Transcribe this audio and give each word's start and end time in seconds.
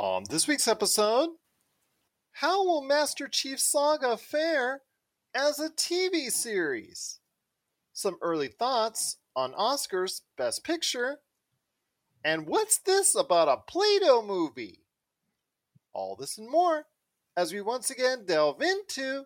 On 0.00 0.24
this 0.30 0.48
week's 0.48 0.66
episode, 0.66 1.28
how 2.32 2.64
will 2.64 2.80
Master 2.80 3.28
Chief 3.28 3.60
Saga 3.60 4.16
fare 4.16 4.80
as 5.34 5.60
a 5.60 5.68
TV 5.68 6.30
series? 6.30 7.18
Some 7.92 8.16
early 8.22 8.48
thoughts 8.48 9.18
on 9.36 9.52
Oscar's 9.52 10.22
Best 10.38 10.64
Picture, 10.64 11.18
and 12.24 12.46
what's 12.46 12.78
this 12.78 13.14
about 13.14 13.48
a 13.48 13.58
Play 13.58 13.98
Doh 13.98 14.22
movie? 14.26 14.86
All 15.92 16.16
this 16.16 16.38
and 16.38 16.48
more 16.48 16.86
as 17.36 17.52
we 17.52 17.60
once 17.60 17.90
again 17.90 18.24
delve 18.24 18.62
into 18.62 19.24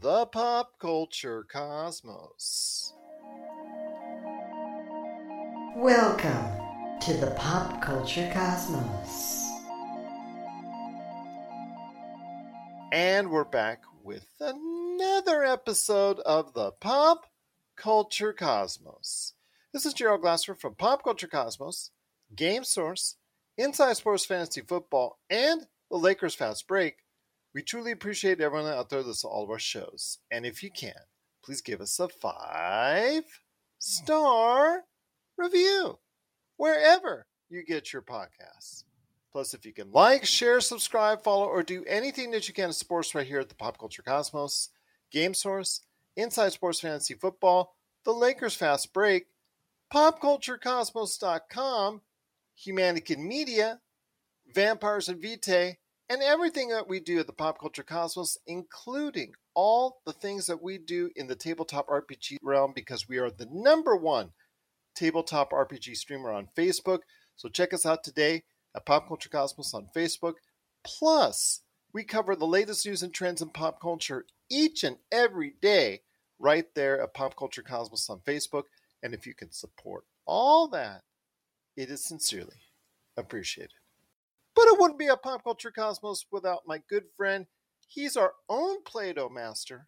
the 0.00 0.26
pop 0.26 0.78
culture 0.78 1.44
cosmos. 1.52 2.94
Welcome 5.74 7.00
to 7.00 7.14
the 7.14 7.34
pop 7.36 7.82
culture 7.82 8.30
cosmos. 8.32 9.39
And 12.92 13.30
we're 13.30 13.44
back 13.44 13.84
with 14.02 14.26
another 14.40 15.44
episode 15.44 16.18
of 16.20 16.54
the 16.54 16.72
Pop 16.72 17.24
Culture 17.76 18.32
Cosmos. 18.32 19.34
This 19.72 19.86
is 19.86 19.94
Gerald 19.94 20.22
Glasser 20.22 20.56
from 20.56 20.74
Pop 20.74 21.04
Culture 21.04 21.28
Cosmos, 21.28 21.92
Game 22.34 22.64
Source, 22.64 23.14
Inside 23.56 23.96
Sports 23.96 24.26
Fantasy 24.26 24.62
Football, 24.62 25.20
and 25.30 25.68
the 25.88 25.98
Lakers 25.98 26.34
Fast 26.34 26.66
Break. 26.66 26.96
We 27.54 27.62
truly 27.62 27.92
appreciate 27.92 28.40
everyone 28.40 28.68
out 28.72 28.90
there 28.90 29.04
that's 29.04 29.22
all 29.22 29.44
of 29.44 29.50
our 29.50 29.60
shows. 29.60 30.18
And 30.28 30.44
if 30.44 30.60
you 30.60 30.72
can, 30.72 31.00
please 31.44 31.60
give 31.60 31.80
us 31.80 32.00
a 32.00 32.08
five 32.08 33.22
star 33.78 34.82
review 35.38 36.00
wherever 36.56 37.26
you 37.48 37.64
get 37.64 37.92
your 37.92 38.02
podcasts. 38.02 38.82
Plus, 39.32 39.54
if 39.54 39.64
you 39.64 39.72
can 39.72 39.92
like, 39.92 40.24
share, 40.24 40.60
subscribe, 40.60 41.22
follow, 41.22 41.46
or 41.46 41.62
do 41.62 41.84
anything 41.86 42.32
that 42.32 42.48
you 42.48 42.54
can 42.54 42.66
to 42.68 42.72
support 42.72 43.06
us 43.06 43.14
right 43.14 43.26
here 43.26 43.38
at 43.38 43.48
the 43.48 43.54
Pop 43.54 43.78
Culture 43.78 44.02
Cosmos, 44.02 44.70
Game 45.12 45.34
Source, 45.34 45.82
Inside 46.16 46.50
Sports 46.52 46.80
Fantasy 46.80 47.14
Football, 47.14 47.76
The 48.04 48.12
Lakers 48.12 48.56
Fast 48.56 48.92
Break, 48.92 49.26
PopCultureCosmos.com, 49.92 52.00
Humanican 52.66 53.18
Media, 53.18 53.78
Vampires 54.52 55.08
and 55.08 55.22
Vitae, 55.22 55.76
and 56.08 56.22
everything 56.22 56.70
that 56.70 56.88
we 56.88 56.98
do 56.98 57.20
at 57.20 57.28
the 57.28 57.32
Pop 57.32 57.60
Culture 57.60 57.84
Cosmos, 57.84 58.36
including 58.48 59.34
all 59.54 60.00
the 60.04 60.12
things 60.12 60.46
that 60.46 60.60
we 60.60 60.76
do 60.76 61.08
in 61.14 61.28
the 61.28 61.36
tabletop 61.36 61.86
RPG 61.86 62.38
realm, 62.42 62.72
because 62.74 63.08
we 63.08 63.18
are 63.18 63.30
the 63.30 63.46
number 63.52 63.94
one 63.94 64.32
tabletop 64.96 65.52
RPG 65.52 65.96
streamer 65.96 66.32
on 66.32 66.48
Facebook. 66.56 67.02
So 67.36 67.48
check 67.48 67.72
us 67.72 67.86
out 67.86 68.02
today 68.02 68.42
at 68.74 68.86
Pop 68.86 69.08
Culture 69.08 69.28
Cosmos 69.28 69.74
on 69.74 69.88
Facebook. 69.94 70.34
Plus, 70.84 71.60
we 71.92 72.04
cover 72.04 72.36
the 72.36 72.46
latest 72.46 72.86
news 72.86 73.02
and 73.02 73.12
trends 73.12 73.42
in 73.42 73.50
pop 73.50 73.80
culture 73.80 74.24
each 74.48 74.84
and 74.84 74.96
every 75.10 75.54
day 75.60 76.00
right 76.38 76.66
there 76.74 77.02
at 77.02 77.14
Pop 77.14 77.36
Culture 77.36 77.62
Cosmos 77.62 78.08
on 78.08 78.20
Facebook. 78.20 78.64
And 79.02 79.14
if 79.14 79.26
you 79.26 79.34
can 79.34 79.50
support 79.50 80.04
all 80.26 80.68
that, 80.68 81.02
it 81.76 81.90
is 81.90 82.04
sincerely 82.04 82.56
appreciated. 83.16 83.72
But 84.54 84.66
it 84.66 84.78
wouldn't 84.78 84.98
be 84.98 85.06
a 85.06 85.16
Pop 85.16 85.44
Culture 85.44 85.70
Cosmos 85.70 86.26
without 86.30 86.66
my 86.66 86.82
good 86.88 87.04
friend. 87.16 87.46
He's 87.86 88.16
our 88.16 88.34
own 88.48 88.82
Play 88.84 89.12
Doh 89.12 89.28
master 89.28 89.86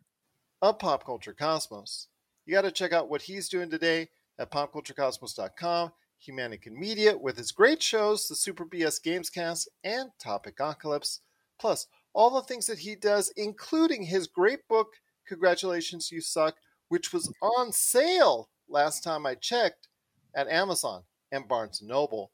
of 0.61 0.79
Pop 0.79 1.05
Culture 1.05 1.35
Cosmos. 1.35 2.09
You 2.47 2.55
got 2.55 2.63
to 2.63 2.73
check 2.73 2.93
out 2.93 3.09
what 3.09 3.23
he's 3.23 3.49
doing 3.49 3.71
today 3.71 4.09
at 4.39 4.51
popculturecosmos.com. 4.51 5.93
Humanican 6.27 6.73
Media 6.73 7.17
with 7.17 7.37
his 7.37 7.53
great 7.53 7.83
shows, 7.83 8.29
the 8.29 8.37
Super 8.37 8.65
BS 8.65 9.01
Gamescast 9.05 9.69
and 9.83 10.11
Topic 10.19 10.55
Apocalypse, 10.61 11.21
plus 11.59 11.87
all 12.13 12.31
the 12.31 12.43
things 12.43 12.67
that 12.67 12.79
he 12.79 12.95
does, 12.95 13.33
including 13.37 14.03
his 14.03 14.27
great 14.27 14.67
book, 14.69 14.89
Congratulations, 15.27 16.13
You 16.13 16.21
Suck, 16.21 16.57
which 16.89 17.13
was 17.13 17.33
on 17.41 17.73
sale 17.73 18.51
last 18.69 19.03
time 19.03 19.27
I 19.27 19.35
checked 19.35 19.89
at 20.35 20.49
Amazon 20.49 21.03
and 21.33 21.49
Barnes 21.49 21.83
& 21.83 21.85
Noble. 21.85 22.31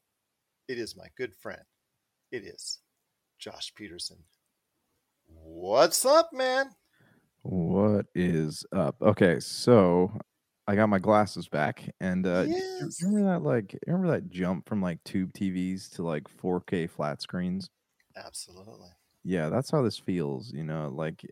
It 0.69 0.79
is 0.79 0.97
my 0.97 1.07
good 1.17 1.35
friend. 1.35 1.63
It 2.31 2.45
is 2.45 2.81
Josh 3.39 3.73
Peterson. 3.75 4.19
What's 5.27 6.05
up, 6.05 6.31
man? 6.33 6.71
What 7.43 8.07
is 8.15 8.65
up? 8.73 8.97
Okay, 9.01 9.41
so 9.41 10.13
I 10.69 10.77
got 10.77 10.89
my 10.89 10.99
glasses 11.01 11.49
back, 11.49 11.95
and 12.01 12.27
uh, 12.27 12.47
do 12.49 12.63
you- 12.79 12.93
do 12.93 12.93
Yes. 12.93 13.05
remember 13.07 13.25
that 13.33 13.43
like 13.43 13.79
remember 13.87 14.09
that 14.09 14.29
jump 14.31 14.69
from 14.69 14.81
like 14.83 15.03
tube 15.05 15.33
TVs 15.33 15.89
to 15.91 16.03
like 16.05 16.29
4K 16.29 16.87
flat 16.87 17.21
screens? 17.23 17.71
Absolutely. 18.15 18.91
Yeah, 19.25 19.49
that's 19.49 19.71
how 19.71 19.83
this 19.83 19.99
feels. 19.99 20.53
You 20.53 20.65
know, 20.65 20.89
like 20.89 21.25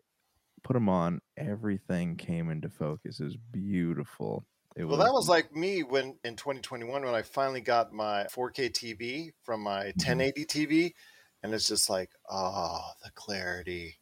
put 0.63 0.73
them 0.73 0.89
on, 0.89 1.21
everything 1.37 2.17
came 2.17 2.49
into 2.51 2.69
focus. 2.69 3.19
It 3.19 3.25
was 3.25 3.37
beautiful. 3.37 4.47
It 4.75 4.85
Well, 4.89 4.99
that 4.99 5.11
was 5.11 5.27
like 5.27 5.51
me 5.53 5.83
when 5.83 6.17
in 6.23 6.35
2021 6.35 7.03
when 7.03 7.13
I 7.15 7.21
finally 7.21 7.61
got 7.61 7.91
my 7.93 8.27
4K 8.27 8.69
TV 8.69 9.31
from 9.43 9.61
my 9.61 9.93
1080 9.97 10.45
TV, 10.45 10.95
and 11.43 11.53
it's 11.53 11.67
just 11.67 11.89
like, 11.89 12.11
oh, 12.29 12.91
the 13.03 13.11
clarity. 13.11 13.99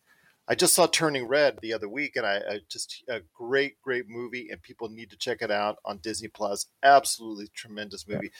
I 0.47 0.55
just 0.55 0.75
saw 0.75 0.85
Turning 0.85 1.27
Red 1.27 1.59
the 1.61 1.73
other 1.73 1.89
week, 1.89 2.15
and 2.15 2.25
I, 2.25 2.35
I 2.37 2.59
just 2.69 3.03
a 3.09 3.21
great, 3.33 3.81
great 3.81 4.07
movie, 4.07 4.49
and 4.51 4.61
people 4.61 4.89
need 4.89 5.09
to 5.09 5.17
check 5.17 5.41
it 5.41 5.49
out 5.49 5.77
on 5.83 5.97
Disney 5.97 6.27
Plus. 6.27 6.67
Absolutely 6.83 7.47
tremendous 7.53 8.07
movie. 8.07 8.31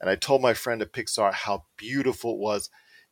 And 0.00 0.08
I 0.08 0.14
told 0.14 0.40
my 0.40 0.54
friend 0.54 0.80
at 0.80 0.92
Pixar 0.92 1.32
how 1.32 1.64
beautiful 1.76 2.34
it 2.34 2.38
was. 2.38 2.70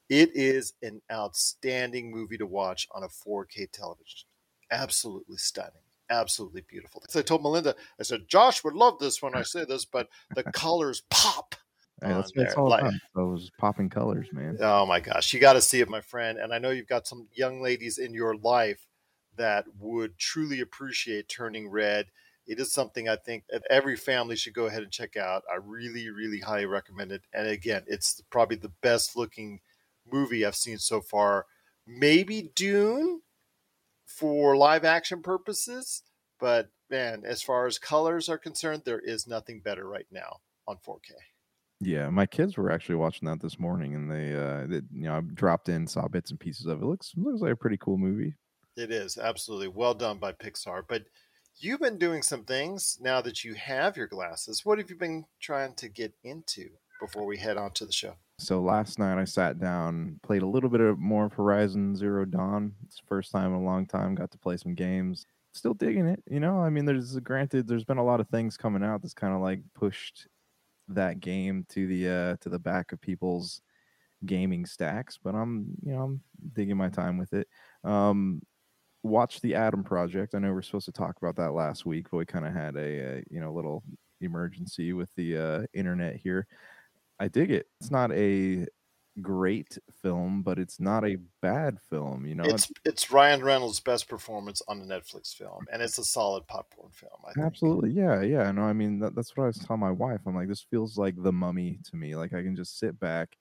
It 0.08 0.30
is 0.34 0.72
an 0.82 1.02
outstanding 1.12 2.10
movie 2.10 2.38
to 2.38 2.46
watch 2.46 2.88
on 2.92 3.02
a 3.02 3.08
4K 3.08 3.70
television. 3.70 4.26
Absolutely 4.70 5.36
stunning. 5.36 5.82
Absolutely 6.08 6.62
beautiful. 6.66 7.02
So 7.10 7.18
I 7.20 7.22
told 7.22 7.42
Melinda, 7.42 7.74
I 8.00 8.02
said, 8.02 8.28
Josh 8.28 8.64
would 8.64 8.72
love 8.72 8.98
this 8.98 9.20
when 9.20 9.34
I 9.34 9.42
say 9.42 9.66
this, 9.66 9.84
but 9.84 10.08
the 10.34 10.42
colors 10.52 11.02
pop. 11.10 11.54
Hey, 12.02 12.08
that's 12.08 12.32
there, 12.34 12.58
all 12.58 12.68
like-. 12.68 12.94
Those 13.14 13.50
popping 13.58 13.90
colors, 13.90 14.28
man. 14.32 14.58
Oh 14.60 14.86
my 14.86 15.00
gosh, 15.00 15.32
you 15.32 15.40
got 15.40 15.54
to 15.54 15.60
see 15.60 15.80
it, 15.80 15.88
my 15.88 16.00
friend. 16.00 16.38
And 16.38 16.52
I 16.52 16.58
know 16.58 16.70
you've 16.70 16.86
got 16.86 17.06
some 17.06 17.28
young 17.32 17.60
ladies 17.60 17.98
in 17.98 18.14
your 18.14 18.36
life 18.36 18.86
that 19.36 19.64
would 19.78 20.18
truly 20.18 20.60
appreciate 20.60 21.28
Turning 21.28 21.68
Red. 21.68 22.06
It 22.46 22.58
is 22.58 22.72
something 22.72 23.08
I 23.08 23.16
think 23.16 23.44
that 23.50 23.62
every 23.68 23.96
family 23.96 24.34
should 24.34 24.54
go 24.54 24.66
ahead 24.66 24.82
and 24.82 24.90
check 24.90 25.16
out. 25.16 25.42
I 25.52 25.56
really, 25.56 26.08
really 26.08 26.40
highly 26.40 26.66
recommend 26.66 27.12
it. 27.12 27.22
And 27.32 27.46
again, 27.46 27.82
it's 27.86 28.22
probably 28.30 28.56
the 28.56 28.72
best 28.80 29.16
looking 29.16 29.60
movie 30.10 30.46
I've 30.46 30.56
seen 30.56 30.78
so 30.78 31.00
far. 31.00 31.46
Maybe 31.86 32.50
Dune 32.54 33.20
for 34.06 34.56
live 34.56 34.84
action 34.84 35.22
purposes, 35.22 36.02
but 36.40 36.70
man, 36.90 37.24
as 37.26 37.42
far 37.42 37.66
as 37.66 37.78
colors 37.78 38.28
are 38.28 38.38
concerned, 38.38 38.82
there 38.84 39.00
is 39.00 39.26
nothing 39.26 39.60
better 39.60 39.86
right 39.86 40.06
now 40.10 40.38
on 40.66 40.78
4K. 40.78 41.12
Yeah, 41.80 42.10
my 42.10 42.26
kids 42.26 42.56
were 42.56 42.70
actually 42.70 42.96
watching 42.96 43.28
that 43.28 43.40
this 43.40 43.58
morning, 43.58 43.94
and 43.94 44.10
they, 44.10 44.34
uh, 44.34 44.66
they, 44.66 44.82
you 44.92 45.04
know, 45.04 45.16
I 45.16 45.20
dropped 45.20 45.68
in, 45.68 45.86
saw 45.86 46.08
bits 46.08 46.30
and 46.30 46.40
pieces 46.40 46.66
of 46.66 46.82
it. 46.82 46.84
Looks 46.84 47.12
looks 47.16 47.40
like 47.40 47.52
a 47.52 47.56
pretty 47.56 47.76
cool 47.76 47.98
movie. 47.98 48.34
It 48.76 48.90
is 48.90 49.16
absolutely 49.16 49.68
well 49.68 49.94
done 49.94 50.18
by 50.18 50.32
Pixar. 50.32 50.82
But 50.88 51.04
you've 51.58 51.80
been 51.80 51.98
doing 51.98 52.22
some 52.22 52.44
things 52.44 52.98
now 53.00 53.20
that 53.20 53.44
you 53.44 53.54
have 53.54 53.96
your 53.96 54.08
glasses. 54.08 54.64
What 54.64 54.78
have 54.78 54.90
you 54.90 54.96
been 54.96 55.24
trying 55.40 55.74
to 55.74 55.88
get 55.88 56.14
into 56.24 56.68
before 57.00 57.26
we 57.26 57.36
head 57.36 57.56
on 57.56 57.72
to 57.72 57.86
the 57.86 57.92
show? 57.92 58.14
So 58.38 58.60
last 58.60 58.98
night 58.98 59.18
I 59.18 59.24
sat 59.24 59.60
down, 59.60 60.20
played 60.22 60.42
a 60.42 60.46
little 60.46 60.70
bit 60.70 60.80
of 60.80 60.98
more 60.98 61.26
of 61.26 61.32
Horizon 61.32 61.96
Zero 61.96 62.24
Dawn. 62.24 62.74
It's 62.86 62.96
the 62.96 63.06
first 63.06 63.32
time 63.32 63.52
in 63.52 63.60
a 63.60 63.64
long 63.64 63.86
time. 63.86 64.14
Got 64.14 64.30
to 64.32 64.38
play 64.38 64.56
some 64.56 64.74
games. 64.74 65.26
Still 65.54 65.74
digging 65.74 66.06
it. 66.06 66.22
You 66.28 66.40
know, 66.40 66.60
I 66.60 66.70
mean, 66.70 66.84
there's 66.84 67.18
granted 67.20 67.66
there's 67.66 67.84
been 67.84 67.98
a 67.98 68.04
lot 68.04 68.20
of 68.20 68.28
things 68.28 68.56
coming 68.56 68.84
out 68.84 69.02
that's 69.02 69.14
kind 69.14 69.34
of 69.34 69.40
like 69.40 69.60
pushed 69.74 70.28
that 70.88 71.20
game 71.20 71.66
to 71.70 71.86
the 71.86 72.08
uh 72.08 72.36
to 72.40 72.48
the 72.48 72.58
back 72.58 72.92
of 72.92 73.00
people's 73.00 73.60
gaming 74.24 74.66
stacks, 74.66 75.18
but 75.22 75.34
I'm 75.34 75.74
you 75.84 75.92
know 75.92 76.02
I'm 76.02 76.20
digging 76.54 76.76
my 76.76 76.88
time 76.88 77.18
with 77.18 77.32
it. 77.32 77.48
Um, 77.84 78.42
watch 79.02 79.40
the 79.40 79.54
Adam 79.54 79.84
Project. 79.84 80.34
I 80.34 80.38
know 80.38 80.52
we 80.52 80.58
are 80.58 80.62
supposed 80.62 80.86
to 80.86 80.92
talk 80.92 81.16
about 81.20 81.36
that 81.36 81.52
last 81.52 81.86
week, 81.86 82.08
but 82.10 82.18
we 82.18 82.26
kind 82.26 82.46
of 82.46 82.52
had 82.52 82.76
a, 82.76 83.18
uh 83.18 83.20
you 83.30 83.40
know 83.40 83.52
little 83.52 83.82
emergency 84.20 84.92
with 84.92 85.14
the 85.14 85.36
uh, 85.38 85.62
internet 85.72 86.16
here. 86.16 86.46
I 87.20 87.28
dig 87.28 87.50
it. 87.50 87.66
It's 87.80 87.90
not 87.90 88.12
a 88.12 88.66
great 89.22 89.78
film, 90.02 90.42
but 90.42 90.58
it's 90.58 90.80
not 90.80 91.04
a 91.04 91.16
bad 91.42 91.78
film. 91.90 92.26
You 92.26 92.34
know, 92.34 92.44
It's 92.44 92.70
it's 92.84 93.10
Ryan 93.10 93.44
Reynolds' 93.44 93.80
best 93.80 94.08
performance 94.08 94.62
on 94.68 94.80
a 94.80 94.84
Netflix 94.84 95.34
film, 95.34 95.66
and 95.72 95.82
it's 95.82 95.98
a 95.98 96.04
solid 96.04 96.46
popcorn 96.46 96.90
film. 96.92 97.12
I 97.26 97.32
think. 97.32 97.46
Absolutely, 97.46 97.90
yeah, 97.90 98.22
yeah. 98.22 98.50
No, 98.50 98.62
I 98.62 98.72
mean 98.72 98.98
that, 99.00 99.14
that's 99.14 99.36
what 99.36 99.44
I 99.44 99.46
was 99.48 99.58
telling 99.58 99.80
my 99.80 99.90
wife. 99.90 100.20
I'm 100.26 100.34
like, 100.34 100.48
this 100.48 100.66
feels 100.70 100.96
like 100.96 101.14
the 101.16 101.32
mummy 101.32 101.80
to 101.90 101.96
me. 101.96 102.16
Like 102.16 102.32
I 102.32 102.42
can 102.42 102.56
just 102.56 102.78
sit 102.78 102.98
back. 102.98 103.36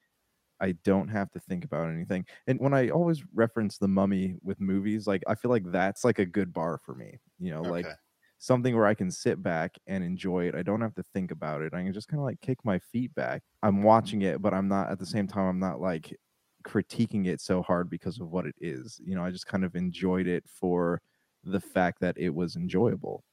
I 0.59 0.71
don't 0.83 1.07
have 1.07 1.31
to 1.31 1.39
think 1.39 1.65
about 1.65 1.89
anything. 1.89 2.25
And 2.47 2.59
when 2.59 2.73
I 2.73 2.89
always 2.89 3.23
reference 3.33 3.77
the 3.77 3.87
mummy 3.87 4.37
with 4.41 4.59
movies, 4.59 5.05
like 5.05 5.23
I 5.27 5.35
feel 5.35 5.51
like 5.51 5.71
that's 5.71 6.03
like 6.03 6.19
a 6.19 6.25
good 6.25 6.51
bar 6.51 6.79
for 6.83 6.95
me. 6.95 7.19
You 7.39 7.51
know, 7.51 7.61
like 7.61 7.85
Okay. 7.85 7.95
Something 8.39 8.75
where 8.75 8.85
I 8.85 8.93
can 8.93 9.11
sit 9.11 9.41
back 9.41 9.75
and 9.87 10.03
enjoy 10.03 10.47
it. 10.47 10.55
I 10.55 10.61
don't 10.61 10.81
have 10.81 10.95
to 10.95 11.03
think 11.13 11.31
about 11.31 11.61
it. 11.61 11.73
I 11.73 11.83
can 11.83 11.93
just 11.93 12.07
kind 12.07 12.19
of 12.19 12.25
like 12.25 12.41
kick 12.41 12.59
my 12.63 12.79
feet 12.79 13.13
back. 13.15 13.43
I'm 13.63 13.75
mm-hmm. 13.75 13.83
watching 13.83 14.21
it, 14.21 14.41
but 14.41 14.53
I'm 14.53 14.67
not 14.67 14.91
at 14.91 14.99
the 14.99 15.05
same 15.05 15.27
time. 15.27 15.47
I'm 15.47 15.59
not 15.59 15.81
like 15.81 16.15
critiquing 16.63 17.27
it 17.27 17.41
so 17.41 17.61
hard 17.61 17.89
because 17.89 18.19
of 18.19 18.29
what 18.29 18.45
it 18.45 18.55
is. 18.59 18.99
You 19.03 19.15
know, 19.15 19.23
I 19.23 19.31
just 19.31 19.47
kind 19.47 19.63
of 19.63 19.75
enjoyed 19.75 20.27
it 20.27 20.43
for 20.47 21.01
the 21.43 21.59
fact 21.59 21.99
that 22.01 22.17
it 22.17 22.33
was 22.33 22.55
enjoyable. 22.55 23.23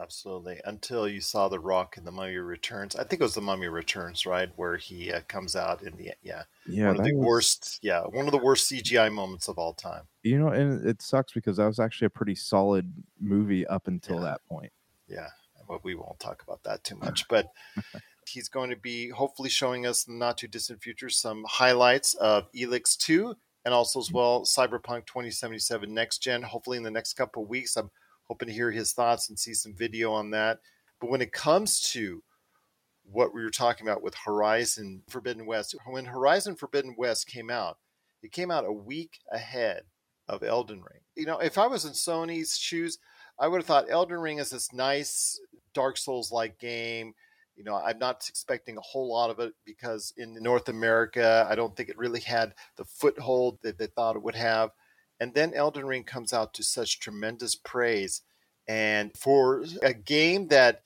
Absolutely. 0.00 0.60
Until 0.64 1.08
you 1.08 1.20
saw 1.20 1.48
The 1.48 1.58
Rock 1.58 1.96
in 1.96 2.04
The 2.04 2.10
Mummy 2.10 2.36
Returns. 2.36 2.96
I 2.96 3.04
think 3.04 3.20
it 3.20 3.24
was 3.24 3.34
The 3.34 3.40
Mummy 3.40 3.68
Returns, 3.68 4.26
right? 4.26 4.50
Where 4.56 4.76
he 4.76 5.12
uh, 5.12 5.20
comes 5.28 5.56
out 5.56 5.82
in 5.82 5.96
the, 5.96 6.12
yeah. 6.22 6.42
Yeah. 6.66 6.88
one 6.88 6.98
of 6.98 7.04
the 7.04 7.14
was- 7.14 7.26
worst, 7.26 7.78
yeah, 7.82 8.02
one 8.02 8.26
of 8.26 8.32
the 8.32 8.38
worst 8.38 8.70
CGI 8.70 9.12
moments 9.12 9.48
of 9.48 9.58
all 9.58 9.72
time. 9.72 10.02
You 10.22 10.38
know, 10.38 10.48
and 10.48 10.86
it 10.86 11.00
sucks 11.02 11.32
because 11.32 11.56
that 11.56 11.66
was 11.66 11.80
actually 11.80 12.06
a 12.06 12.10
pretty 12.10 12.34
solid 12.34 12.92
movie 13.20 13.66
up 13.66 13.86
until 13.88 14.16
Yeah. 14.16 14.22
that 14.24 14.40
point. 14.48 14.72
Yeah. 15.08 15.28
Well, 15.68 15.80
we 15.82 15.94
won't 15.94 16.20
talk 16.20 16.42
about 16.42 16.62
that 16.64 16.84
too 16.84 16.96
much, 16.96 17.26
but 17.28 17.50
he's 18.28 18.48
going 18.48 18.70
to 18.70 18.76
be 18.76 19.08
hopefully 19.08 19.48
showing 19.48 19.86
us 19.86 20.06
in 20.06 20.14
the 20.14 20.18
not 20.24 20.38
too 20.38 20.48
distant 20.48 20.82
future 20.82 21.08
some 21.08 21.44
highlights 21.48 22.14
of 22.14 22.50
Elex 22.52 22.96
2 22.98 23.34
and 23.64 23.74
also 23.74 23.98
as 23.98 24.12
well 24.12 24.42
Cyberpunk 24.42 25.06
2077 25.06 25.92
next 25.92 26.18
gen. 26.18 26.42
Hopefully 26.42 26.76
in 26.76 26.82
the 26.84 26.90
next 26.90 27.14
couple 27.14 27.42
of 27.44 27.48
weeks, 27.48 27.76
I'm 27.76 27.90
hoping 28.28 28.48
to 28.48 28.54
hear 28.54 28.70
his 28.70 28.92
thoughts 28.92 29.28
and 29.28 29.38
see 29.38 29.54
some 29.54 29.74
video 29.74 30.12
on 30.12 30.30
that. 30.30 30.58
But 31.00 31.10
when 31.10 31.22
it 31.22 31.32
comes 31.32 31.80
to 31.92 32.22
what 33.04 33.34
we 33.34 33.42
were 33.42 33.50
talking 33.50 33.86
about 33.86 34.02
with 34.02 34.14
Horizon 34.14 35.02
Forbidden 35.08 35.46
West, 35.46 35.74
when 35.86 36.06
Horizon 36.06 36.56
Forbidden 36.56 36.94
West 36.98 37.26
came 37.26 37.50
out, 37.50 37.78
it 38.22 38.32
came 38.32 38.50
out 38.50 38.64
a 38.64 38.72
week 38.72 39.20
ahead 39.30 39.82
of 40.28 40.42
Elden 40.42 40.78
Ring. 40.78 41.02
You 41.14 41.26
know, 41.26 41.38
if 41.38 41.58
I 41.58 41.66
was 41.66 41.84
in 41.84 41.92
Sony's 41.92 42.58
shoes, 42.58 42.98
I 43.38 43.48
would 43.48 43.58
have 43.58 43.66
thought 43.66 43.90
Elden 43.90 44.18
Ring 44.18 44.38
is 44.38 44.50
this 44.50 44.72
nice 44.72 45.40
Dark 45.74 45.96
Souls 45.96 46.32
like 46.32 46.58
game. 46.58 47.14
You 47.54 47.64
know, 47.64 47.76
I'm 47.76 47.98
not 47.98 48.26
expecting 48.28 48.76
a 48.76 48.82
whole 48.82 49.10
lot 49.12 49.30
of 49.30 49.38
it 49.38 49.54
because 49.64 50.12
in 50.16 50.34
North 50.34 50.68
America, 50.68 51.46
I 51.48 51.54
don't 51.54 51.76
think 51.76 51.88
it 51.88 51.98
really 51.98 52.20
had 52.20 52.54
the 52.76 52.84
foothold 52.84 53.58
that 53.62 53.78
they 53.78 53.86
thought 53.86 54.16
it 54.16 54.22
would 54.22 54.34
have. 54.34 54.70
And 55.20 55.34
then 55.34 55.54
Elden 55.54 55.86
Ring 55.86 56.04
comes 56.04 56.32
out 56.32 56.54
to 56.54 56.62
such 56.62 57.00
tremendous 57.00 57.54
praise. 57.54 58.22
And 58.68 59.16
for 59.16 59.64
a 59.82 59.94
game 59.94 60.48
that 60.48 60.82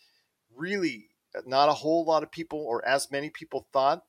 really 0.55 1.09
not 1.47 1.69
a 1.69 1.75
whole 1.75 2.05
lot 2.05 2.23
of 2.23 2.31
people 2.31 2.61
or 2.61 2.87
as 2.87 3.11
many 3.11 3.31
people 3.31 3.67
thought 3.73 4.05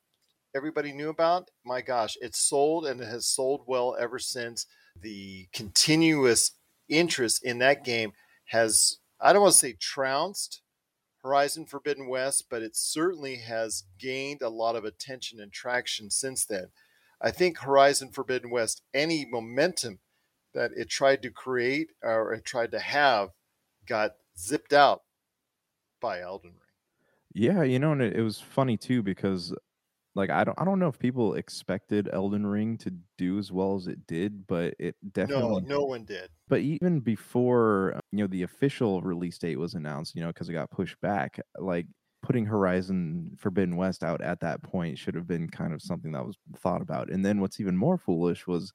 everybody 0.54 0.92
knew 0.92 1.08
about, 1.08 1.50
my 1.64 1.80
gosh, 1.80 2.16
it's 2.20 2.38
sold 2.38 2.86
and 2.86 3.00
it 3.00 3.08
has 3.08 3.26
sold 3.26 3.62
well 3.66 3.96
ever 3.98 4.18
since. 4.18 4.66
The 5.00 5.48
continuous 5.52 6.52
interest 6.88 7.42
in 7.44 7.58
that 7.58 7.84
game 7.84 8.12
has, 8.46 8.98
I 9.20 9.32
don't 9.32 9.42
want 9.42 9.52
to 9.54 9.58
say 9.58 9.72
trounced 9.72 10.60
Horizon 11.22 11.66
Forbidden 11.66 12.08
West, 12.08 12.46
but 12.50 12.62
it 12.62 12.76
certainly 12.76 13.36
has 13.36 13.84
gained 13.98 14.42
a 14.42 14.48
lot 14.48 14.76
of 14.76 14.84
attention 14.84 15.40
and 15.40 15.52
traction 15.52 16.10
since 16.10 16.44
then. 16.44 16.66
I 17.20 17.30
think 17.30 17.58
Horizon 17.58 18.10
Forbidden 18.10 18.50
West, 18.50 18.82
any 18.92 19.24
momentum 19.24 20.00
that 20.54 20.72
it 20.76 20.88
tried 20.88 21.22
to 21.22 21.30
create 21.30 21.90
or 22.02 22.32
it 22.34 22.44
tried 22.44 22.72
to 22.72 22.78
have, 22.80 23.30
got 23.86 24.12
zipped 24.38 24.72
out 24.72 25.02
by 26.00 26.20
Elden 26.20 26.50
Ring. 26.50 26.58
Yeah, 27.34 27.62
you 27.62 27.78
know, 27.78 27.92
and 27.92 28.02
it, 28.02 28.16
it 28.16 28.22
was 28.22 28.40
funny 28.40 28.76
too 28.76 29.02
because 29.02 29.54
like 30.14 30.30
I 30.30 30.44
don't 30.44 30.58
I 30.60 30.64
don't 30.64 30.78
know 30.78 30.88
if 30.88 30.98
people 30.98 31.34
expected 31.34 32.08
Elden 32.12 32.46
Ring 32.46 32.76
to 32.78 32.92
do 33.16 33.38
as 33.38 33.50
well 33.50 33.76
as 33.76 33.86
it 33.86 34.06
did, 34.06 34.46
but 34.46 34.74
it 34.78 34.96
definitely 35.12 35.62
no 35.62 35.78
no 35.78 35.84
one 35.84 36.04
did. 36.04 36.30
But 36.48 36.60
even 36.60 37.00
before 37.00 37.98
you 38.10 38.18
know 38.18 38.26
the 38.26 38.42
official 38.42 39.00
release 39.02 39.38
date 39.38 39.58
was 39.58 39.74
announced, 39.74 40.14
you 40.14 40.20
know, 40.20 40.28
because 40.28 40.48
it 40.48 40.54
got 40.54 40.70
pushed 40.70 41.00
back, 41.00 41.40
like 41.58 41.86
putting 42.22 42.44
Horizon 42.44 43.36
Forbidden 43.38 43.76
West 43.76 44.04
out 44.04 44.20
at 44.20 44.40
that 44.40 44.62
point 44.62 44.98
should 44.98 45.14
have 45.14 45.26
been 45.26 45.48
kind 45.48 45.72
of 45.72 45.82
something 45.82 46.12
that 46.12 46.24
was 46.26 46.36
thought 46.58 46.82
about. 46.82 47.10
And 47.10 47.24
then 47.24 47.40
what's 47.40 47.58
even 47.60 47.76
more 47.76 47.98
foolish 47.98 48.46
was 48.46 48.72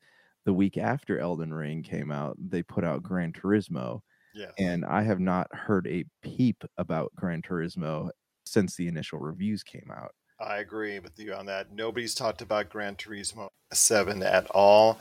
the 0.48 0.54
week 0.54 0.78
after 0.78 1.20
Elden 1.20 1.54
Ring 1.54 1.84
came 1.84 2.10
out, 2.10 2.38
they 2.40 2.64
put 2.64 2.86
out 2.86 3.00
mm-hmm. 3.00 3.14
Gran 3.14 3.34
Turismo, 3.34 4.00
Yes. 4.34 4.54
and 4.58 4.86
I 4.86 5.02
have 5.04 5.20
not 5.20 5.54
heard 5.54 5.86
a 5.88 6.06
peep 6.22 6.64
about 6.78 7.12
Gran 7.16 7.42
Turismo 7.42 8.12
since 8.46 8.76
the 8.76 8.88
initial 8.88 9.20
reviews 9.20 9.62
came 9.62 9.92
out. 9.92 10.14
I 10.40 10.60
agree 10.60 11.00
with 11.00 11.20
you 11.20 11.34
on 11.34 11.48
that. 11.48 11.74
Nobody's 11.74 12.16
talked 12.16 12.42
about 12.42 12.70
Gran 12.70 12.96
Turismo 12.96 13.50
7 13.74 14.24
at 14.24 14.50
all. 14.52 15.00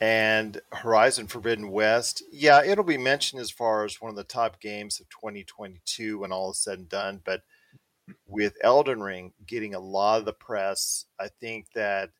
And 0.00 0.60
Horizon 0.72 1.28
Forbidden 1.28 1.70
West, 1.70 2.24
yeah, 2.32 2.64
it'll 2.64 2.82
be 2.82 2.98
mentioned 2.98 3.40
as 3.40 3.50
far 3.52 3.84
as 3.84 4.00
one 4.00 4.10
of 4.10 4.16
the 4.16 4.24
top 4.24 4.60
games 4.60 4.98
of 4.98 5.08
2022 5.10 6.18
when 6.18 6.32
all 6.32 6.50
is 6.50 6.58
said 6.58 6.78
and 6.78 6.88
done. 6.88 7.20
But 7.24 7.42
with 8.26 8.54
Elden 8.62 9.00
Ring 9.00 9.32
getting 9.46 9.74
a 9.74 9.80
lot 9.80 10.18
of 10.18 10.24
the 10.24 10.32
press, 10.32 11.04
I 11.20 11.28
think 11.40 11.66
that 11.74 12.10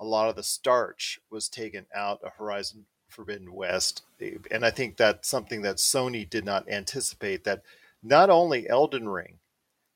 a 0.00 0.04
lot 0.04 0.28
of 0.28 0.36
the 0.36 0.42
starch 0.42 1.20
was 1.30 1.48
taken 1.48 1.86
out 1.94 2.22
of 2.22 2.32
Horizon 2.34 2.86
Forbidden 3.08 3.52
West. 3.52 4.02
And 4.50 4.64
I 4.64 4.70
think 4.70 4.96
that's 4.96 5.28
something 5.28 5.62
that 5.62 5.76
Sony 5.76 6.28
did 6.28 6.44
not 6.44 6.68
anticipate 6.68 7.44
that 7.44 7.62
not 8.02 8.30
only 8.30 8.68
Elden 8.68 9.08
Ring 9.08 9.38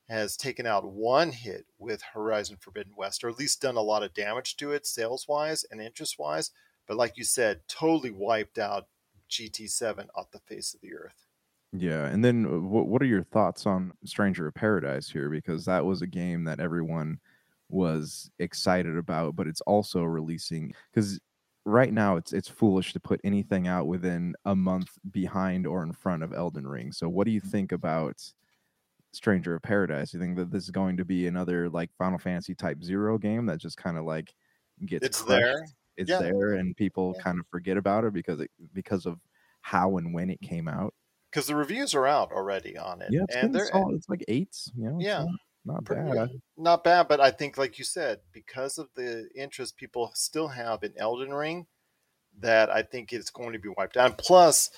has 0.07 0.35
taken 0.35 0.65
out 0.65 0.91
one 0.91 1.31
hit 1.31 1.65
with 1.77 2.01
Horizon 2.13 2.57
Forbidden 2.59 2.93
West, 2.97 3.23
or 3.23 3.29
at 3.29 3.37
least 3.37 3.61
done 3.61 3.75
a 3.75 3.81
lot 3.81 4.01
of 4.03 4.13
damage 4.13 4.57
to 4.57 4.71
it 4.71 4.87
sales 4.87 5.27
wise 5.27 5.63
and 5.69 5.79
interest 5.79 6.17
wise. 6.17 6.51
But 6.87 6.97
like 6.97 7.17
you 7.17 7.23
said, 7.23 7.61
totally 7.67 8.09
wiped 8.09 8.57
out 8.57 8.87
GT7 9.29 10.07
off 10.15 10.31
the 10.31 10.39
face 10.39 10.73
of 10.73 10.81
the 10.81 10.93
earth. 10.95 11.27
Yeah, 11.71 12.07
and 12.07 12.25
then 12.25 12.45
uh, 12.47 12.59
what 12.59 12.87
what 12.87 13.01
are 13.03 13.05
your 13.05 13.23
thoughts 13.23 13.67
on 13.67 13.93
Stranger 14.03 14.47
of 14.47 14.55
Paradise 14.55 15.11
here? 15.11 15.29
Because 15.29 15.65
that 15.65 15.85
was 15.85 16.01
a 16.01 16.07
game 16.07 16.45
that 16.45 16.59
everyone 16.59 17.19
was 17.69 18.31
excited 18.39 18.97
about, 18.97 19.35
but 19.35 19.47
it's 19.47 19.61
also 19.61 20.03
releasing 20.03 20.73
because 20.93 21.19
right 21.65 21.93
now 21.93 22.15
it's 22.17 22.33
it's 22.33 22.47
foolish 22.49 22.93
to 22.93 22.99
put 22.99 23.21
anything 23.23 23.67
out 23.67 23.87
within 23.87 24.35
a 24.45 24.55
month 24.55 24.97
behind 25.11 25.67
or 25.67 25.83
in 25.83 25.93
front 25.93 26.23
of 26.23 26.33
Elden 26.33 26.67
Ring. 26.67 26.91
So 26.91 27.09
what 27.09 27.25
do 27.25 27.31
you 27.31 27.41
think 27.41 27.71
about 27.71 28.21
Stranger 29.13 29.55
of 29.55 29.61
Paradise? 29.63 30.13
You 30.13 30.19
think 30.19 30.35
that 30.37 30.51
this 30.51 30.63
is 30.65 30.71
going 30.71 30.97
to 30.97 31.05
be 31.05 31.27
another 31.27 31.69
like 31.69 31.91
Final 31.97 32.19
Fantasy 32.19 32.55
type 32.55 32.83
zero 32.83 33.17
game 33.17 33.45
that 33.47 33.59
just 33.59 33.77
kind 33.77 33.97
of 33.97 34.05
like 34.05 34.33
gets 34.85 35.05
It's 35.05 35.21
crushed? 35.21 35.41
there. 35.41 35.65
It's 35.97 36.09
Yeah. 36.09 36.19
there 36.19 36.53
and 36.53 36.75
people 36.75 37.13
Yeah. 37.15 37.23
kind 37.23 37.39
of 37.39 37.47
forget 37.47 37.77
about 37.77 38.05
it 38.05 38.13
because 38.13 38.39
it 38.39 38.51
because 38.73 39.05
of 39.05 39.19
how 39.61 39.97
and 39.97 40.13
when 40.13 40.29
it 40.29 40.41
came 40.41 40.67
out. 40.67 40.93
Because 41.31 41.47
the 41.47 41.55
reviews 41.55 41.93
are 41.93 42.07
out 42.07 42.31
already 42.31 42.77
on 42.77 43.01
it. 43.01 43.11
Yeah, 43.11 43.23
it's, 43.23 43.35
and 43.35 43.53
they're 43.53 43.69
it's 43.73 44.09
like 44.09 44.23
eights. 44.27 44.71
You 44.75 44.85
know, 44.91 44.99
Yeah. 44.99 45.25
Not, 45.69 45.85
bad. 45.85 46.29
Not 46.57 46.83
bad, 46.83 47.07
but 47.07 47.19
I 47.19 47.31
think, 47.31 47.57
like 47.57 47.77
you 47.77 47.85
said, 47.85 48.19
because 48.33 48.77
of 48.77 48.89
the 48.95 49.29
interest 49.35 49.77
people 49.77 50.11
still 50.13 50.47
have 50.47 50.83
in 50.83 50.93
Elden 50.97 51.33
Ring, 51.33 51.67
that 52.39 52.69
I 52.69 52.81
think 52.81 53.13
it's 53.13 53.29
going 53.29 53.53
to 53.53 53.59
be 53.59 53.69
wiped 53.77 53.97
out. 53.97 54.05
And 54.05 54.17
plus, 54.17 54.71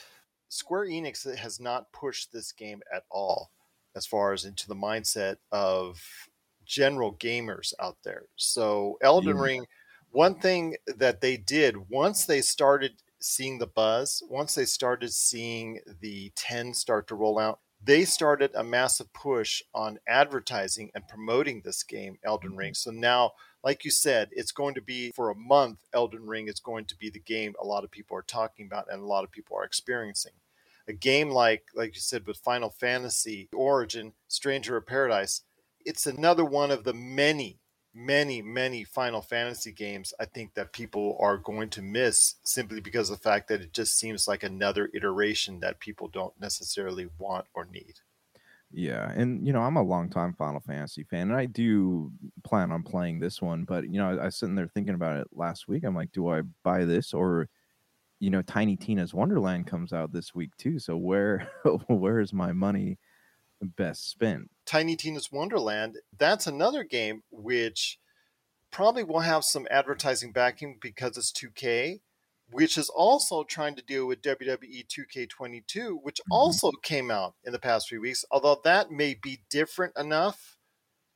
Square 0.50 0.88
Enix 0.88 1.36
has 1.36 1.60
not 1.60 1.92
pushed 1.92 2.32
this 2.32 2.52
game 2.52 2.82
at 2.94 3.04
all 3.10 3.52
as 3.96 4.06
far 4.06 4.34
as 4.34 4.46
into 4.46 4.68
the 4.68 4.76
mindset 4.76 5.38
of 5.52 6.02
general 6.66 7.16
gamers 7.16 7.74
out 7.80 7.98
there. 8.04 8.24
So, 8.36 8.98
Elden 9.02 9.36
Yeah. 9.36 9.44
Ring, 9.44 9.66
one 10.12 10.36
thing 10.36 10.76
that 10.88 11.22
they 11.22 11.38
did 11.38 11.90
once 11.90 12.26
they 12.26 12.42
started 12.42 13.02
seeing 13.20 13.60
the 13.60 13.68
buzz, 13.68 14.24
once 14.30 14.56
they 14.56 14.66
started 14.66 15.14
seeing 15.14 15.80
the 16.00 16.32
10 16.36 16.74
start 16.74 17.08
to 17.08 17.16
roll 17.16 17.40
out, 17.40 17.60
they 17.84 18.06
started 18.06 18.52
a 18.54 18.64
massive 18.64 19.12
push 19.14 19.64
on 19.74 20.00
advertising 20.08 20.92
and 20.94 21.08
promoting 21.08 21.62
this 21.62 21.84
game, 21.84 22.18
Elden 22.24 22.56
Ring. 22.56 22.74
Mm-hmm. 22.74 22.90
So 22.90 22.92
now, 22.92 23.32
like 23.64 23.86
you 23.86 23.92
said, 23.92 24.30
it's 24.32 24.52
going 24.52 24.76
to 24.76 24.82
be 24.82 25.12
for 25.12 25.30
a 25.30 25.36
month, 25.36 25.80
Elden 25.94 26.26
Ring 26.26 26.48
is 26.48 26.60
going 26.60 26.86
to 26.86 26.98
be 26.98 27.10
the 27.10 27.20
game 27.20 27.54
a 27.60 27.66
lot 27.66 27.84
of 27.84 27.92
people 27.92 28.18
are 28.18 28.24
talking 28.24 28.66
about 28.66 28.88
and 28.92 29.02
a 29.02 29.06
lot 29.06 29.24
of 29.24 29.32
people 29.32 29.58
are 29.58 29.66
experiencing. 29.66 30.34
A 30.88 30.94
game 30.94 31.30
like, 31.30 31.66
like 31.76 31.96
you 31.96 32.02
said, 32.02 32.26
with 32.26 32.38
Final 32.38 32.70
Fantasy 32.70 33.50
Origin, 33.54 34.14
Stranger 34.28 34.78
of 34.78 34.88
Paradise, 34.88 35.42
it's 35.86 36.06
another 36.06 36.46
one 36.46 36.72
of 36.72 36.84
the 36.84 36.94
many, 36.94 37.60
many, 37.94 38.42
many 38.42 38.84
Final 38.84 39.22
Fantasy 39.22 39.72
games 39.72 40.14
I 40.20 40.26
think 40.26 40.54
that 40.54 40.74
people 40.74 41.18
are 41.20 41.38
going 41.38 41.70
to 41.72 41.82
miss 41.82 42.36
simply 42.44 42.80
because 42.80 43.10
of 43.10 43.18
the 43.18 43.24
fact 43.24 43.48
that 43.50 43.62
it 43.62 43.74
just 43.74 43.98
seems 44.00 44.28
like 44.28 44.44
another 44.44 44.90
iteration 44.94 45.60
that 45.60 45.80
people 45.80 46.08
don't 46.08 46.40
necessarily 46.40 47.10
want 47.18 47.46
or 47.54 47.66
need. 47.66 47.96
Yeah, 48.74 49.12
and 49.14 49.46
you 49.46 49.52
know, 49.52 49.62
I'm 49.62 49.76
a 49.76 49.84
longtime 49.84 50.34
Final 50.36 50.62
Fantasy 50.62 51.04
fan, 51.04 51.30
and 51.30 51.38
I 51.38 51.46
do 51.46 52.12
plan 52.44 52.72
on 52.72 52.84
playing 52.84 53.20
this 53.20 53.42
one. 53.42 53.66
But 53.66 53.84
you 53.86 54.00
know, 54.00 54.10
I, 54.10 54.14
I 54.14 54.26
was 54.26 54.38
sitting 54.38 54.56
there 54.56 54.68
thinking 54.68 54.94
about 54.94 55.18
it 55.18 55.28
last 55.34 55.68
week. 55.68 55.84
I'm 55.84 55.96
like, 55.96 56.14
do 56.14 56.30
I 56.30 56.42
buy 56.64 56.86
this 56.86 57.14
or, 57.14 57.50
you 58.20 58.30
know, 58.30 58.42
Tiny 58.42 58.78
Tina's 58.78 59.14
Wonderland 59.14 59.68
comes 59.68 59.92
out 59.92 60.14
this 60.14 60.34
week 60.34 60.52
too. 60.58 60.80
So 60.80 60.96
where 60.96 61.52
where 61.88 62.22
is 62.22 62.32
my 62.32 62.54
money 62.54 62.98
best 63.66 64.10
spent? 64.10 64.50
Tiny 64.66 64.96
Tina's 64.96 65.32
Wonderland, 65.32 65.98
that's 66.18 66.48
another 66.48 66.84
game 66.84 67.24
which 67.32 68.00
probably 68.72 69.04
will 69.04 69.20
have 69.20 69.44
some 69.44 69.68
advertising 69.70 70.32
backing 70.32 70.78
because 70.82 71.18
it's 71.18 71.32
2K, 71.32 72.00
which 72.50 72.78
is 72.78 72.90
also 72.90 73.44
trying 73.44 73.76
to 73.76 73.84
deal 73.84 74.08
with 74.08 74.22
WWE 74.22 74.86
2K22, 74.88 75.98
which 76.02 76.18
mm-hmm. 76.18 76.32
also 76.32 76.72
came 76.82 77.12
out 77.12 77.36
in 77.44 77.52
the 77.52 77.60
past 77.60 77.90
few 77.90 78.02
weeks. 78.02 78.26
Although 78.32 78.62
that 78.64 78.92
may 78.92 79.14
be 79.14 79.44
different 79.50 79.98
enough 79.98 80.58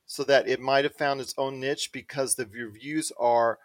so 0.06 0.22
that 0.24 0.48
it 0.48 0.60
might 0.60 0.84
have 0.84 0.94
found 0.94 1.20
its 1.20 1.34
own 1.36 1.58
niche 1.58 1.90
because 1.92 2.34
the 2.34 2.46
reviews 2.46 3.10
are 3.18 3.58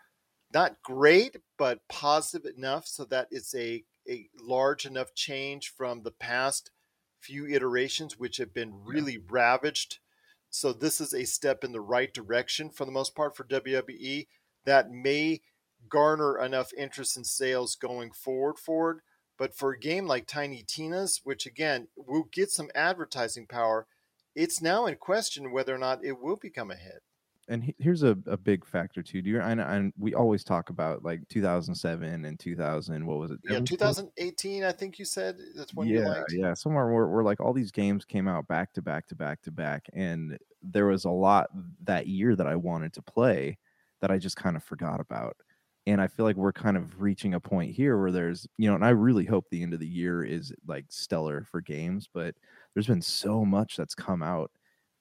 not 0.54 0.82
great, 0.84 1.38
but 1.58 1.80
positive 1.88 2.52
enough 2.58 2.88
so 2.88 3.06
that 3.06 3.28
it's 3.32 3.56
a, 3.56 3.84
a 4.10 4.28
large 4.42 4.86
enough 4.86 5.14
change 5.14 5.72
from 5.76 6.04
the 6.04 6.12
past 6.12 6.72
few 7.22 7.48
iterations, 7.48 8.18
which 8.20 8.38
have 8.38 8.54
been 8.54 8.84
really 8.84 9.13
yeah. 9.13 9.20
ravaged. 9.30 10.00
So 10.50 10.74
this 10.74 11.00
is 11.00 11.13
a 11.13 11.25
step 11.25 11.63
in 11.63 11.72
the 11.72 11.82
right 11.82 12.13
direction 12.13 12.70
for 12.70 12.86
the 12.86 12.92
most 12.92 13.16
part 13.16 13.36
for 13.36 13.44
WWE 13.46 14.28
that 14.66 14.92
may 14.92 15.42
garner 15.90 16.38
enough 16.38 16.72
interest 16.78 17.18
in 17.18 17.24
sales 17.24 17.75
going 17.75 18.12
forward 18.12 18.58
forward. 18.58 19.01
But 19.38 19.56
for 19.56 19.72
a 19.72 19.80
game 19.80 20.06
like 20.06 20.28
Tiny 20.28 20.63
Tina's, 20.68 21.22
which 21.24 21.46
again 21.46 21.88
will 21.96 22.28
get 22.32 22.51
some 22.51 22.70
advertising 22.75 23.48
power, 23.48 23.88
it's 24.36 24.62
now 24.62 24.86
in 24.86 24.96
question 24.96 25.51
whether 25.51 25.74
or 25.74 25.80
not 25.80 26.04
it 26.04 26.20
will 26.20 26.36
become 26.36 26.70
a 26.70 26.75
hit 26.75 27.01
and 27.51 27.63
he, 27.65 27.75
here's 27.79 28.03
a, 28.03 28.17
a 28.27 28.38
big 28.38 28.65
factor 28.65 29.03
too. 29.03 29.22
Do 29.22 29.29
you 29.29 29.41
and, 29.41 29.60
and 29.60 29.93
we 30.00 30.13
always 30.13 30.43
talk 30.43 30.70
about 30.70 31.03
like 31.03 31.27
2007 31.27 32.25
and 32.25 32.39
2000. 32.39 33.05
What 33.05 33.17
was 33.20 33.31
it? 33.31 33.39
Yeah, 33.43 33.60
2018. 33.60 34.63
I 34.63 34.72
think 34.72 34.98
you 34.98 35.05
said 35.05 35.38
that's 35.55 35.74
when. 35.74 35.88
Yeah, 35.88 36.24
yeah. 36.29 36.53
Somewhere 36.53 36.88
where, 36.91 37.08
where 37.08 37.24
like 37.24 37.41
all 37.41 37.53
these 37.53 37.72
games 37.72 38.05
came 38.05 38.27
out 38.27 38.48
back 38.48 38.74
to 38.74 38.81
back 38.81 39.08
to 39.10 39.15
back 39.15 39.41
to 39.43 39.51
back, 39.51 39.88
and 39.93 40.39
there 40.63 40.86
was 40.86 41.03
a 41.05 41.10
lot 41.10 41.50
that 41.84 42.08
year 42.08 42.36
that 42.38 42.48
I 42.48 42.55
wanted 42.55 42.93
to 42.93 43.01
play 43.01 43.58
that 44.00 44.12
I 44.12 44.17
just 44.17 44.38
kind 44.38 44.55
of 44.55 44.63
forgot 44.63 45.01
about. 45.01 45.36
And 45.88 46.00
I 46.00 46.08
feel 46.08 46.25
like 46.25 46.38
we're 46.38 46.53
kind 46.53 46.77
of 46.77 47.01
reaching 47.01 47.34
a 47.34 47.39
point 47.39 47.74
here 47.75 48.00
where 48.00 48.12
there's, 48.12 48.48
you 48.58 48.70
know, 48.70 48.75
and 48.75 48.86
I 48.86 48.89
really 48.89 49.25
hope 49.25 49.48
the 49.50 49.63
end 49.63 49.74
of 49.74 49.79
the 49.79 49.88
year 49.88 50.24
is 50.24 50.53
like 50.67 50.86
stellar 50.89 51.46
for 51.50 51.60
games, 51.60 52.08
but 52.13 52.36
there's 52.74 52.88
been 52.88 53.01
so 53.01 53.43
much 53.43 53.77
that's 53.77 53.96
come 53.96 54.22
out 54.22 54.51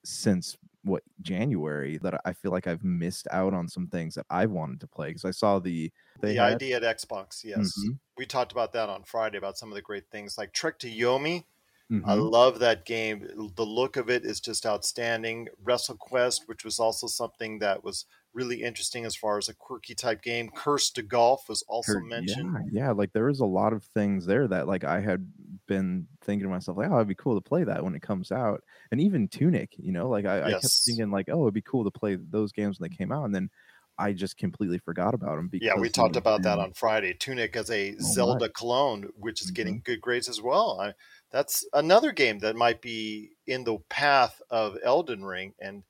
since 0.04 0.57
what 0.83 1.03
January 1.21 1.99
that 1.99 2.21
I 2.25 2.33
feel 2.33 2.51
like 2.51 2.67
I've 2.67 2.85
missed 2.85 3.29
out 3.31 3.55
on 3.55 3.69
some 3.69 3.87
things 3.87 4.15
that 4.15 4.27
I 4.31 4.47
wanted 4.47 4.81
to 4.81 4.87
play 4.87 5.09
because 5.09 5.25
I 5.25 5.31
saw 5.31 5.59
the 5.59 5.93
the 6.21 6.35
had... 6.35 6.55
ID 6.55 6.75
at 6.75 6.83
Xbox. 6.83 7.45
Yes, 7.45 7.79
mm-hmm. 7.79 7.93
we 8.17 8.27
talked 8.27 8.53
about 8.53 8.73
that 8.73 8.89
on 8.89 9.05
Friday 9.05 9.39
about 9.39 9.59
some 9.59 9.69
of 9.71 9.75
the 9.75 9.83
great 9.83 10.09
things 10.11 10.39
like 10.39 10.53
Trek 10.53 10.79
to 10.81 10.91
Yomi. 10.91 11.45
Mm-hmm. 11.91 12.09
I 12.09 12.15
love 12.15 12.61
that 12.61 12.85
game. 12.87 13.51
The 13.57 13.67
look 13.67 13.97
of 13.97 14.09
it 14.09 14.25
is 14.25 14.41
just 14.41 14.65
outstanding. 14.65 15.49
WrestleQuest, 15.65 16.43
which 16.47 16.65
was 16.65 16.79
also 16.79 17.09
something 17.09 17.59
that 17.59 17.83
was 17.83 18.07
really 18.33 18.63
interesting 18.63 19.05
as 19.05 19.17
far 19.17 19.39
as 19.39 19.49
a 19.49 19.55
quirky 19.55 19.95
type 19.95 20.23
game. 20.23 20.51
Cursed 20.55 20.95
to 20.97 21.03
Golf 21.03 21.49
was 21.49 21.63
also 21.69 22.01
mentioned. 22.01 22.57
Yeah, 22.73 22.85
yeah, 22.85 22.91
like 22.93 23.13
there 23.13 23.27
was 23.27 23.41
a 23.41 23.47
lot 23.47 23.73
of 23.73 23.85
things 23.85 24.27
there 24.27 24.47
that 24.49 24.67
like 24.67 24.85
I 24.85 25.01
had 25.01 25.31
been 25.67 26.07
thinking 26.23 26.47
to 26.47 26.51
myself, 26.51 26.79
like, 26.79 26.91
oh, 26.91 26.97
it'd 26.97 27.09
be 27.09 27.15
cool 27.15 27.41
to 27.41 27.49
play 27.49 27.65
that 27.65 27.83
when 27.83 27.95
it 27.95 28.03
comes 28.03 28.33
out. 28.33 28.63
And 28.91 29.01
even 29.01 29.29
Tunic, 29.29 29.71
you 29.79 29.93
know, 29.93 30.09
like 30.09 30.27
I, 30.27 30.39
yes. 30.39 30.47
I 30.47 30.51
kept 30.53 30.81
thinking 30.85 31.11
like, 31.11 31.29
oh, 31.31 31.43
it'd 31.43 31.55
be 31.55 31.63
cool 31.63 31.85
to 31.85 31.91
play 31.91 32.17
those 32.17 32.53
games 32.53 32.79
when 32.79 32.89
they 32.89 32.97
came 32.97 33.13
out. 33.13 33.25
And 33.25 33.35
then 33.35 33.51
I 33.99 34.13
just 34.13 34.39
completely 34.39 34.79
forgot 34.79 35.13
about 35.13 35.37
them. 35.37 35.49
Because 35.49 35.67
yeah, 35.67 35.79
we 35.79 35.91
talked 35.91 36.17
about 36.17 36.43
that 36.43 36.59
on 36.59 36.73
Friday. 36.73 37.15
Tunic 37.15 37.55
as 37.55 37.71
a 37.71 37.93
oh, 37.93 37.97
Zelda 38.01 38.47
my. 38.47 38.49
clone, 38.49 39.11
which 39.17 39.43
is 39.43 39.49
mm-hmm. 39.49 39.55
getting 39.55 39.83
good 39.85 40.01
grades 40.01 40.29
as 40.29 40.41
well. 40.41 40.81
I, 40.81 40.95
that's 41.31 41.67
another 41.73 42.11
game 42.11 42.39
that 42.41 42.57
might 42.57 42.81
be 42.81 43.33
in 43.47 43.65
the 43.65 43.79
path 43.89 44.41
of 44.51 44.79
Elden 44.83 45.25
Ring 45.25 45.55
and 45.61 45.83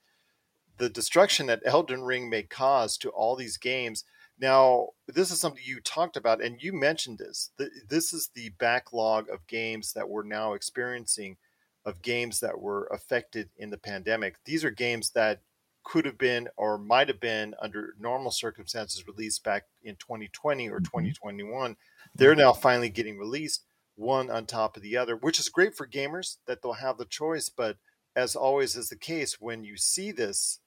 the 0.80 0.88
destruction 0.88 1.46
that 1.46 1.62
Elden 1.64 2.02
Ring 2.02 2.30
may 2.30 2.42
cause 2.42 2.96
to 2.98 3.10
all 3.10 3.36
these 3.36 3.58
games. 3.58 4.02
Now, 4.40 4.88
this 5.06 5.30
is 5.30 5.38
something 5.38 5.62
you 5.62 5.80
talked 5.80 6.16
about, 6.16 6.42
and 6.42 6.62
you 6.62 6.72
mentioned 6.72 7.18
this. 7.18 7.50
This 7.86 8.14
is 8.14 8.30
the 8.34 8.48
backlog 8.58 9.28
of 9.28 9.46
games 9.46 9.92
that 9.92 10.08
we're 10.08 10.24
now 10.24 10.54
experiencing, 10.54 11.36
of 11.84 12.00
games 12.00 12.40
that 12.40 12.58
were 12.58 12.86
affected 12.86 13.50
in 13.58 13.68
the 13.68 13.76
pandemic. 13.76 14.36
These 14.46 14.64
are 14.64 14.70
games 14.70 15.10
that 15.10 15.42
could 15.84 16.06
have 16.06 16.16
been 16.16 16.48
or 16.56 16.78
might 16.78 17.08
have 17.08 17.20
been 17.20 17.54
under 17.60 17.94
normal 18.00 18.30
circumstances 18.30 19.06
released 19.06 19.44
back 19.44 19.64
in 19.82 19.96
2020 19.96 20.70
or 20.70 20.80
2021. 20.80 21.72
Mm-hmm. 21.72 21.72
They're 22.14 22.34
now 22.34 22.54
finally 22.54 22.88
getting 22.88 23.18
released, 23.18 23.66
one 23.96 24.30
on 24.30 24.46
top 24.46 24.76
of 24.76 24.82
the 24.82 24.96
other, 24.96 25.14
which 25.14 25.38
is 25.38 25.50
great 25.50 25.74
for 25.74 25.86
gamers 25.86 26.38
that 26.46 26.62
they'll 26.62 26.72
have 26.72 26.96
the 26.96 27.04
choice. 27.04 27.50
But 27.50 27.76
as 28.16 28.34
always 28.34 28.76
is 28.76 28.88
the 28.88 28.96
case, 28.96 29.40
when 29.40 29.64
you 29.64 29.76
see 29.76 30.12
this, 30.12 30.60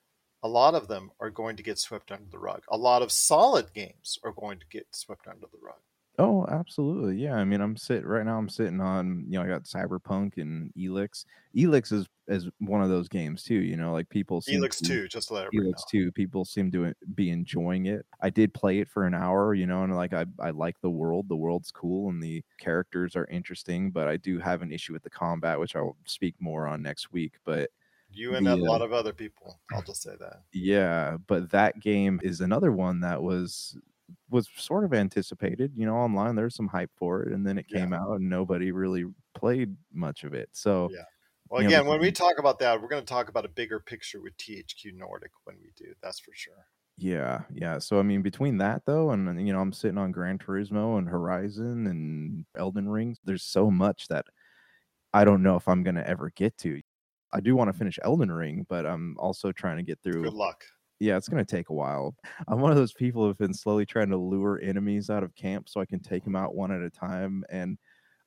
a 0.43 0.47
lot 0.47 0.75
of 0.75 0.87
them 0.87 1.09
are 1.19 1.29
going 1.29 1.55
to 1.55 1.63
get 1.63 1.79
swept 1.79 2.11
under 2.11 2.29
the 2.29 2.37
rug. 2.37 2.63
A 2.69 2.77
lot 2.77 3.01
of 3.01 3.11
solid 3.11 3.73
games 3.73 4.19
are 4.23 4.33
going 4.33 4.59
to 4.59 4.65
get 4.69 4.85
swept 4.91 5.27
under 5.27 5.47
the 5.51 5.57
rug. 5.61 5.79
Oh, 6.19 6.45
absolutely. 6.47 7.15
Yeah. 7.15 7.33
I 7.33 7.43
mean, 7.43 7.59
I'm 7.59 7.75
sitting 7.75 8.05
right 8.05 8.25
now. 8.25 8.37
I'm 8.37 8.49
sitting 8.49 8.79
on, 8.79 9.25
you 9.27 9.39
know, 9.39 9.43
I 9.43 9.47
got 9.47 9.63
Cyberpunk 9.63 10.37
and 10.37 10.71
Elex. 10.77 11.25
Elex 11.55 11.91
is 11.91 12.07
is 12.27 12.49
one 12.59 12.83
of 12.83 12.89
those 12.89 13.09
games 13.09 13.41
too. 13.41 13.55
You 13.55 13.77
know, 13.77 13.93
like 13.93 14.07
people. 14.09 14.39
Elex 14.41 14.77
to, 14.77 14.83
two, 14.83 15.07
just 15.07 15.29
to 15.29 15.33
let 15.33 15.45
everybody 15.45 15.71
Elex 15.71 15.77
know. 15.77 15.83
two. 15.89 16.11
People 16.11 16.45
seem 16.45 16.71
to 16.71 16.93
be 17.15 17.31
enjoying 17.31 17.87
it. 17.87 18.05
I 18.21 18.29
did 18.29 18.53
play 18.53 18.77
it 18.77 18.89
for 18.89 19.07
an 19.07 19.15
hour. 19.15 19.55
You 19.55 19.65
know, 19.65 19.83
and 19.83 19.95
like 19.95 20.13
I 20.13 20.25
I 20.39 20.51
like 20.51 20.79
the 20.81 20.89
world. 20.89 21.29
The 21.29 21.35
world's 21.35 21.71
cool 21.71 22.09
and 22.09 22.21
the 22.21 22.43
characters 22.59 23.15
are 23.15 23.25
interesting. 23.25 23.89
But 23.89 24.07
I 24.07 24.17
do 24.17 24.37
have 24.37 24.61
an 24.61 24.71
issue 24.71 24.93
with 24.93 25.01
the 25.03 25.09
combat, 25.09 25.59
which 25.59 25.75
I'll 25.75 25.97
speak 26.05 26.35
more 26.39 26.67
on 26.67 26.83
next 26.83 27.11
week. 27.11 27.33
But 27.43 27.71
you 28.15 28.35
and 28.35 28.47
a 28.47 28.55
lot 28.55 28.81
of 28.81 28.93
other 28.93 29.13
people. 29.13 29.59
I'll 29.71 29.81
just 29.81 30.03
say 30.03 30.15
that. 30.19 30.41
Yeah, 30.53 31.17
but 31.27 31.51
that 31.51 31.79
game 31.79 32.19
is 32.23 32.41
another 32.41 32.71
one 32.71 32.99
that 33.01 33.21
was 33.21 33.77
was 34.29 34.49
sort 34.55 34.83
of 34.83 34.93
anticipated. 34.93 35.71
You 35.75 35.85
know, 35.85 35.95
online 35.95 36.35
there's 36.35 36.55
some 36.55 36.67
hype 36.67 36.91
for 36.95 37.23
it, 37.23 37.33
and 37.33 37.45
then 37.45 37.57
it 37.57 37.67
came 37.67 37.91
yeah. 37.91 37.99
out 38.01 38.19
and 38.19 38.29
nobody 38.29 38.71
really 38.71 39.05
played 39.33 39.75
much 39.91 40.23
of 40.23 40.33
it. 40.33 40.49
So 40.53 40.89
yeah. 40.91 41.03
Well, 41.49 41.61
again, 41.61 41.83
know, 41.83 41.91
when 41.91 42.01
we 42.01 42.11
talk 42.11 42.39
about 42.39 42.57
that, 42.59 42.81
we're 42.81 42.87
going 42.87 43.03
to 43.03 43.13
talk 43.13 43.29
about 43.29 43.45
a 43.45 43.49
bigger 43.49 43.79
picture 43.79 44.19
with 44.21 44.35
THQ 44.37 44.95
Nordic 44.95 45.31
when 45.43 45.55
we 45.61 45.71
do. 45.75 45.93
That's 46.01 46.19
for 46.19 46.31
sure. 46.33 46.65
Yeah, 46.97 47.41
yeah. 47.53 47.79
So 47.79 47.99
I 47.99 48.03
mean, 48.03 48.21
between 48.21 48.57
that 48.57 48.83
though, 48.85 49.11
and 49.11 49.45
you 49.45 49.53
know, 49.53 49.59
I'm 49.59 49.73
sitting 49.73 49.97
on 49.97 50.11
Gran 50.11 50.37
Turismo 50.37 50.97
and 50.97 51.07
Horizon 51.07 51.87
and 51.87 52.45
Elden 52.57 52.87
Rings. 52.89 53.19
There's 53.23 53.43
so 53.43 53.69
much 53.69 54.07
that 54.07 54.25
I 55.13 55.25
don't 55.25 55.43
know 55.43 55.55
if 55.55 55.67
I'm 55.67 55.83
going 55.83 55.95
to 55.95 56.07
ever 56.07 56.31
get 56.35 56.57
to. 56.59 56.81
I 57.33 57.39
do 57.39 57.55
want 57.55 57.71
to 57.71 57.77
finish 57.77 57.99
Elden 58.03 58.31
Ring, 58.31 58.65
but 58.69 58.85
I'm 58.85 59.15
also 59.17 59.51
trying 59.51 59.77
to 59.77 59.83
get 59.83 59.99
through. 60.03 60.23
Good 60.23 60.33
luck. 60.33 60.63
Yeah, 60.99 61.17
it's 61.17 61.27
going 61.27 61.43
to 61.43 61.55
take 61.55 61.69
a 61.69 61.73
while. 61.73 62.15
I'm 62.47 62.61
one 62.61 62.71
of 62.71 62.77
those 62.77 62.93
people 62.93 63.25
who've 63.25 63.37
been 63.37 63.53
slowly 63.53 63.85
trying 63.85 64.09
to 64.09 64.17
lure 64.17 64.61
enemies 64.61 65.09
out 65.09 65.23
of 65.23 65.35
camp 65.35 65.67
so 65.67 65.81
I 65.81 65.85
can 65.85 65.99
take 65.99 66.23
them 66.23 66.35
out 66.35 66.55
one 66.55 66.71
at 66.71 66.81
a 66.81 66.89
time. 66.89 67.43
And 67.49 67.77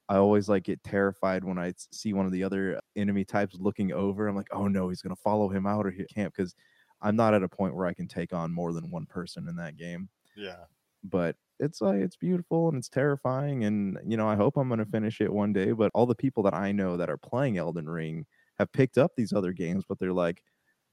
I 0.08 0.16
always 0.16 0.48
like 0.48 0.64
get 0.64 0.82
terrified 0.84 1.44
when 1.44 1.58
I 1.58 1.72
see 1.76 2.12
one 2.12 2.26
of 2.26 2.32
the 2.32 2.44
other 2.44 2.80
enemy 2.96 3.24
types 3.24 3.56
looking 3.58 3.92
over. 3.92 4.26
I'm 4.26 4.36
like, 4.36 4.48
oh 4.52 4.68
no, 4.68 4.88
he's 4.88 5.02
going 5.02 5.14
to 5.14 5.22
follow 5.22 5.48
him 5.48 5.66
out 5.66 5.86
of 5.86 5.94
camp 6.12 6.34
because 6.36 6.54
I'm 7.00 7.16
not 7.16 7.34
at 7.34 7.42
a 7.42 7.48
point 7.48 7.74
where 7.74 7.86
I 7.86 7.94
can 7.94 8.08
take 8.08 8.32
on 8.32 8.52
more 8.52 8.72
than 8.72 8.90
one 8.90 9.06
person 9.06 9.48
in 9.48 9.56
that 9.56 9.76
game. 9.76 10.08
Yeah. 10.36 10.64
But 11.02 11.36
it's 11.58 11.80
like 11.80 12.00
it's 12.00 12.16
beautiful 12.16 12.68
and 12.68 12.76
it's 12.76 12.88
terrifying 12.88 13.64
and 13.64 13.98
you 14.06 14.18
know 14.18 14.28
I 14.28 14.36
hope 14.36 14.58
I'm 14.58 14.68
going 14.68 14.78
to 14.78 14.86
finish 14.86 15.20
it 15.20 15.32
one 15.32 15.52
day. 15.52 15.72
But 15.72 15.90
all 15.94 16.06
the 16.06 16.14
people 16.14 16.42
that 16.42 16.54
I 16.54 16.72
know 16.72 16.96
that 16.96 17.10
are 17.10 17.16
playing 17.16 17.58
Elden 17.58 17.88
Ring 17.88 18.26
have 18.58 18.72
picked 18.72 18.98
up 18.98 19.12
these 19.16 19.32
other 19.32 19.52
games, 19.52 19.84
but 19.88 19.98
they're 19.98 20.12
like, 20.12 20.42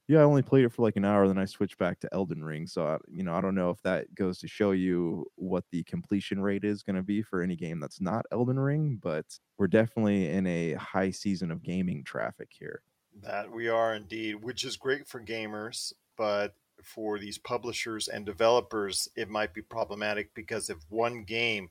yeah, 0.06 0.20
I 0.20 0.24
only 0.24 0.42
played 0.42 0.64
it 0.64 0.72
for 0.72 0.82
like 0.82 0.96
an 0.96 1.04
hour, 1.04 1.26
then 1.26 1.38
I 1.38 1.46
switched 1.46 1.78
back 1.78 1.98
to 2.00 2.12
Elden 2.12 2.44
Ring. 2.44 2.66
So, 2.66 2.86
I, 2.86 2.98
you 3.10 3.22
know, 3.22 3.34
I 3.34 3.40
don't 3.40 3.54
know 3.54 3.70
if 3.70 3.80
that 3.82 4.14
goes 4.14 4.38
to 4.40 4.48
show 4.48 4.72
you 4.72 5.26
what 5.36 5.64
the 5.70 5.82
completion 5.84 6.42
rate 6.42 6.64
is 6.64 6.82
going 6.82 6.96
to 6.96 7.02
be 7.02 7.22
for 7.22 7.40
any 7.40 7.56
game 7.56 7.80
that's 7.80 8.02
not 8.02 8.26
Elden 8.30 8.58
Ring, 8.58 8.98
but 9.02 9.24
we're 9.56 9.66
definitely 9.66 10.28
in 10.28 10.46
a 10.46 10.74
high 10.74 11.10
season 11.10 11.50
of 11.50 11.62
gaming 11.62 12.04
traffic 12.04 12.50
here. 12.52 12.82
That 13.22 13.50
we 13.50 13.68
are 13.68 13.94
indeed, 13.94 14.34
which 14.34 14.64
is 14.64 14.76
great 14.76 15.08
for 15.08 15.22
gamers, 15.22 15.92
but 16.18 16.54
for 16.82 17.18
these 17.18 17.38
publishers 17.38 18.08
and 18.08 18.26
developers, 18.26 19.08
it 19.16 19.30
might 19.30 19.54
be 19.54 19.62
problematic 19.62 20.34
because 20.34 20.68
if 20.68 20.78
one 20.90 21.24
game 21.24 21.70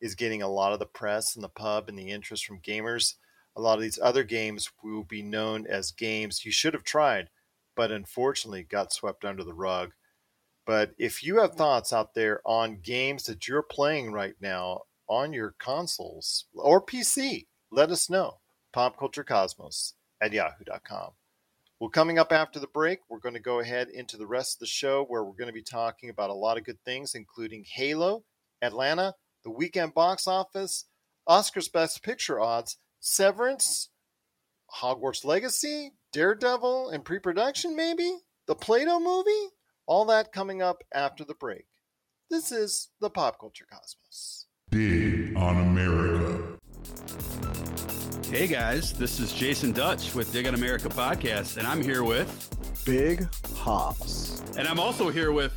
is 0.00 0.14
getting 0.14 0.42
a 0.42 0.48
lot 0.48 0.72
of 0.72 0.78
the 0.78 0.86
press 0.86 1.34
and 1.34 1.44
the 1.44 1.48
pub 1.48 1.88
and 1.88 1.98
the 1.98 2.10
interest 2.10 2.44
from 2.44 2.60
gamers, 2.60 3.14
a 3.56 3.60
lot 3.60 3.74
of 3.74 3.82
these 3.82 3.98
other 4.00 4.24
games 4.24 4.70
will 4.82 5.04
be 5.04 5.22
known 5.22 5.66
as 5.66 5.90
games 5.90 6.44
you 6.44 6.52
should 6.52 6.74
have 6.74 6.84
tried, 6.84 7.28
but 7.76 7.90
unfortunately 7.90 8.62
got 8.62 8.92
swept 8.92 9.24
under 9.24 9.44
the 9.44 9.54
rug. 9.54 9.92
But 10.66 10.92
if 10.98 11.22
you 11.24 11.40
have 11.40 11.52
mm. 11.52 11.56
thoughts 11.56 11.92
out 11.92 12.14
there 12.14 12.40
on 12.44 12.80
games 12.80 13.24
that 13.24 13.48
you're 13.48 13.62
playing 13.62 14.12
right 14.12 14.34
now 14.40 14.82
on 15.08 15.32
your 15.32 15.54
consoles 15.58 16.44
or 16.54 16.84
PC, 16.84 17.46
let 17.70 17.90
us 17.90 18.08
know. 18.08 18.38
Popculturecosmos 18.74 19.94
at 20.20 20.32
yahoo.com. 20.32 21.10
Well, 21.80 21.90
coming 21.90 22.18
up 22.18 22.30
after 22.30 22.60
the 22.60 22.66
break, 22.66 23.00
we're 23.08 23.18
going 23.18 23.34
to 23.34 23.40
go 23.40 23.60
ahead 23.60 23.88
into 23.88 24.16
the 24.16 24.26
rest 24.26 24.56
of 24.56 24.60
the 24.60 24.66
show 24.66 25.04
where 25.08 25.24
we're 25.24 25.32
going 25.32 25.48
to 25.48 25.52
be 25.52 25.62
talking 25.62 26.10
about 26.10 26.30
a 26.30 26.34
lot 26.34 26.58
of 26.58 26.64
good 26.64 26.78
things, 26.84 27.14
including 27.14 27.64
Halo, 27.66 28.22
Atlanta, 28.60 29.14
the 29.44 29.50
weekend 29.50 29.94
box 29.94 30.26
office, 30.26 30.84
Oscar's 31.26 31.68
Best 31.68 32.02
Picture 32.02 32.38
odds, 32.38 32.76
Severance, 33.00 33.88
Hogwarts 34.82 35.24
Legacy, 35.24 35.92
Daredevil 36.12 36.90
and 36.90 37.02
pre 37.02 37.18
production, 37.18 37.74
maybe? 37.74 38.18
The 38.46 38.54
Play-Doh 38.54 39.00
movie? 39.00 39.54
All 39.86 40.04
that 40.06 40.32
coming 40.32 40.60
up 40.60 40.82
after 40.94 41.24
the 41.24 41.34
break. 41.34 41.64
This 42.30 42.52
is 42.52 42.90
the 43.00 43.08
Pop 43.08 43.40
Culture 43.40 43.64
Cosmos. 43.72 44.46
Dig 44.70 45.34
on 45.34 45.56
America. 45.56 46.58
Hey 48.30 48.46
guys, 48.46 48.92
this 48.92 49.18
is 49.18 49.32
Jason 49.32 49.72
Dutch 49.72 50.14
with 50.14 50.30
Dig 50.32 50.46
on 50.46 50.54
America 50.54 50.90
podcast, 50.90 51.56
and 51.56 51.66
I'm 51.66 51.82
here 51.82 52.04
with 52.04 52.84
Big 52.84 53.26
Hops. 53.56 54.42
And 54.58 54.68
I'm 54.68 54.78
also 54.78 55.08
here 55.08 55.32
with 55.32 55.56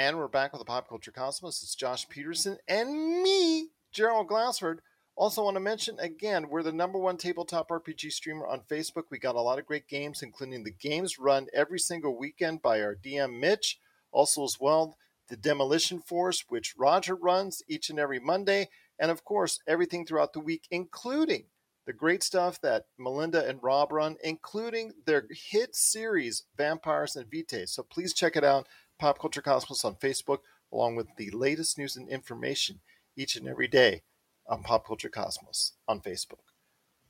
And 0.00 0.16
we're 0.16 0.28
back 0.28 0.54
with 0.54 0.60
the 0.60 0.64
Pop 0.64 0.88
Culture 0.88 1.12
Cosmos. 1.12 1.62
It's 1.62 1.74
Josh 1.74 2.08
Peterson 2.08 2.56
and 2.66 3.22
me, 3.22 3.68
Gerald 3.92 4.28
Glassford. 4.28 4.80
Also, 5.14 5.44
want 5.44 5.56
to 5.56 5.60
mention 5.60 5.98
again, 6.00 6.48
we're 6.48 6.62
the 6.62 6.72
number 6.72 6.98
one 6.98 7.18
tabletop 7.18 7.68
RPG 7.68 8.10
streamer 8.10 8.46
on 8.46 8.62
Facebook. 8.62 9.02
We 9.10 9.18
got 9.18 9.34
a 9.34 9.42
lot 9.42 9.58
of 9.58 9.66
great 9.66 9.88
games, 9.88 10.22
including 10.22 10.64
the 10.64 10.70
games 10.70 11.18
run 11.18 11.48
every 11.52 11.78
single 11.78 12.16
weekend 12.16 12.62
by 12.62 12.80
our 12.80 12.96
DM 12.96 13.40
Mitch. 13.40 13.78
Also, 14.10 14.42
as 14.42 14.56
well, 14.58 14.96
the 15.28 15.36
Demolition 15.36 16.00
Force, 16.00 16.46
which 16.48 16.72
Roger 16.78 17.14
runs 17.14 17.62
each 17.68 17.90
and 17.90 17.98
every 17.98 18.18
Monday. 18.18 18.70
And 18.98 19.10
of 19.10 19.22
course, 19.22 19.58
everything 19.68 20.06
throughout 20.06 20.32
the 20.32 20.40
week, 20.40 20.66
including 20.70 21.48
the 21.84 21.92
great 21.92 22.22
stuff 22.22 22.58
that 22.62 22.84
Melinda 22.98 23.46
and 23.46 23.62
Rob 23.62 23.92
run, 23.92 24.16
including 24.24 24.92
their 25.04 25.26
hit 25.30 25.74
series, 25.74 26.44
Vampires 26.56 27.16
and 27.16 27.30
Vitae. 27.30 27.66
So 27.66 27.82
please 27.82 28.14
check 28.14 28.36
it 28.36 28.44
out, 28.44 28.66
Pop 29.00 29.18
Culture 29.18 29.40
Cosmos 29.40 29.82
on 29.82 29.94
Facebook, 29.94 30.40
along 30.70 30.94
with 30.94 31.06
the 31.16 31.30
latest 31.30 31.78
news 31.78 31.96
and 31.96 32.06
information 32.06 32.80
each 33.16 33.34
and 33.34 33.48
every 33.48 33.66
day 33.66 34.02
on 34.46 34.62
Pop 34.62 34.86
Culture 34.86 35.08
Cosmos 35.08 35.72
on 35.88 36.00
Facebook. 36.00 36.44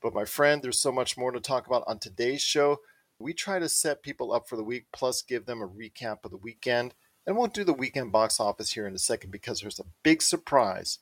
But 0.01 0.15
my 0.15 0.25
friend, 0.25 0.63
there's 0.63 0.81
so 0.81 0.93
much 0.93 1.19
more 1.19 1.33
to 1.33 1.41
talk 1.41 1.67
about 1.67 1.83
on 1.89 1.99
today's 1.99 2.43
show. 2.43 2.79
We 3.19 3.35
try 3.35 3.59
to 3.59 3.69
set 3.69 4.05
people 4.05 4.33
up 4.33 4.49
for 4.49 4.55
the 4.55 4.63
week, 4.63 4.87
plus 4.93 5.21
give 5.21 5.47
them 5.47 5.61
a 5.61 5.69
recap 5.69 6.19
of 6.25 6.31
the 6.31 6.37
weekend. 6.37 6.95
And 7.27 7.37
we'll 7.37 7.49
do 7.49 7.65
the 7.65 7.73
weekend 7.73 8.13
box 8.13 8.39
office 8.39 8.71
here 8.71 8.87
in 8.87 8.95
a 8.95 8.99
second 8.99 9.33
because 9.33 9.61
there's 9.61 9.81
a 9.81 9.85
big 10.05 10.23
surprise 10.23 11.01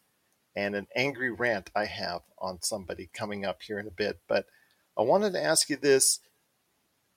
and 0.57 0.75
an 0.75 0.87
angry 0.97 1.31
rant 1.31 1.71
I 1.77 1.85
have 1.85 2.23
on 2.39 2.63
somebody 2.63 3.11
coming 3.13 3.45
up 3.45 3.61
here 3.63 3.79
in 3.79 3.87
a 3.87 3.93
bit. 3.93 4.21
But 4.27 4.47
I 4.99 5.03
wanted 5.03 5.35
to 5.35 5.45
ask 5.45 5.69
you 5.69 5.77
this. 5.77 6.21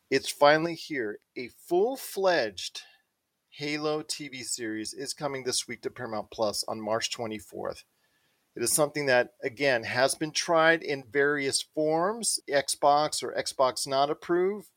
It's 0.09 0.29
finally 0.29 0.75
here. 0.75 1.19
A 1.37 1.47
full 1.47 1.95
fledged 1.95 2.81
Halo 3.55 4.01
TV 4.01 4.43
series 4.43 4.93
is 4.93 5.13
coming 5.13 5.43
this 5.43 5.67
week 5.67 5.81
to 5.81 5.89
Paramount 5.89 6.31
Plus 6.31 6.63
on 6.69 6.79
March 6.79 7.11
24th. 7.11 7.83
It 8.55 8.63
is 8.63 8.71
something 8.71 9.07
that, 9.07 9.33
again, 9.43 9.83
has 9.83 10.15
been 10.15 10.31
tried 10.31 10.81
in 10.81 11.03
various 11.11 11.61
forms 11.61 12.39
Xbox 12.49 13.21
or 13.21 13.33
Xbox 13.33 13.85
not 13.85 14.09
approved. 14.09 14.69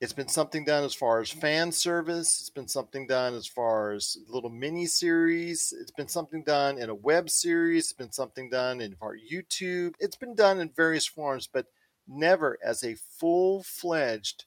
It's 0.00 0.14
been 0.14 0.28
something 0.28 0.64
done 0.64 0.82
as 0.82 0.94
far 0.94 1.20
as 1.20 1.30
fan 1.30 1.70
service. 1.70 2.38
It's 2.40 2.48
been 2.48 2.68
something 2.68 3.06
done 3.06 3.34
as 3.34 3.46
far 3.46 3.92
as 3.92 4.16
little 4.26 4.48
mini 4.48 4.86
series. 4.86 5.74
It's 5.78 5.92
been 5.92 6.08
something 6.08 6.44
done 6.44 6.78
in 6.78 6.88
a 6.88 6.94
web 6.94 7.28
series. 7.28 7.84
It's 7.84 7.92
been 7.92 8.12
something 8.12 8.48
done 8.48 8.80
in 8.80 8.96
our 9.02 9.14
YouTube. 9.14 9.92
It's 10.00 10.16
been 10.16 10.34
done 10.34 10.58
in 10.58 10.70
various 10.74 11.06
forms, 11.06 11.46
but 11.46 11.66
never 12.06 12.58
as 12.64 12.82
a 12.82 12.94
full 12.94 13.62
fledged 13.62 14.46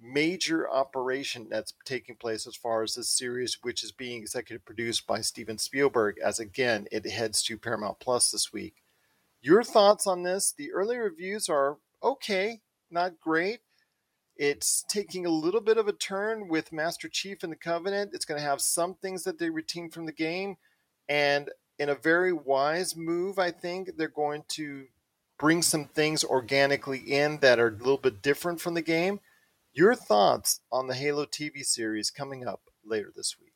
major 0.00 0.70
operation 0.70 1.48
that's 1.50 1.74
taking 1.84 2.16
place 2.16 2.46
as 2.46 2.54
far 2.54 2.82
as 2.82 2.94
this 2.94 3.10
series, 3.10 3.58
which 3.62 3.82
is 3.82 3.92
being 3.92 4.20
executive 4.20 4.64
produced 4.64 5.06
by 5.06 5.20
Steven 5.20 5.58
Spielberg, 5.58 6.16
as 6.24 6.38
again 6.38 6.86
it 6.92 7.08
heads 7.08 7.42
to 7.44 7.58
Paramount 7.58 7.98
Plus 8.00 8.30
this 8.30 8.52
week. 8.52 8.74
Your 9.40 9.62
thoughts 9.62 10.06
on 10.06 10.22
this? 10.22 10.52
The 10.56 10.72
early 10.72 10.96
reviews 10.96 11.48
are 11.48 11.78
okay, 12.02 12.60
not 12.90 13.20
great. 13.20 13.60
It's 14.36 14.84
taking 14.88 15.26
a 15.26 15.30
little 15.30 15.60
bit 15.60 15.78
of 15.78 15.88
a 15.88 15.92
turn 15.92 16.48
with 16.48 16.72
Master 16.72 17.08
Chief 17.08 17.42
and 17.42 17.52
the 17.52 17.56
Covenant. 17.56 18.12
It's 18.14 18.24
going 18.24 18.40
to 18.40 18.46
have 18.46 18.60
some 18.60 18.94
things 18.94 19.24
that 19.24 19.38
they 19.38 19.50
retain 19.50 19.90
from 19.90 20.06
the 20.06 20.12
game. 20.12 20.56
And 21.08 21.50
in 21.78 21.88
a 21.88 21.94
very 21.96 22.32
wise 22.32 22.96
move, 22.96 23.38
I 23.38 23.50
think 23.50 23.96
they're 23.96 24.08
going 24.08 24.44
to 24.50 24.86
bring 25.38 25.62
some 25.62 25.86
things 25.86 26.22
organically 26.24 26.98
in 26.98 27.38
that 27.38 27.58
are 27.58 27.68
a 27.68 27.72
little 27.72 27.98
bit 27.98 28.22
different 28.22 28.60
from 28.60 28.74
the 28.74 28.82
game. 28.82 29.20
Your 29.78 29.94
thoughts 29.94 30.58
on 30.72 30.88
the 30.88 30.94
Halo 30.94 31.24
TV 31.24 31.62
series 31.64 32.10
coming 32.10 32.44
up 32.44 32.62
later 32.84 33.12
this 33.14 33.36
week? 33.40 33.52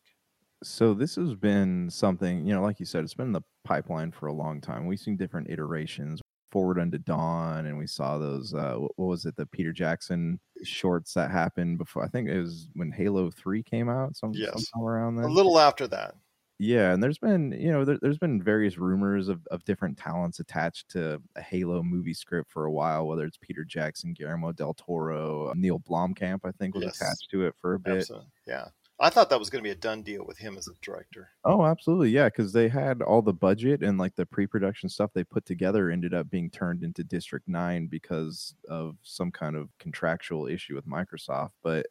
So 0.62 0.94
this 0.94 1.16
has 1.16 1.34
been 1.34 1.90
something, 1.90 2.46
you 2.46 2.54
know, 2.54 2.62
like 2.62 2.78
you 2.78 2.86
said, 2.86 3.02
it's 3.02 3.12
been 3.12 3.26
in 3.26 3.32
the 3.32 3.42
pipeline 3.64 4.12
for 4.12 4.28
a 4.28 4.32
long 4.32 4.60
time. 4.60 4.86
We've 4.86 5.00
seen 5.00 5.16
different 5.16 5.50
iterations 5.50 6.20
forward 6.52 6.78
unto 6.78 6.96
dawn 6.98 7.66
and 7.66 7.76
we 7.76 7.88
saw 7.88 8.18
those 8.18 8.54
uh 8.54 8.74
what 8.74 9.06
was 9.06 9.24
it 9.24 9.34
the 9.36 9.46
peter 9.46 9.72
jackson 9.72 10.38
shorts 10.62 11.14
that 11.14 11.30
happened 11.30 11.78
before 11.78 12.04
i 12.04 12.08
think 12.08 12.28
it 12.28 12.38
was 12.38 12.68
when 12.74 12.92
halo 12.92 13.30
3 13.30 13.62
came 13.62 13.88
out 13.88 14.14
some, 14.14 14.32
Yes. 14.34 14.66
around 14.78 15.16
then 15.16 15.24
A 15.24 15.32
little 15.32 15.58
after 15.58 15.88
that. 15.88 16.14
Yeah 16.62 16.92
and 16.92 17.02
there's 17.02 17.18
been 17.18 17.50
you 17.52 17.72
know 17.72 17.84
there, 17.84 17.98
there's 18.00 18.18
been 18.18 18.42
various 18.42 18.78
rumors 18.78 19.28
of, 19.28 19.46
of 19.50 19.64
different 19.64 19.98
talents 19.98 20.38
attached 20.38 20.88
to 20.90 21.20
a 21.36 21.42
halo 21.42 21.82
movie 21.82 22.14
script 22.14 22.50
for 22.50 22.66
a 22.66 22.72
while 22.72 23.06
whether 23.06 23.24
it's 23.24 23.38
peter 23.38 23.64
jackson 23.64 24.12
guillermo 24.12 24.52
del 24.52 24.74
toro 24.74 25.46
uh, 25.48 25.52
neil 25.56 25.80
blomkamp 25.80 26.40
i 26.44 26.52
think 26.52 26.74
was 26.74 26.84
Yes. 26.84 27.00
attached 27.00 27.30
to 27.30 27.44
it 27.46 27.54
for 27.60 27.74
a 27.74 27.80
bit 27.80 28.10
Absolutely. 28.10 28.28
Yeah. 28.46 28.68
I 29.00 29.10
thought 29.10 29.30
that 29.30 29.38
was 29.40 29.50
going 29.50 29.64
to 29.64 29.66
be 29.66 29.72
a 29.72 29.74
done 29.74 30.02
deal 30.02 30.24
with 30.24 30.38
him 30.38 30.56
as 30.56 30.68
a 30.68 30.72
director. 30.80 31.30
Oh, 31.44 31.64
absolutely. 31.64 32.10
Yeah, 32.10 32.26
because 32.28 32.52
they 32.52 32.68
had 32.68 33.02
all 33.02 33.20
the 33.20 33.32
budget 33.32 33.82
and 33.82 33.98
like 33.98 34.14
the 34.14 34.24
pre-production 34.26 34.88
stuff 34.88 35.10
they 35.12 35.24
put 35.24 35.44
together 35.44 35.90
ended 35.90 36.14
up 36.14 36.30
being 36.30 36.48
turned 36.50 36.84
into 36.84 37.02
District 37.02 37.48
9 37.48 37.88
because 37.88 38.54
of 38.68 38.96
some 39.02 39.32
kind 39.32 39.56
of 39.56 39.76
contractual 39.80 40.46
issue 40.46 40.76
with 40.76 40.86
Microsoft. 40.86 41.50
But 41.64 41.86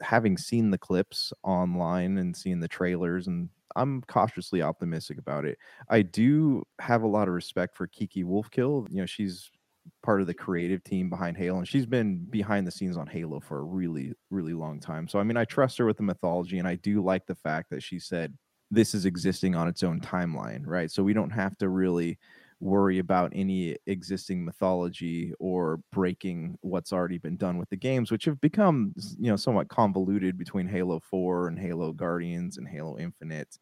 having 0.00 0.38
seen 0.38 0.70
the 0.70 0.78
clips 0.78 1.32
online 1.42 2.18
and 2.18 2.36
seeing 2.36 2.60
the 2.60 2.68
trailers 2.68 3.26
and 3.26 3.50
I'm 3.76 4.02
cautiously 4.02 4.62
optimistic 4.62 5.18
about 5.18 5.44
it. 5.44 5.58
I 5.88 6.02
do 6.02 6.62
have 6.80 7.02
a 7.02 7.08
lot 7.08 7.28
of 7.28 7.34
respect 7.34 7.76
for 7.76 7.86
Kiki 7.86 8.24
Wolfkill. 8.24 8.86
You 8.90 8.98
know, 9.00 9.06
she's 9.06 9.50
part 10.02 10.20
of 10.20 10.26
the 10.26 10.34
creative 10.34 10.82
team 10.84 11.10
behind 11.10 11.36
Halo, 11.36 11.58
and 11.58 11.68
she's 11.68 11.86
been 11.86 12.18
behind 12.30 12.66
the 12.66 12.70
scenes 12.70 12.96
on 12.96 13.06
Halo 13.06 13.40
for 13.40 13.58
a 13.58 13.64
really, 13.64 14.12
really 14.30 14.54
long 14.54 14.80
time. 14.80 15.08
So, 15.08 15.18
I 15.18 15.22
mean, 15.22 15.36
I 15.36 15.44
trust 15.44 15.78
her 15.78 15.86
with 15.86 15.96
the 15.96 16.02
mythology, 16.02 16.58
and 16.58 16.68
I 16.68 16.76
do 16.76 17.02
like 17.02 17.26
the 17.26 17.34
fact 17.34 17.70
that 17.70 17.82
she 17.82 17.98
said 17.98 18.36
this 18.70 18.94
is 18.94 19.04
existing 19.04 19.54
on 19.54 19.68
its 19.68 19.82
own 19.82 20.00
timeline, 20.00 20.62
right? 20.66 20.90
So 20.90 21.02
we 21.02 21.12
don't 21.12 21.30
have 21.30 21.56
to 21.58 21.68
really 21.68 22.18
worry 22.64 22.98
about 22.98 23.32
any 23.34 23.76
existing 23.86 24.44
mythology 24.44 25.32
or 25.38 25.80
breaking 25.92 26.58
what's 26.62 26.92
already 26.92 27.18
been 27.18 27.36
done 27.36 27.58
with 27.58 27.68
the 27.68 27.76
games, 27.76 28.10
which 28.10 28.24
have 28.24 28.40
become, 28.40 28.94
you 29.18 29.30
know, 29.30 29.36
somewhat 29.36 29.68
convoluted 29.68 30.38
between 30.38 30.66
Halo 30.66 31.00
4 31.00 31.48
and 31.48 31.58
Halo 31.58 31.92
Guardians 31.92 32.56
and 32.58 32.66
Halo 32.66 32.98
Infinite. 32.98 33.58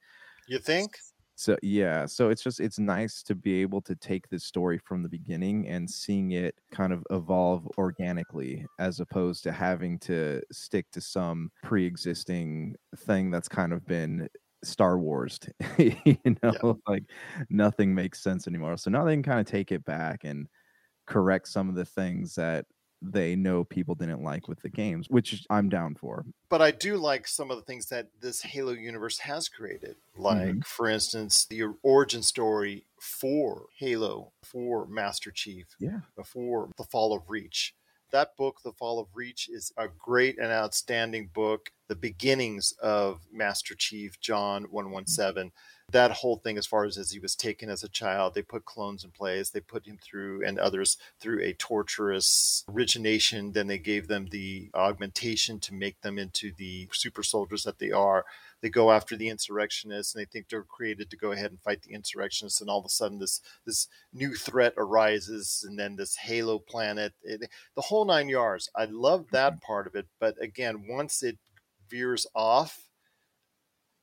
You 0.47 0.59
think? 0.59 0.99
So 1.35 1.57
yeah, 1.63 2.07
so 2.07 2.29
it's 2.29 2.43
just 2.43 2.61
it's 2.61 2.79
nice 2.79 3.23
to 3.25 3.35
be 3.35 3.63
able 3.63 3.81
to 3.83 3.97
take 3.97 4.29
this 4.29 4.45
story 4.45 4.79
from 4.79 5.03
the 5.03 5.09
beginning 5.09 5.67
and 5.67 5.91
seeing 5.91 6.33
it 6.33 6.55
kind 6.71 6.93
of 6.93 7.03
evolve 7.11 7.67
organically 7.79 8.67
as 8.79 9.01
opposed 9.01 9.43
to 9.45 9.53
having 9.53 9.99
to 10.01 10.43
stick 10.53 10.87
to 10.93 11.01
some 11.01 11.51
pre-existing 11.63 12.77
thing 12.97 13.31
that's 13.31 13.49
kind 13.49 13.73
of 13.73 13.85
been 13.87 14.29
Star 14.65 14.99
Wars. 14.99 15.39
you 15.79 16.17
know, 16.43 16.79
like 16.87 17.05
nothing 17.51 17.95
makes 17.95 18.23
sense 18.23 18.47
anymore. 18.47 18.77
So 18.77 18.91
now 18.91 19.05
they 19.05 19.15
can 19.15 19.23
kind 19.23 19.41
of 19.41 19.47
take 19.47 19.73
it 19.73 19.85
back 19.85 20.25
and 20.25 20.49
correct 21.07 21.49
some 21.49 21.69
of 21.69 21.75
the 21.75 21.85
things 21.85 22.35
that 22.37 22.67
they 23.03 23.35
know 23.35 23.65
people 23.65 23.95
didn't 23.95 24.23
like 24.23 24.47
with 24.47 24.61
the 24.63 24.69
games, 24.69 25.09
which 25.11 25.45
I'm 25.51 25.69
down 25.69 25.97
for. 25.97 26.25
But 26.49 26.63
I 26.63 26.71
do 26.71 26.97
like 26.97 27.27
some 27.27 27.51
of 27.51 27.57
the 27.57 27.65
things 27.65 27.87
that 27.87 28.09
this 28.21 28.43
Halo 28.43 28.73
universe 28.73 29.19
has 29.19 29.49
created. 29.49 29.97
Like, 30.17 30.49
mm-hmm. 30.49 30.61
for 30.61 30.89
instance, 30.89 31.47
the 31.47 31.65
origin 31.83 32.23
story 32.23 32.87
for 33.01 33.67
Halo, 33.77 34.33
for 34.43 34.87
Master 34.87 35.33
Chief, 35.33 35.67
Yeah. 35.81 35.97
Uh, 35.97 36.01
before 36.17 36.71
The 36.77 36.85
Fall 36.85 37.13
of 37.13 37.29
Reach. 37.29 37.75
That 38.13 38.37
book, 38.37 38.61
The 38.63 38.73
Fall 38.73 39.01
of 39.01 39.09
Reach, 39.15 39.49
is 39.49 39.73
a 39.77 39.89
great 39.89 40.39
and 40.39 40.53
outstanding 40.53 41.31
book. 41.33 41.71
The 41.93 41.97
beginnings 41.97 42.73
of 42.81 43.27
Master 43.31 43.75
Chief 43.75 44.19
John 44.19 44.63
mm-hmm. 44.63 44.73
117. 44.73 45.53
That 45.91 46.11
whole 46.11 46.37
thing, 46.37 46.57
as 46.57 46.67
far 46.67 46.87
as 46.87 46.97
as 46.97 47.11
he 47.11 47.19
was 47.19 47.37
taken 47.37 47.69
as 47.69 47.85
a 47.85 47.89
child, 47.91 48.33
they 48.33 48.41
put 48.41 48.65
clones 48.65 49.05
in 49.05 49.11
place. 49.11 49.51
They 49.51 49.61
put 49.61 49.85
him 49.85 49.99
through 50.03 50.43
and 50.43 50.59
others 50.59 50.97
through 51.21 51.43
a 51.43 51.53
torturous 51.53 52.65
origination. 52.67 53.53
Then 53.53 53.67
they 53.67 53.77
gave 53.77 54.09
them 54.09 54.29
the 54.31 54.71
augmentation 54.75 55.61
to 55.61 55.75
make 55.75 56.01
them 56.01 56.19
into 56.19 56.53
the 56.57 56.89
super 56.93 57.23
soldiers 57.23 57.65
that 57.65 57.79
they 57.79 57.91
are. 57.91 58.25
They 58.63 58.71
go 58.71 58.91
after 58.91 59.15
the 59.15 59.29
insurrectionists 59.29 60.15
and 60.15 60.23
they 60.23 60.31
think 60.31 60.49
they're 60.49 60.63
created 60.63 61.11
to 61.11 61.19
go 61.19 61.33
ahead 61.33 61.51
and 61.51 61.61
fight 61.61 61.83
the 61.83 61.93
insurrectionists. 61.93 62.63
And 62.63 62.71
all 62.71 62.79
of 62.79 62.87
a 62.87 62.89
sudden, 62.89 63.19
this 63.19 63.43
this 63.67 63.87
new 64.15 64.35
threat 64.35 64.73
arises, 64.79 65.63
and 65.69 65.79
then 65.79 65.97
this 65.97 66.17
Halo 66.17 66.59
planet, 66.59 67.13
it, 67.23 67.51
the 67.77 67.83
whole 67.83 68.07
nine 68.07 68.31
yards. 68.31 68.71
I 68.75 68.87
love 68.87 69.27
that 69.33 69.53
mm-hmm. 69.53 69.67
part 69.67 69.87
of 69.87 69.95
it, 69.95 70.07
but 70.19 70.41
again, 70.41 70.87
once 70.89 71.23
it 71.23 71.37
veers 71.93 72.27
off, 72.35 72.89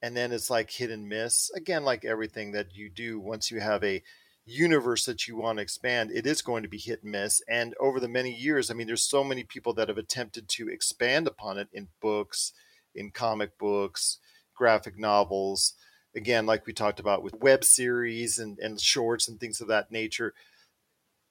and 0.02 0.16
then 0.16 0.32
it's 0.32 0.50
like 0.50 0.72
hit 0.72 0.92
and 0.92 1.10
miss. 1.10 1.50
Again, 1.56 1.84
like 1.84 2.06
everything 2.06 2.52
that 2.54 2.76
you 2.76 2.90
do, 2.90 3.20
once 3.20 3.52
you 3.52 3.60
have 3.60 3.84
a 3.84 4.04
universe 4.46 5.06
that 5.06 5.28
you 5.28 5.36
want 5.36 5.58
to 5.58 5.64
expand, 5.64 6.12
it 6.12 6.26
is 6.26 6.42
going 6.42 6.64
to 6.64 6.70
be 6.70 6.78
hit 6.78 7.04
and 7.04 7.12
miss. 7.12 7.42
And 7.50 7.76
over 7.80 8.00
the 8.00 8.08
many 8.08 8.34
years, 8.34 8.70
I 8.70 8.74
mean, 8.74 8.88
there's 8.88 9.04
so 9.04 9.24
many 9.24 9.44
people 9.44 9.74
that 9.74 9.90
have 9.90 9.98
attempted 9.98 10.48
to 10.50 10.70
expand 10.70 11.28
upon 11.28 11.58
it 11.58 11.68
in 11.74 11.90
books, 12.02 12.54
in 12.96 13.12
comic 13.12 13.58
books, 13.58 14.20
graphic 14.56 14.98
novels. 14.98 15.74
Again, 16.16 16.46
like 16.46 16.66
we 16.66 16.74
talked 16.74 17.00
about 17.00 17.24
with 17.24 17.42
web 17.42 17.64
series 17.64 18.40
and, 18.40 18.58
and 18.60 18.80
shorts 18.80 19.28
and 19.28 19.40
things 19.40 19.62
of 19.62 19.68
that 19.68 19.92
nature, 19.92 20.34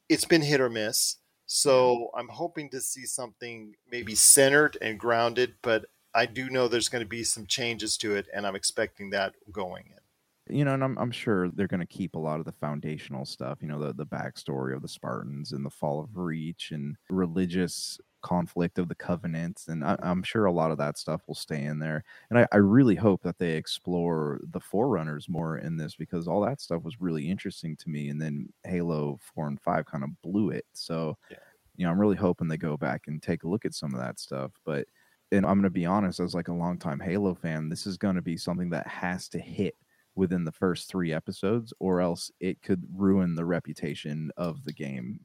it's 0.09 0.25
been 0.25 0.43
hit 0.43 0.61
or 0.61 0.71
miss. 0.71 1.17
So 1.47 2.11
I'm 2.15 2.29
hoping 2.29 2.71
to 2.71 2.81
see 2.81 3.07
something 3.07 3.75
maybe 3.91 4.15
centered 4.15 4.77
and 4.83 4.99
grounded, 4.99 5.55
but 5.63 5.87
I 6.19 6.27
do 6.27 6.51
know 6.51 6.67
there's 6.67 6.89
going 6.89 7.05
to 7.05 7.09
be 7.09 7.23
some 7.23 7.47
changes 7.47 7.97
to 7.99 8.17
it, 8.17 8.27
and 8.35 8.45
I'm 8.45 8.57
expecting 8.57 9.11
that 9.11 9.37
going 9.53 9.85
in. 9.87 10.57
You 10.57 10.65
know, 10.65 10.75
and 10.75 10.83
I'm, 10.83 10.99
I'm 10.99 11.13
sure 11.13 11.49
they're 11.49 11.69
going 11.69 11.79
to 11.79 11.87
keep 11.87 12.17
a 12.17 12.19
lot 12.19 12.41
of 12.41 12.45
the 12.45 12.53
foundational 12.53 13.25
stuff, 13.25 13.59
you 13.61 13.69
know, 13.69 13.79
the, 13.79 13.93
the 13.93 14.07
backstory 14.07 14.75
of 14.75 14.83
the 14.83 14.89
Spartans 14.89 15.53
and 15.53 15.65
the 15.65 15.71
fall 15.71 16.01
of 16.01 16.09
mm-hmm. 16.09 16.23
Reach 16.23 16.73
and 16.73 16.97
religious 17.09 18.01
conflict 18.21 18.81
of 18.81 18.89
the 18.89 18.97
covenants 18.97 19.69
and 19.69 19.85
I, 19.85 19.97
am 20.03 20.25
sure 20.25 20.47
a 20.47 20.53
lot 20.53 20.73
of 20.73 20.79
that 20.79 20.99
stuff 20.99 21.23
will 21.29 21.37
stay 21.37 21.63
in 21.63 21.79
there 21.79 22.03
and 22.31 22.39
I, 22.41 22.49
I, 22.51 22.57
really 22.57 22.97
hope 22.97 23.23
that 23.23 23.39
they 23.39 23.53
explore 23.53 24.41
the 24.51 24.59
forerunners 24.59 25.29
more 25.29 25.59
in 25.59 25.77
this 25.77 25.95
because 25.95 26.27
all 26.27 26.41
that 26.41 26.61
stuff 26.61 26.83
was 26.83 27.01
really 27.01 27.31
interesting 27.31 27.77
to 27.77 27.89
me 27.89 28.09
and 28.09 28.21
then 28.21 28.49
halo 28.65 29.21
4 29.37 29.47
and 29.47 29.61
5 29.61 29.87
kind 29.87 30.03
of 30.03 30.21
blew 30.21 30.51
it 30.51 30.67
so 30.73 31.17
yeah. 31.31 31.37
you 31.77 31.85
know 31.85 31.93
i'm 31.93 32.01
really 32.01 32.17
hoping 32.17 32.49
they 32.49 32.57
go 32.57 32.77
back 32.77 33.03
and 33.07 33.23
take 33.23 33.45
a 33.45 33.49
look 33.49 33.65
at 33.65 33.73
some 33.73 33.95
of 33.95 34.01
that 34.01 34.19
stuff 34.19 34.51
but 34.65 34.89
and 35.33 35.45
i'm 35.47 35.55
going 35.55 35.63
to 35.63 35.71
be 35.71 35.87
honest 35.87 36.21
as 36.21 36.35
like 36.35 36.49
a 36.49 36.53
longtime 36.53 37.01
halo 37.01 37.35
fan 37.35 37.69
this 37.69 37.87
is 37.87 37.97
going 37.97 38.17
to 38.17 38.23
be 38.23 38.37
something 38.37 38.71
that 38.71 38.87
has 38.87 39.29
to 39.29 39.39
hit 39.39 39.77
within 40.15 40.45
the 40.45 40.53
first 40.53 40.89
three 40.89 41.13
episodes 41.13 41.73
or 41.79 42.01
else 42.01 42.31
it 42.41 42.61
could 42.63 42.83
ruin 42.95 43.35
the 43.35 43.45
reputation 43.45 44.31
of 44.37 44.65
the 44.65 44.73
game 44.73 45.21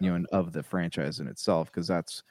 you 0.00 0.08
know 0.08 0.16
and 0.16 0.26
of 0.32 0.52
the 0.52 0.62
franchise 0.62 1.20
in 1.20 1.28
itself 1.28 1.70
because 1.70 1.86
that's 1.86 2.22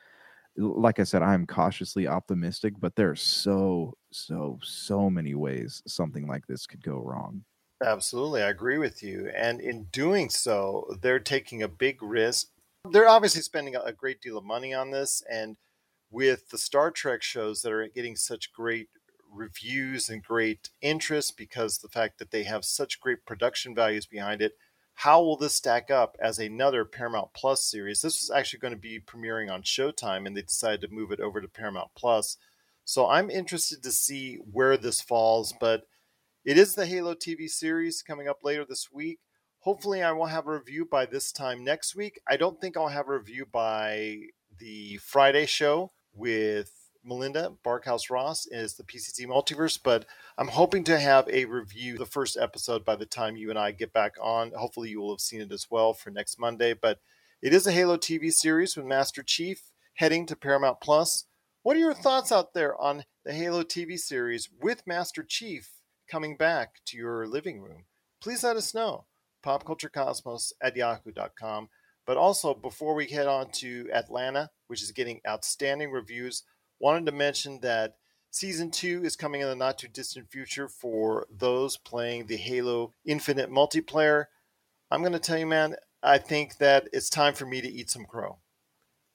like 0.57 0.99
I 0.99 1.03
said, 1.03 1.21
I'm 1.21 1.45
cautiously 1.45 2.07
optimistic, 2.07 2.73
but 2.79 2.95
there's 2.95 3.21
so, 3.21 3.95
so, 4.11 4.59
so 4.63 5.09
many 5.09 5.35
ways 5.35 5.83
something 5.87 6.27
like 6.27 6.47
this 6.47 6.65
could 6.65 6.83
go 6.83 6.97
wrong. 6.97 7.43
Absolutely. 7.85 8.41
I 8.41 8.49
agree 8.49 8.79
with 8.79 9.03
you. 9.03 9.31
And 9.35 9.61
in 9.61 9.83
doing 9.91 10.29
so, 10.29 10.97
they're 11.01 11.19
taking 11.19 11.61
a 11.61 11.67
big 11.67 12.01
risk. 12.01 12.47
They're 12.89 13.07
obviously 13.07 13.41
spending 13.43 13.75
a 13.75 13.93
great 13.93 14.19
deal 14.21 14.37
of 14.37 14.43
money 14.43 14.73
on 14.73 14.89
this. 14.89 15.21
And 15.31 15.57
with 16.09 16.49
the 16.49 16.57
Star 16.57 16.91
Trek 16.91 17.21
shows 17.21 17.61
that 17.61 17.71
are 17.71 17.87
getting 17.87 18.15
such 18.15 18.53
great 18.53 18.89
reviews 19.31 20.09
and 20.09 20.23
great 20.23 20.69
interest 20.81 21.37
because 21.37 21.77
the 21.77 21.89
fact 21.89 22.19
that 22.19 22.31
they 22.31 22.43
have 22.43 22.65
such 22.65 22.99
great 22.99 23.25
production 23.25 23.75
values 23.75 24.05
behind 24.05 24.41
it, 24.41 24.53
how 24.95 25.21
will 25.21 25.37
this 25.37 25.53
stack 25.53 25.91
up 25.91 26.15
as 26.19 26.39
another 26.39 26.83
Paramount 26.83 27.33
Plus 27.33 27.63
series? 27.63 28.01
This 28.01 28.21
was 28.21 28.31
actually 28.35 28.59
going 28.59 28.73
to 28.73 28.79
be 28.79 28.99
premiering 28.99 29.51
on 29.51 29.61
Showtime, 29.61 30.25
and 30.25 30.35
they 30.35 30.41
decided 30.41 30.81
to 30.81 30.93
move 30.93 31.11
it 31.11 31.19
over 31.19 31.39
to 31.39 31.47
Paramount 31.47 31.89
Plus. 31.95 32.37
So 32.83 33.07
I'm 33.07 33.29
interested 33.29 33.83
to 33.83 33.91
see 33.91 34.39
where 34.51 34.77
this 34.77 35.01
falls, 35.01 35.53
but 35.59 35.83
it 36.45 36.57
is 36.57 36.73
the 36.73 36.85
Halo 36.85 37.13
TV 37.13 37.47
series 37.49 38.01
coming 38.01 38.27
up 38.27 38.43
later 38.43 38.65
this 38.67 38.91
week. 38.91 39.19
Hopefully, 39.59 40.01
I 40.01 40.13
will 40.13 40.27
have 40.27 40.47
a 40.47 40.53
review 40.53 40.87
by 40.89 41.05
this 41.05 41.31
time 41.31 41.63
next 41.63 41.95
week. 41.95 42.19
I 42.27 42.37
don't 42.37 42.59
think 42.59 42.77
I'll 42.77 42.87
have 42.87 43.09
a 43.09 43.17
review 43.17 43.45
by 43.45 44.19
the 44.57 44.97
Friday 44.97 45.45
show 45.45 45.91
with 46.17 46.71
Melinda 47.03 47.53
Barkhouse 47.65 48.09
Ross 48.09 48.45
is 48.47 48.75
the 48.75 48.83
PCC 48.83 49.25
Multiverse, 49.25 49.79
but 49.81 50.05
I'm 50.37 50.49
hoping 50.49 50.83
to 50.85 50.99
have 50.99 51.27
a 51.29 51.45
review 51.45 51.97
the 51.97 52.05
first 52.05 52.37
episode 52.37 52.83
by 52.83 52.95
the 52.95 53.05
time 53.05 53.37
you 53.37 53.49
and 53.49 53.57
I 53.57 53.71
get 53.71 53.93
back 53.93 54.15
on. 54.21 54.51
Hopefully, 54.51 54.89
you 54.89 54.99
will 54.99 55.13
have 55.13 55.21
seen 55.21 55.41
it 55.41 55.51
as 55.51 55.67
well 55.69 55.93
for 55.93 56.09
next 56.09 56.39
Monday. 56.39 56.73
But 56.73 56.99
it 57.41 57.53
is 57.53 57.65
a 57.65 57.71
Halo 57.71 57.97
TV 57.97 58.31
series 58.31 58.75
with 58.75 58.85
Master 58.85 59.23
Chief 59.23 59.71
heading 59.95 60.25
to 60.25 60.35
Paramount 60.35 60.81
Plus. 60.81 61.25
What 61.63 61.77
are 61.77 61.81
your 61.81 61.93
thoughts 61.93 62.31
out 62.31 62.53
there 62.53 62.79
on 62.79 63.05
the 63.23 63.33
Halo 63.33 63.63
TV 63.63 63.97
series 63.97 64.49
with 64.61 64.85
Master 64.85 65.23
Chief 65.23 65.69
coming 66.09 66.35
back 66.35 66.81
to 66.87 66.97
your 66.97 67.27
living 67.27 67.61
room? 67.61 67.85
Please 68.21 68.43
let 68.43 68.57
us 68.57 68.73
know. 68.73 69.05
PopCultureCosmos 69.45 70.53
at 70.61 70.75
yahoo.com. 70.75 71.69
But 72.07 72.17
also, 72.17 72.55
before 72.55 72.95
we 72.95 73.05
head 73.05 73.27
on 73.27 73.51
to 73.51 73.89
Atlanta, 73.93 74.49
which 74.67 74.81
is 74.81 74.91
getting 74.91 75.21
outstanding 75.27 75.91
reviews, 75.91 76.43
Wanted 76.79 77.07
to 77.07 77.11
mention 77.11 77.59
that 77.61 77.95
season 78.29 78.69
two 78.69 79.03
is 79.03 79.15
coming 79.15 79.41
in 79.41 79.47
the 79.47 79.55
not 79.55 79.79
too 79.79 79.87
distant 79.87 80.29
future 80.29 80.67
for 80.67 81.25
those 81.35 81.75
playing 81.77 82.27
the 82.27 82.37
Halo 82.37 82.93
Infinite 83.03 83.49
multiplayer. 83.49 84.25
I'm 84.91 85.01
going 85.01 85.13
to 85.13 85.19
tell 85.19 85.39
you, 85.39 85.47
man, 85.47 85.75
I 86.03 86.19
think 86.19 86.57
that 86.57 86.87
it's 86.93 87.09
time 87.09 87.33
for 87.33 87.47
me 87.47 87.61
to 87.61 87.67
eat 87.67 87.89
some 87.89 88.05
crow. 88.05 88.37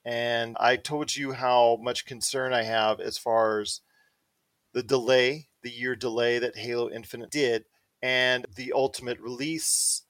And 0.04 0.56
I 0.58 0.74
told 0.74 1.14
you 1.14 1.32
how 1.32 1.78
much 1.80 2.04
concern 2.04 2.52
I 2.52 2.64
have 2.64 2.98
as 2.98 3.16
far 3.16 3.60
as 3.60 3.80
the 4.74 4.82
delay, 4.82 5.46
the 5.62 5.70
year 5.70 5.94
delay 5.94 6.40
that 6.40 6.56
Halo 6.56 6.90
Infinite 6.90 7.30
did, 7.30 7.66
and 8.02 8.44
the 8.56 8.72
ultimate 8.72 9.20
release 9.20 10.02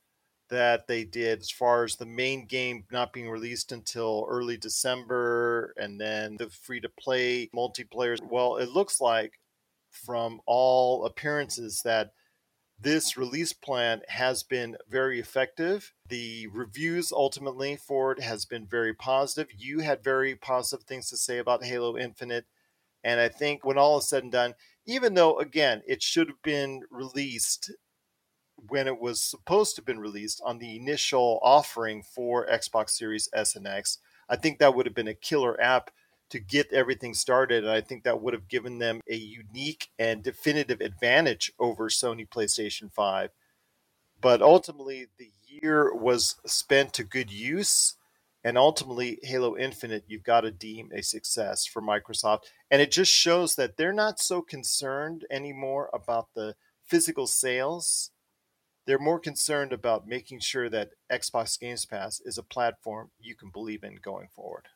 that 0.52 0.86
they 0.86 1.02
did 1.02 1.40
as 1.40 1.50
far 1.50 1.82
as 1.82 1.96
the 1.96 2.04
main 2.04 2.44
game 2.44 2.84
not 2.92 3.10
being 3.10 3.30
released 3.30 3.72
until 3.72 4.26
early 4.28 4.58
December 4.58 5.72
and 5.78 5.98
then 5.98 6.36
the 6.36 6.50
free 6.50 6.78
to 6.78 6.90
play 6.90 7.48
multiplayer. 7.56 8.18
Well, 8.22 8.58
it 8.58 8.68
looks 8.68 9.00
like 9.00 9.40
from 9.90 10.42
all 10.44 11.06
appearances 11.06 11.80
that 11.86 12.10
this 12.78 13.16
release 13.16 13.54
plan 13.54 14.02
has 14.08 14.42
been 14.42 14.76
very 14.90 15.18
effective. 15.18 15.94
The 16.10 16.48
reviews 16.48 17.12
ultimately 17.12 17.76
for 17.76 18.12
it 18.12 18.20
has 18.20 18.44
been 18.44 18.66
very 18.66 18.92
positive. 18.92 19.48
You 19.56 19.78
had 19.78 20.04
very 20.04 20.36
positive 20.36 20.84
things 20.84 21.08
to 21.08 21.16
say 21.16 21.38
about 21.38 21.64
Halo 21.64 21.96
Infinite. 21.96 22.44
And 23.02 23.20
I 23.20 23.28
think 23.30 23.64
when 23.64 23.78
all 23.78 23.98
is 23.98 24.08
said 24.08 24.22
and 24.22 24.32
done, 24.32 24.54
even 24.84 25.14
though 25.14 25.38
again 25.38 25.80
it 25.86 26.02
should 26.02 26.28
have 26.28 26.42
been 26.42 26.82
released 26.90 27.72
when 28.56 28.86
it 28.86 29.00
was 29.00 29.20
supposed 29.20 29.74
to 29.74 29.80
have 29.80 29.86
been 29.86 30.00
released 30.00 30.40
on 30.44 30.58
the 30.58 30.76
initial 30.76 31.38
offering 31.42 32.02
for 32.02 32.46
Xbox 32.46 32.90
Series 32.90 33.28
S 33.32 33.56
and 33.56 33.66
X. 33.66 33.98
I 34.28 34.36
think 34.36 34.58
that 34.58 34.74
would 34.74 34.86
have 34.86 34.94
been 34.94 35.08
a 35.08 35.14
killer 35.14 35.60
app 35.60 35.90
to 36.30 36.40
get 36.40 36.72
everything 36.72 37.12
started. 37.12 37.64
And 37.64 37.72
I 37.72 37.82
think 37.82 38.04
that 38.04 38.22
would 38.22 38.32
have 38.32 38.48
given 38.48 38.78
them 38.78 39.00
a 39.08 39.14
unique 39.14 39.88
and 39.98 40.22
definitive 40.22 40.80
advantage 40.80 41.52
over 41.58 41.88
Sony 41.88 42.26
PlayStation 42.26 42.90
5. 42.90 43.30
But 44.20 44.40
ultimately, 44.40 45.08
the 45.18 45.30
year 45.46 45.94
was 45.94 46.36
spent 46.46 46.94
to 46.94 47.04
good 47.04 47.30
use. 47.30 47.96
And 48.44 48.56
ultimately, 48.56 49.18
Halo 49.22 49.56
Infinite, 49.58 50.04
you've 50.08 50.22
got 50.22 50.40
to 50.40 50.50
deem 50.50 50.90
a 50.92 51.02
success 51.02 51.66
for 51.66 51.82
Microsoft. 51.82 52.44
And 52.70 52.80
it 52.80 52.90
just 52.90 53.12
shows 53.12 53.56
that 53.56 53.76
they're 53.76 53.92
not 53.92 54.18
so 54.18 54.40
concerned 54.40 55.26
anymore 55.30 55.90
about 55.92 56.28
the 56.34 56.54
physical 56.82 57.26
sales 57.26 58.10
they're 58.86 58.98
more 58.98 59.18
concerned 59.18 59.72
about 59.72 60.06
making 60.06 60.40
sure 60.40 60.68
that 60.70 60.90
Xbox 61.10 61.58
Games 61.58 61.86
Pass 61.86 62.20
is 62.24 62.38
a 62.38 62.42
platform 62.42 63.10
you 63.20 63.34
can 63.34 63.50
believe 63.50 63.84
in 63.84 63.96
going 64.02 64.28
forward. 64.34 64.66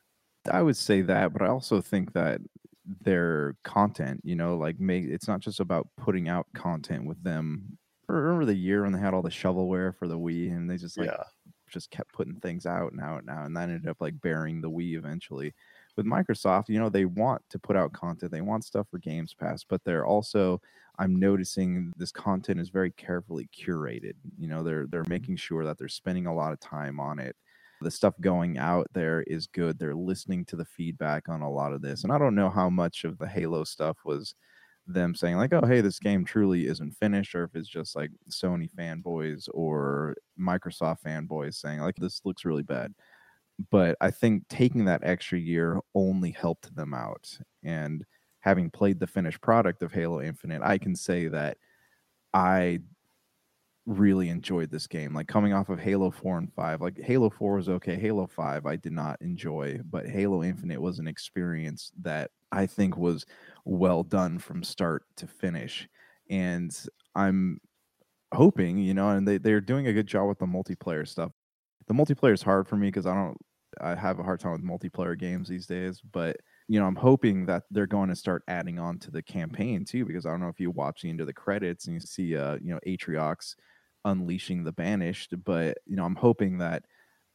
I 0.49 0.61
would 0.61 0.77
say 0.77 1.01
that, 1.01 1.33
but 1.33 1.41
I 1.41 1.47
also 1.47 1.81
think 1.81 2.13
that 2.13 2.39
their 3.01 3.55
content, 3.63 4.21
you 4.23 4.35
know, 4.35 4.57
like 4.57 4.79
make 4.79 5.05
it's 5.05 5.27
not 5.27 5.41
just 5.41 5.59
about 5.59 5.87
putting 5.97 6.29
out 6.29 6.47
content 6.55 7.05
with 7.05 7.21
them. 7.23 7.77
Remember 8.07 8.45
the 8.45 8.55
year 8.55 8.83
when 8.83 8.93
they 8.93 8.99
had 8.99 9.13
all 9.13 9.21
the 9.21 9.29
shovelware 9.29 9.93
for 9.93 10.07
the 10.07 10.17
Wii 10.17 10.51
and 10.51 10.69
they 10.69 10.77
just 10.77 10.97
like 10.97 11.09
yeah. 11.09 11.23
just 11.69 11.91
kept 11.91 12.13
putting 12.13 12.39
things 12.39 12.65
out 12.65 12.93
and 12.93 13.01
out 13.01 13.19
and 13.19 13.29
out 13.29 13.45
and 13.45 13.57
that 13.57 13.63
ended 13.63 13.89
up 13.89 13.97
like 13.99 14.19
burying 14.21 14.61
the 14.61 14.71
Wii 14.71 14.97
eventually. 14.97 15.53
With 15.97 16.05
Microsoft, 16.05 16.69
you 16.69 16.79
know, 16.79 16.89
they 16.89 17.05
want 17.05 17.41
to 17.49 17.59
put 17.59 17.75
out 17.75 17.91
content, 17.91 18.31
they 18.31 18.41
want 18.41 18.63
stuff 18.63 18.87
for 18.89 18.99
Games 18.99 19.33
Pass, 19.33 19.65
but 19.67 19.83
they're 19.83 20.05
also 20.05 20.61
I'm 20.99 21.19
noticing 21.19 21.93
this 21.97 22.11
content 22.11 22.59
is 22.59 22.69
very 22.69 22.91
carefully 22.91 23.49
curated. 23.55 24.13
You 24.37 24.47
know, 24.47 24.63
they're 24.63 24.87
they're 24.87 25.03
mm-hmm. 25.03 25.09
making 25.09 25.35
sure 25.37 25.65
that 25.65 25.77
they're 25.77 25.87
spending 25.87 26.25
a 26.25 26.33
lot 26.33 26.53
of 26.53 26.59
time 26.59 26.99
on 26.99 27.19
it. 27.19 27.35
The 27.81 27.91
stuff 27.91 28.15
going 28.21 28.57
out 28.57 28.87
there 28.93 29.21
is 29.23 29.45
good. 29.45 29.77
They're 29.77 29.93
listening 29.93 30.45
to 30.45 30.55
the 30.55 30.65
feedback 30.65 31.29
on 31.29 31.41
a 31.41 31.51
lot 31.51 31.73
of 31.73 31.81
this. 31.83 32.03
And 32.03 32.11
I 32.11 32.17
don't 32.17 32.33
know 32.33 32.49
how 32.49 32.71
much 32.71 33.03
of 33.03 33.19
the 33.19 33.27
Halo 33.27 33.63
stuff 33.63 33.97
was 34.03 34.33
them 34.87 35.13
saying 35.13 35.37
like, 35.37 35.53
"Oh, 35.53 35.65
hey, 35.65 35.81
this 35.81 35.99
game 35.99 36.25
truly 36.25 36.67
isn't 36.67 36.97
finished," 36.97 37.35
or 37.35 37.43
if 37.43 37.55
it's 37.55 37.69
just 37.69 37.95
like 37.95 38.11
Sony 38.31 38.69
fanboys 38.71 39.47
or 39.53 40.15
Microsoft 40.39 41.01
fanboys 41.05 41.55
saying 41.55 41.79
like, 41.79 41.97
"This 41.97 42.21
looks 42.25 42.45
really 42.45 42.63
bad." 42.63 42.93
But 43.71 43.97
I 44.01 44.11
think 44.11 44.47
taking 44.49 44.85
that 44.85 45.03
extra 45.03 45.39
year 45.39 45.79
only 45.95 46.31
helped 46.31 46.75
them 46.75 46.93
out, 46.93 47.39
and 47.63 48.05
having 48.41 48.69
played 48.69 48.99
the 48.99 49.07
finished 49.07 49.41
product 49.41 49.81
of 49.83 49.91
Halo 49.93 50.21
Infinite, 50.21 50.61
I 50.61 50.77
can 50.77 50.95
say 50.95 51.27
that 51.29 51.57
I 52.33 52.81
really 53.85 54.29
enjoyed 54.29 54.69
this 54.69 54.87
game. 54.87 55.13
Like 55.13 55.27
coming 55.27 55.53
off 55.53 55.69
of 55.69 55.79
Halo 55.79 56.11
4 56.11 56.37
and 56.37 56.53
5, 56.53 56.81
like 56.81 56.99
Halo 56.99 57.29
4 57.29 57.55
was 57.55 57.69
okay. 57.69 57.95
Halo 57.95 58.27
5 58.27 58.65
I 58.65 58.75
did 58.75 58.91
not 58.93 59.21
enjoy, 59.21 59.79
but 59.89 60.07
Halo 60.07 60.43
Infinite 60.43 60.81
was 60.81 60.99
an 60.99 61.07
experience 61.07 61.91
that 62.01 62.31
I 62.51 62.65
think 62.65 62.97
was 62.97 63.25
well 63.65 64.03
done 64.03 64.39
from 64.39 64.63
start 64.63 65.03
to 65.17 65.27
finish. 65.27 65.87
and 66.29 66.75
I'm 67.15 67.59
hoping, 68.33 68.77
you 68.79 68.93
know, 68.93 69.09
and 69.11 69.27
they 69.27 69.37
they're 69.39 69.61
doing 69.61 69.87
a 69.87 69.93
good 69.93 70.07
job 70.07 70.27
with 70.29 70.39
the 70.39 70.45
multiplayer 70.47 71.07
stuff. 71.07 71.31
The 71.87 71.93
multiplayer 71.95 72.33
is 72.33 72.43
hard 72.43 72.67
for 72.67 72.77
me 72.77 72.89
because 72.89 73.05
I 73.07 73.15
don't 73.15 73.37
I 73.81 73.95
have 73.95 74.19
a 74.19 74.23
hard 74.23 74.39
time 74.39 74.53
with 74.53 74.63
multiplayer 74.63 75.17
games 75.17 75.47
these 75.47 75.67
days, 75.67 76.01
but 76.01 76.37
you 76.67 76.79
know, 76.79 76.85
I'm 76.85 76.95
hoping 76.95 77.45
that 77.45 77.63
they're 77.71 77.87
going 77.87 78.09
to 78.09 78.15
start 78.15 78.43
adding 78.47 78.77
on 78.79 78.99
to 78.99 79.11
the 79.11 79.21
campaign 79.21 79.85
too, 79.85 80.05
because 80.05 80.25
I 80.25 80.31
don't 80.31 80.41
know 80.41 80.49
if 80.49 80.59
you 80.59 80.71
watch 80.71 81.03
of 81.05 81.25
the 81.25 81.33
credits 81.33 81.85
and 81.87 81.93
you 81.93 81.99
see, 81.99 82.35
uh, 82.35 82.57
you 82.61 82.73
know, 82.73 82.79
Atriox 82.85 83.55
unleashing 84.05 84.63
the 84.63 84.71
Banished, 84.71 85.33
but 85.45 85.77
you 85.85 85.95
know, 85.95 86.05
I'm 86.05 86.15
hoping 86.15 86.57
that 86.59 86.83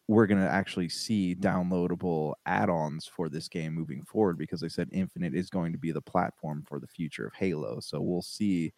we're 0.08 0.26
going 0.26 0.40
to 0.40 0.50
actually 0.50 0.88
see 0.88 1.34
downloadable 1.34 2.34
add-ons 2.44 3.06
for 3.06 3.28
this 3.28 3.48
game 3.48 3.72
moving 3.72 4.04
forward 4.04 4.36
because 4.36 4.60
they 4.60 4.68
said 4.68 4.88
Infinite 4.92 5.34
is 5.34 5.48
going 5.48 5.72
to 5.72 5.78
be 5.78 5.92
the 5.92 6.02
platform 6.02 6.64
for 6.68 6.80
the 6.80 6.88
future 6.88 7.26
of 7.26 7.34
Halo. 7.34 7.80
So 7.80 8.00
we'll 8.00 8.22
see, 8.22 8.72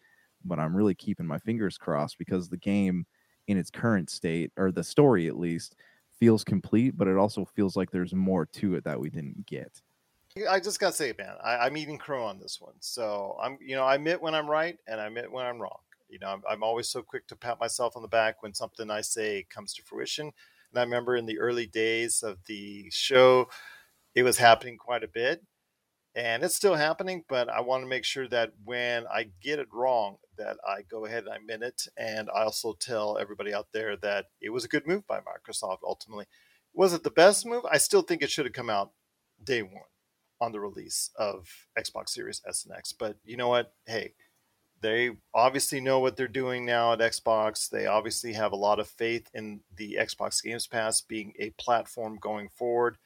but 0.45 0.59
I'm 0.59 0.75
really 0.75 0.95
keeping 0.95 1.25
my 1.25 1.39
fingers 1.39 1.77
crossed 1.77 2.17
because 2.19 2.47
the 2.47 2.57
game 2.57 3.05
in 3.47 3.57
its 3.57 3.71
current 3.71 4.09
state 4.09 4.51
or 4.57 4.71
the 4.71 4.83
story 4.83 5.27
at 5.27 5.37
least 5.37 5.75
feels 6.19 6.43
complete, 6.43 6.97
but 6.97 7.07
it 7.07 7.17
also 7.17 7.45
feels 7.45 7.75
like 7.75 7.91
there's 7.91 8.13
more 8.13 8.45
to 8.45 8.75
it 8.75 8.83
that 8.83 8.99
we 8.99 9.09
didn't 9.09 9.45
get. 9.45 9.81
I 10.49 10.59
just 10.59 10.79
gotta 10.79 10.95
say, 10.95 11.13
man, 11.17 11.35
I, 11.43 11.65
am 11.65 11.77
eating 11.77 11.97
crow 11.97 12.25
on 12.25 12.39
this 12.39 12.59
one. 12.59 12.73
So 12.81 13.37
I'm, 13.41 13.57
you 13.61 13.75
know, 13.75 13.85
I 13.85 13.95
admit 13.95 14.21
when 14.21 14.35
I'm 14.35 14.49
right 14.49 14.77
and 14.85 14.99
I 14.99 15.05
admit 15.05 15.31
when 15.31 15.45
I'm 15.45 15.61
wrong. 15.61 15.79
You 16.09 16.19
know, 16.19 16.27
I'm, 16.27 16.43
I'm 16.49 16.61
always 16.63 16.89
so 16.89 17.01
quick 17.01 17.25
to 17.27 17.35
pat 17.35 17.59
myself 17.59 17.95
on 17.95 18.01
the 18.01 18.09
back 18.09 18.43
when 18.43 18.53
something 18.53 18.91
I 18.91 19.01
say 19.01 19.45
comes 19.49 19.73
to 19.75 19.83
fruition. 19.83 20.25
And 20.25 20.79
I 20.79 20.83
remember 20.83 21.15
in 21.15 21.25
the 21.25 21.39
early 21.39 21.67
days 21.67 22.21
of 22.21 22.37
the 22.47 22.89
show, 22.91 23.47
it 24.13 24.23
was 24.23 24.37
happening 24.37 24.77
quite 24.77 25.03
a 25.03 25.07
bit. 25.07 25.41
And 26.15 26.43
it's 26.43 26.55
still 26.55 26.75
happening, 26.75 27.25
but 27.27 27.49
I 27.49 27.59
want 27.59 27.83
to 27.83 27.87
make 27.87 28.05
sure 28.05 28.27
that 28.29 28.53
when 28.63 29.05
I 29.07 29.31
get 29.41 29.59
it 29.59 29.67
wrong, 29.73 30.15
that 30.37 30.55
I 30.65 30.83
go 30.89 31.05
ahead 31.05 31.25
and 31.25 31.33
I 31.33 31.35
admit 31.35 31.61
it. 31.61 31.87
And 31.97 32.29
I 32.33 32.43
also 32.43 32.73
tell 32.73 33.17
everybody 33.17 33.53
out 33.53 33.67
there 33.73 33.97
that 33.97 34.27
it 34.39 34.51
was 34.51 34.63
a 34.63 34.69
good 34.69 34.87
move 34.87 35.05
by 35.07 35.19
Microsoft 35.19 35.79
ultimately. 35.83 36.25
Was 36.73 36.93
it 36.93 37.03
the 37.03 37.11
best 37.11 37.45
move? 37.45 37.63
I 37.69 37.77
still 37.77 38.01
think 38.01 38.21
it 38.21 38.31
should 38.31 38.45
have 38.45 38.53
come 38.53 38.69
out 38.69 38.91
day 39.43 39.61
one 39.61 39.83
on 40.39 40.53
the 40.53 40.59
release 40.61 41.09
of 41.17 41.49
Xbox 41.77 42.09
Series 42.09 42.41
S 42.47 42.65
and 42.65 42.73
X. 42.73 42.93
But 42.93 43.17
you 43.25 43.35
know 43.35 43.49
what? 43.49 43.73
Hey, 43.85 44.13
they 44.81 45.11
obviously 45.33 45.81
know 45.81 45.99
what 45.99 46.15
they're 46.15 46.27
doing 46.27 46.65
now 46.65 46.93
at 46.93 46.99
Xbox. 46.99 47.69
They 47.69 47.87
obviously 47.87 48.33
have 48.33 48.51
a 48.51 48.57
lot 48.57 48.79
of 48.79 48.87
faith 48.87 49.29
in 49.33 49.61
the 49.75 49.97
Xbox 49.99 50.41
Games 50.43 50.67
Pass 50.67 51.01
being 51.01 51.33
a 51.39 51.49
platform 51.51 52.17
going 52.21 52.49
forward. 52.49 52.97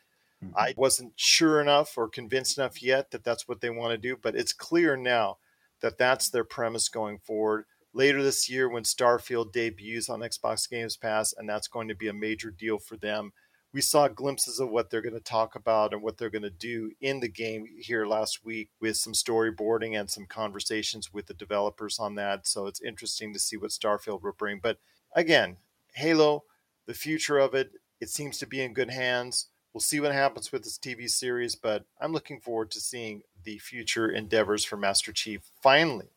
Mm-hmm. 0.44 0.58
I 0.58 0.74
wasn't 0.78 1.14
sure 1.16 1.60
enough 1.60 1.98
or 1.98 2.08
convinced 2.08 2.58
enough 2.58 2.82
yet 2.82 3.12
that 3.12 3.24
that's 3.24 3.48
what 3.48 3.62
they 3.62 3.70
want 3.70 3.92
to 3.92 3.98
do, 3.98 4.18
but 4.22 4.36
it's 4.36 4.54
clear 4.54 4.96
now 4.96 5.38
that 5.82 5.98
that's 5.98 6.30
their 6.30 6.44
premise 6.44 6.90
going 6.90 7.20
forward. 7.20 7.66
Later 7.94 8.22
this 8.22 8.50
year, 8.50 8.70
when 8.70 8.84
Starfield 8.84 9.52
debuts 9.52 10.10
on 10.10 10.20
Xbox 10.20 10.70
Games 10.70 10.96
Pass, 10.96 11.34
and 11.36 11.50
that's 11.50 11.68
going 11.68 11.88
to 11.88 11.96
be 11.96 12.08
a 12.08 12.14
major 12.14 12.52
deal 12.52 12.78
for 12.78 12.98
them 12.98 13.34
we 13.72 13.82
saw 13.82 14.08
glimpses 14.08 14.60
of 14.60 14.70
what 14.70 14.90
they're 14.90 15.02
going 15.02 15.14
to 15.14 15.20
talk 15.20 15.56
about 15.56 15.94
and 15.94 16.02
what 16.02 16.18
they're 16.18 16.30
going 16.30 16.42
to 16.42 16.50
do 16.50 16.92
in 17.02 17.20
the 17.20 17.30
game 17.30 17.66
here 17.80 18.06
last 18.06 18.44
week 18.44 18.70
with 18.82 18.98
some 18.98 19.14
storyboarding 19.14 20.00
and 20.00 20.10
some 20.10 20.26
conversations 20.26 21.14
with 21.14 21.28
the 21.28 21.34
developers 21.36 22.00
on 22.00 22.16
that. 22.16 22.48
So 22.48 22.66
it's 22.66 22.82
interesting 22.82 23.32
to 23.34 23.40
see 23.40 23.58
what 23.58 23.70
Starfield 23.70 24.24
will 24.24 24.34
bring. 24.38 24.60
But 24.62 24.80
again, 25.16 25.58
Halo, 25.94 26.46
the 26.88 26.96
future 26.96 27.38
of 27.38 27.54
it, 27.54 27.72
it 28.02 28.10
seems 28.10 28.40
to 28.40 28.48
be 28.48 28.62
in 28.62 28.74
good 28.74 28.90
hands. 28.90 29.48
We'll 29.74 29.82
see 29.82 30.00
what 30.00 30.14
happens 30.14 30.52
with 30.52 30.64
this 30.64 30.80
TV 30.80 31.10
series, 31.10 31.56
but 31.56 31.86
I'm 32.02 32.12
looking 32.12 32.40
forward 32.40 32.72
to 32.72 32.80
seeing 32.80 33.22
the 33.44 33.60
future 33.60 34.10
endeavors 34.10 34.66
for 34.66 34.78
Master 34.78 35.12
Chief 35.14 35.42
finally. 35.62 36.10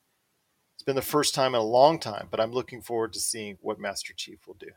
It's 0.75 0.83
been 0.83 0.97
the 0.97 1.03
first 1.03 1.35
time 1.35 1.55
in 1.55 1.61
a 1.61 1.65
long 1.65 1.99
time, 1.99 2.29
but 2.31 2.41
I'm 2.41 2.53
looking 2.53 2.81
forward 2.81 3.13
to 3.13 3.21
seeing 3.21 3.59
what 3.61 3.79
Master 3.79 4.15
Chief 4.17 4.47
will 4.47 4.57
do. 4.59 4.71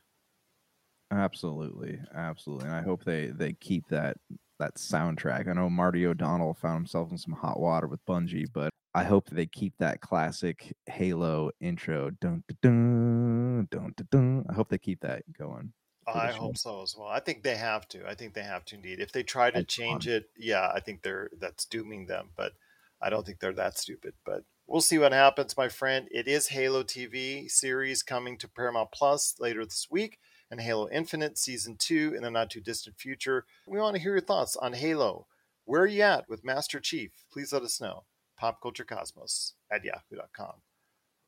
Absolutely, 1.09 1.99
absolutely. 2.13 2.67
And 2.67 2.75
I 2.75 2.81
hope 2.81 3.03
they 3.05 3.27
they 3.27 3.53
keep 3.53 3.87
that 3.89 4.17
that 4.59 4.75
soundtrack. 4.75 5.47
I 5.47 5.53
know 5.53 5.69
Marty 5.69 6.05
O'Donnell 6.05 6.53
found 6.53 6.79
himself 6.79 7.11
in 7.11 7.17
some 7.17 7.33
hot 7.33 7.59
water 7.59 7.87
with 7.87 8.05
Bungie, 8.05 8.47
but 8.51 8.69
I 8.93 9.03
hope 9.03 9.29
they 9.29 9.45
keep 9.45 9.73
that 9.79 10.01
classic 10.01 10.75
Halo 10.87 11.51
intro. 11.59 12.11
Dun 12.21 12.43
dun 12.61 13.67
dun 13.71 13.93
dun 13.95 14.07
dun. 14.11 14.45
I 14.49 14.53
hope 14.53 14.69
they 14.69 14.77
keep 14.77 15.01
that 15.01 15.23
going. 15.37 15.73
I 16.07 16.31
hope 16.31 16.57
so 16.57 16.83
as 16.83 16.95
well. 16.97 17.07
I 17.07 17.19
think 17.19 17.43
they 17.43 17.55
have 17.55 17.87
to. 17.89 18.07
I 18.07 18.13
think 18.13 18.33
they 18.33 18.43
have 18.43 18.65
to 18.65 18.75
indeed. 18.75 18.99
If 18.99 19.11
they 19.11 19.23
try 19.23 19.49
to 19.49 19.59
that's 19.59 19.73
change 19.73 20.05
fun. 20.05 20.13
it, 20.13 20.29
yeah, 20.37 20.71
I 20.73 20.79
think 20.79 21.01
they're 21.01 21.29
that's 21.39 21.65
dooming 21.65 22.05
them. 22.05 22.29
But 22.35 22.53
I 23.01 23.09
don't 23.09 23.25
think 23.25 23.39
they're 23.39 23.53
that 23.53 23.77
stupid. 23.77 24.13
But 24.25 24.43
we'll 24.67 24.81
see 24.81 24.97
what 24.97 25.13
happens, 25.13 25.57
my 25.57 25.69
friend. 25.69 26.07
It 26.11 26.27
is 26.27 26.49
Halo 26.49 26.83
TV 26.83 27.49
series 27.49 28.03
coming 28.03 28.37
to 28.37 28.47
Paramount 28.47 28.91
Plus 28.91 29.35
later 29.39 29.65
this 29.65 29.87
week 29.89 30.19
and 30.51 30.61
Halo 30.61 30.87
Infinite 30.89 31.37
Season 31.37 31.75
2 31.77 32.13
in 32.15 32.23
the 32.23 32.29
not 32.31 32.49
too 32.49 32.61
distant 32.61 32.97
future. 32.97 33.45
We 33.67 33.79
want 33.79 33.95
to 33.95 34.01
hear 34.01 34.11
your 34.11 34.21
thoughts 34.21 34.55
on 34.55 34.73
Halo. 34.73 35.27
Where 35.65 35.81
are 35.81 35.87
you 35.87 36.03
at 36.03 36.29
with 36.29 36.45
Master 36.45 36.79
Chief? 36.79 37.11
Please 37.31 37.51
let 37.51 37.63
us 37.63 37.81
know. 37.81 38.03
PopCultureCosmos 38.41 39.53
at 39.71 39.83
yahoo.com. 39.83 40.61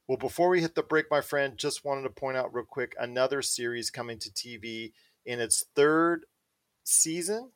Well, 0.07 0.17
before 0.17 0.47
we 0.47 0.61
hit 0.61 0.73
the 0.73 0.83
break, 0.83 1.11
my 1.11 1.19
friend, 1.19 1.57
just 1.57 1.83
wanted 1.83 2.03
to 2.03 2.09
point 2.09 2.37
out 2.37 2.53
real 2.53 2.63
quick 2.63 2.95
another 2.97 3.41
series 3.41 3.91
coming 3.91 4.17
to 4.19 4.29
TV 4.29 4.93
in 5.25 5.41
its 5.41 5.65
third 5.75 6.25
season. 6.85 7.51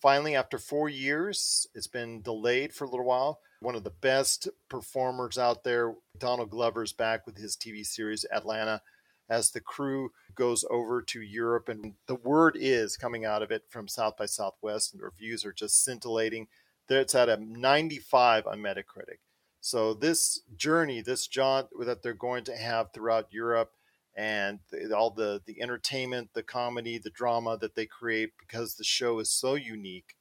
Finally, 0.00 0.34
after 0.34 0.56
four 0.56 0.88
years, 0.88 1.66
it's 1.74 1.86
been 1.86 2.22
delayed 2.22 2.72
for 2.72 2.84
a 2.84 2.88
little 2.88 3.04
while. 3.04 3.40
One 3.60 3.74
of 3.74 3.84
the 3.84 3.90
best 3.90 4.48
performers 4.70 5.36
out 5.36 5.62
there, 5.62 5.94
Donald 6.18 6.48
Glover's 6.48 6.94
back 6.94 7.26
with 7.26 7.36
his 7.36 7.54
TV 7.54 7.84
series 7.84 8.24
Atlanta 8.32 8.80
as 9.28 9.50
the 9.50 9.60
crew 9.60 10.10
goes 10.34 10.64
over 10.70 11.02
to 11.02 11.20
Europe. 11.20 11.68
And 11.68 11.92
the 12.06 12.14
word 12.14 12.56
is 12.58 12.96
coming 12.96 13.26
out 13.26 13.42
of 13.42 13.50
it 13.50 13.64
from 13.68 13.86
South 13.86 14.16
by 14.16 14.24
Southwest, 14.24 14.94
and 14.94 15.02
reviews 15.02 15.44
are 15.44 15.52
just 15.52 15.84
scintillating. 15.84 16.48
It's 16.88 17.14
at 17.14 17.28
a 17.28 17.36
95 17.36 18.46
on 18.46 18.60
Metacritic. 18.60 19.18
So 19.60 19.94
this 19.94 20.40
journey, 20.56 21.02
this 21.02 21.26
jaunt 21.26 21.68
that 21.84 22.02
they're 22.02 22.14
going 22.14 22.44
to 22.44 22.56
have 22.56 22.92
throughout 22.92 23.32
Europe, 23.32 23.72
and 24.16 24.58
all 24.94 25.10
the 25.10 25.40
the 25.46 25.60
entertainment, 25.62 26.30
the 26.34 26.42
comedy, 26.42 26.98
the 26.98 27.10
drama 27.10 27.56
that 27.58 27.74
they 27.74 27.86
create 27.86 28.32
because 28.38 28.74
the 28.74 28.84
show 28.84 29.18
is 29.18 29.30
so 29.30 29.54
unique. 29.54 30.16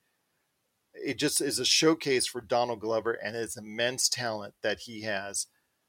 It 0.93 1.17
just 1.17 1.41
is 1.41 1.59
a 1.59 1.65
showcase 1.65 2.27
for 2.27 2.41
Donald 2.41 2.81
Glover 2.81 3.13
and 3.13 3.35
his 3.35 3.57
immense 3.57 4.09
talent 4.09 4.55
that 4.61 4.79
he 4.81 5.01
has 5.01 5.47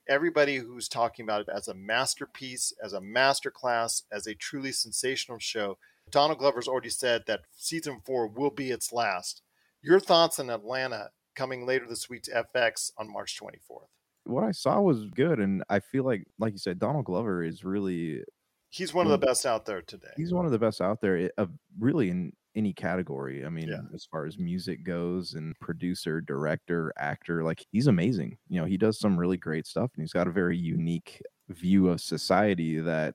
everybody 0.09 0.57
who's 0.57 0.89
talking 0.89 1.25
about 1.25 1.43
it 1.43 1.49
as 1.55 1.69
a 1.69 1.75
masterpiece, 1.75 2.73
as 2.83 2.93
a 2.93 3.01
masterclass, 3.01 4.03
as 4.11 4.27
a 4.27 4.35
truly 4.35 4.73
sensational 4.73 5.39
show. 5.39 5.79
Donald 6.11 6.39
Glover's 6.39 6.67
already 6.67 6.91
said 6.91 7.23
that 7.27 7.43
season 7.57 8.01
four 8.05 8.27
will 8.27 8.51
be 8.51 8.71
its 8.71 8.93
last. 8.93 9.43
Your 9.83 10.01
thoughts 10.01 10.41
on 10.41 10.51
Atlanta 10.51 11.11
coming 11.35 11.67
later 11.67 11.87
this 11.89 12.09
week 12.09 12.23
to 12.25 12.47
FX 12.55 12.93
on 12.99 13.13
March 13.13 13.39
24th? 13.41 13.87
What 14.25 14.45
I 14.45 14.51
saw 14.51 14.81
was 14.81 15.07
good, 15.07 15.41
and 15.41 15.65
I 15.69 15.81
feel 15.81 16.05
like, 16.05 16.25
like 16.39 16.53
you 16.53 16.59
said, 16.59 16.79
Donald 16.79 17.07
Glover 17.07 17.43
is 17.43 17.65
really. 17.65 18.23
He's 18.69 18.95
one 18.95 19.07
of 19.07 19.11
the 19.11 19.27
best 19.27 19.47
out 19.47 19.67
there 19.67 19.83
today. 19.83 20.13
He's 20.17 20.33
one 20.33 20.47
of 20.47 20.53
the 20.53 20.59
best 20.59 20.81
out 20.81 21.01
there, 21.01 21.31
uh, 21.39 21.47
really 21.79 22.11
in 22.11 22.33
any 22.55 22.73
category. 22.73 23.45
I 23.45 23.49
mean, 23.49 23.69
yeah. 23.69 23.83
as 23.95 24.05
far 24.05 24.27
as 24.27 24.39
music 24.39 24.85
goes 24.85 25.35
and 25.35 25.59
producer, 25.61 26.21
director, 26.21 26.93
actor, 26.99 27.43
like 27.43 27.65
he's 27.73 27.87
amazing. 27.87 28.39
You 28.49 28.61
know, 28.61 28.67
he 28.67 28.77
does 28.77 28.99
some 28.99 29.19
really 29.19 29.37
great 29.37 29.67
stuff 29.67 29.91
and 29.95 30.03
he's 30.03 30.13
got 30.13 30.29
a 30.29 30.33
very 30.33 30.57
unique 30.57 31.23
view 31.49 31.89
of 31.89 32.01
society 32.01 32.79
that 32.81 33.15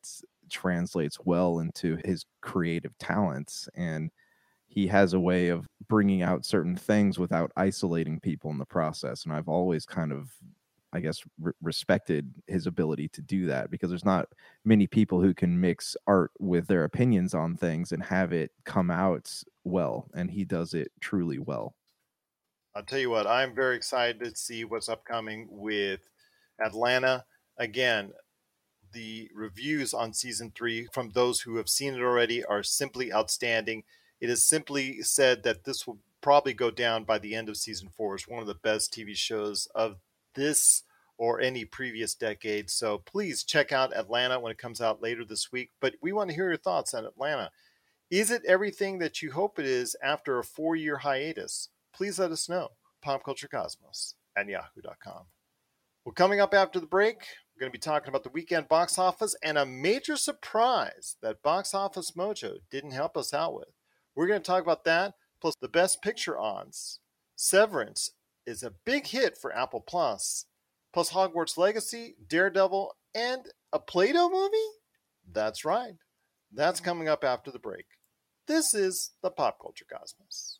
translates 0.49 1.17
well 1.23 1.59
into 1.59 1.97
his 2.05 2.25
creative 2.41 2.97
talents 2.97 3.67
and 3.75 4.11
he 4.75 4.87
has 4.87 5.13
a 5.13 5.19
way 5.19 5.47
of 5.47 5.65
bringing 5.87 6.21
out 6.21 6.45
certain 6.45 6.75
things 6.75 7.17
without 7.17 7.51
isolating 7.57 8.19
people 8.19 8.51
in 8.51 8.59
the 8.59 8.65
process 8.65 9.25
and 9.25 9.33
I've 9.33 9.49
always 9.49 9.85
kind 9.85 10.11
of 10.11 10.29
I 10.95 11.01
guess, 11.01 11.23
re- 11.41 11.51
respected 11.61 12.33
his 12.47 12.67
ability 12.67 13.09
to 13.09 13.21
do 13.21 13.47
that 13.47 13.69
because 13.69 13.89
there's 13.89 14.05
not 14.05 14.29
many 14.63 14.87
people 14.87 15.21
who 15.21 15.33
can 15.33 15.59
mix 15.59 15.97
art 16.07 16.31
with 16.39 16.67
their 16.67 16.85
opinions 16.85 17.33
on 17.33 17.57
things 17.57 17.91
and 17.91 18.01
have 18.01 18.31
it 18.31 18.51
come 18.63 18.89
out 18.89 19.29
well. 19.65 20.07
And 20.15 20.31
he 20.31 20.45
does 20.45 20.73
it 20.73 20.93
truly 21.01 21.37
well. 21.37 21.75
I'll 22.73 22.83
tell 22.83 22.99
you 22.99 23.09
what, 23.09 23.27
I'm 23.27 23.53
very 23.53 23.75
excited 23.75 24.21
to 24.23 24.35
see 24.37 24.63
what's 24.63 24.87
upcoming 24.87 25.49
with 25.51 26.09
Atlanta. 26.63 27.25
Again, 27.57 28.13
the 28.93 29.29
reviews 29.35 29.93
on 29.93 30.13
season 30.13 30.53
three 30.55 30.87
from 30.93 31.09
those 31.09 31.41
who 31.41 31.57
have 31.57 31.67
seen 31.67 31.93
it 31.93 32.01
already 32.01 32.45
are 32.45 32.63
simply 32.63 33.11
outstanding. 33.11 33.83
It 34.21 34.29
is 34.29 34.45
simply 34.45 35.01
said 35.01 35.43
that 35.43 35.63
this 35.63 35.85
will 35.85 35.99
probably 36.21 36.53
go 36.53 36.71
down 36.71 37.03
by 37.03 37.19
the 37.19 37.35
end 37.35 37.49
of 37.49 37.57
season 37.57 37.89
four 37.95 38.15
as 38.15 38.27
one 38.27 38.41
of 38.41 38.47
the 38.47 38.55
best 38.55 38.93
TV 38.93 39.15
shows 39.15 39.67
of 39.75 39.97
this 40.33 40.83
or 41.17 41.39
any 41.39 41.65
previous 41.65 42.15
decade. 42.15 42.69
So 42.69 42.99
please 43.05 43.43
check 43.43 43.71
out 43.71 43.95
Atlanta 43.95 44.39
when 44.39 44.51
it 44.51 44.57
comes 44.57 44.81
out 44.81 45.01
later 45.01 45.23
this 45.23 45.51
week. 45.51 45.71
But 45.79 45.95
we 46.01 46.11
want 46.11 46.29
to 46.29 46.35
hear 46.35 46.49
your 46.49 46.57
thoughts 46.57 46.93
on 46.93 47.05
Atlanta. 47.05 47.51
Is 48.11 48.31
it 48.31 48.43
everything 48.47 48.99
that 48.99 49.21
you 49.21 49.31
hope 49.31 49.59
it 49.59 49.65
is 49.65 49.95
after 50.03 50.39
a 50.39 50.43
four 50.43 50.75
year 50.75 50.97
hiatus? 50.97 51.69
Please 51.93 52.19
let 52.19 52.31
us 52.31 52.49
know. 52.49 52.69
PopCultureCosmos 53.05 54.15
at 54.35 54.47
yahoo.com. 54.47 55.25
Well, 56.03 56.13
coming 56.13 56.39
up 56.39 56.53
after 56.53 56.79
the 56.79 56.85
break, 56.85 57.17
We're 57.55 57.61
going 57.61 57.71
to 57.71 57.77
be 57.77 57.79
talking 57.79 58.09
about 58.09 58.23
the 58.23 58.29
weekend 58.29 58.67
box 58.67 58.99
office 58.99 59.35
and 59.43 59.57
a 59.57 59.65
major 59.65 60.17
surprise 60.17 61.15
that 61.21 61.41
Box 61.41 61.73
Office 61.73 62.11
Mojo 62.11 62.57
didn't 62.69 62.91
help 62.91 63.15
us 63.15 63.33
out 63.33 63.55
with. 63.55 63.69
We're 64.15 64.27
going 64.27 64.41
to 64.41 64.45
talk 64.45 64.63
about 64.63 64.85
that, 64.85 65.15
plus 65.41 65.55
the 65.59 65.67
best 65.67 66.01
picture 66.01 66.37
ons. 66.37 66.99
Severance 67.35 68.11
is 68.45 68.63
a 68.63 68.73
big 68.85 69.07
hit 69.07 69.37
for 69.37 69.55
Apple 69.55 69.81
Plus, 69.81 70.45
plus 70.93 71.11
Hogwarts 71.11 71.57
Legacy, 71.57 72.15
Daredevil, 72.27 72.95
and 73.13 73.41
a 73.73 73.79
Play 73.79 74.13
Doh 74.13 74.29
movie? 74.29 74.55
That's 75.33 75.65
right. 75.65 75.95
That's 76.53 76.79
coming 76.79 77.09
up 77.09 77.23
after 77.23 77.51
the 77.51 77.59
break. 77.59 77.85
This 78.47 78.73
is 78.73 79.11
the 79.21 79.31
Pop 79.31 79.59
Culture 79.61 79.85
Cosmos. 79.91 80.59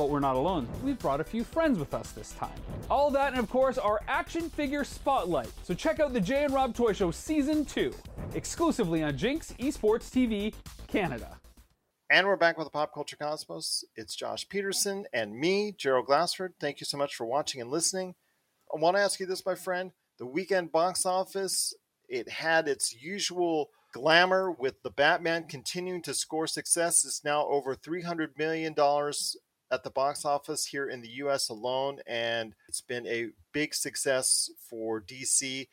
But 0.00 0.08
we're 0.08 0.18
not 0.18 0.36
alone. 0.36 0.66
We've 0.82 0.98
brought 0.98 1.20
a 1.20 1.24
few 1.24 1.44
friends 1.44 1.78
with 1.78 1.92
us 1.92 2.12
this 2.12 2.32
time. 2.32 2.58
All 2.90 3.10
that, 3.10 3.32
and 3.32 3.38
of 3.38 3.50
course, 3.50 3.76
our 3.76 4.00
action 4.08 4.48
figure 4.48 4.82
spotlight. 4.82 5.52
So 5.62 5.74
check 5.74 6.00
out 6.00 6.14
the 6.14 6.20
Jay 6.22 6.44
and 6.44 6.54
Rob 6.54 6.74
Toy 6.74 6.94
Show 6.94 7.10
Season 7.10 7.66
2, 7.66 7.94
exclusively 8.32 9.02
on 9.02 9.18
Jinx 9.18 9.52
Esports 9.58 10.08
TV 10.08 10.54
Canada. 10.86 11.38
And 12.08 12.26
we're 12.26 12.36
back 12.36 12.56
with 12.56 12.66
the 12.66 12.70
Pop 12.70 12.94
Culture 12.94 13.18
Cosmos. 13.18 13.84
It's 13.94 14.16
Josh 14.16 14.48
Peterson 14.48 15.04
and 15.12 15.38
me, 15.38 15.74
Gerald 15.76 16.06
Glassford. 16.06 16.54
Thank 16.58 16.80
you 16.80 16.86
so 16.86 16.96
much 16.96 17.14
for 17.14 17.26
watching 17.26 17.60
and 17.60 17.70
listening. 17.70 18.14
I 18.74 18.80
want 18.80 18.96
to 18.96 19.02
ask 19.02 19.20
you 19.20 19.26
this, 19.26 19.44
my 19.44 19.54
friend. 19.54 19.92
The 20.18 20.24
weekend 20.24 20.72
box 20.72 21.04
office, 21.04 21.74
it 22.08 22.26
had 22.26 22.68
its 22.68 22.94
usual 23.02 23.68
glamour 23.92 24.50
with 24.50 24.82
the 24.82 24.90
Batman 24.90 25.44
continuing 25.46 26.00
to 26.02 26.14
score 26.14 26.46
success. 26.46 27.04
It's 27.04 27.22
now 27.22 27.46
over 27.48 27.74
$300 27.74 28.38
million 28.38 28.74
at 29.70 29.84
the 29.84 29.90
box 29.90 30.24
office 30.24 30.66
here 30.66 30.88
in 30.88 31.00
the 31.00 31.10
US 31.24 31.48
alone, 31.48 32.00
and 32.06 32.54
it's 32.68 32.80
been 32.80 33.06
a 33.06 33.28
big 33.52 33.74
success 33.74 34.50
for 34.68 35.00
DC. 35.00 35.68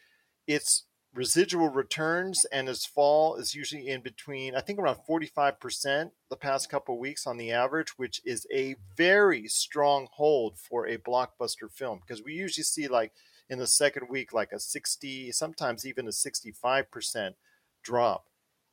Its 0.45 0.83
residual 1.13 1.69
returns 1.69 2.45
and 2.51 2.69
its 2.69 2.85
fall 2.85 3.35
is 3.35 3.55
usually 3.55 3.87
in 3.87 4.01
between, 4.01 4.55
I 4.55 4.61
think, 4.61 4.77
around 4.79 4.99
45% 5.09 6.11
the 6.29 6.35
past 6.35 6.69
couple 6.69 6.99
weeks 6.99 7.25
on 7.25 7.37
the 7.37 7.51
average, 7.51 7.97
which 7.97 8.21
is 8.23 8.45
a 8.53 8.75
very 8.95 9.47
strong 9.47 10.07
hold 10.11 10.59
for 10.59 10.85
a 10.85 10.97
blockbuster 10.97 11.71
film 11.71 11.99
because 11.99 12.23
we 12.23 12.33
usually 12.33 12.63
see, 12.63 12.87
like, 12.87 13.13
in 13.49 13.59
the 13.59 13.67
second 13.67 14.07
week, 14.09 14.33
like 14.33 14.51
a 14.51 14.59
60, 14.59 15.31
sometimes 15.31 15.85
even 15.85 16.05
a 16.07 16.11
65% 16.11 17.33
drop 17.81 18.25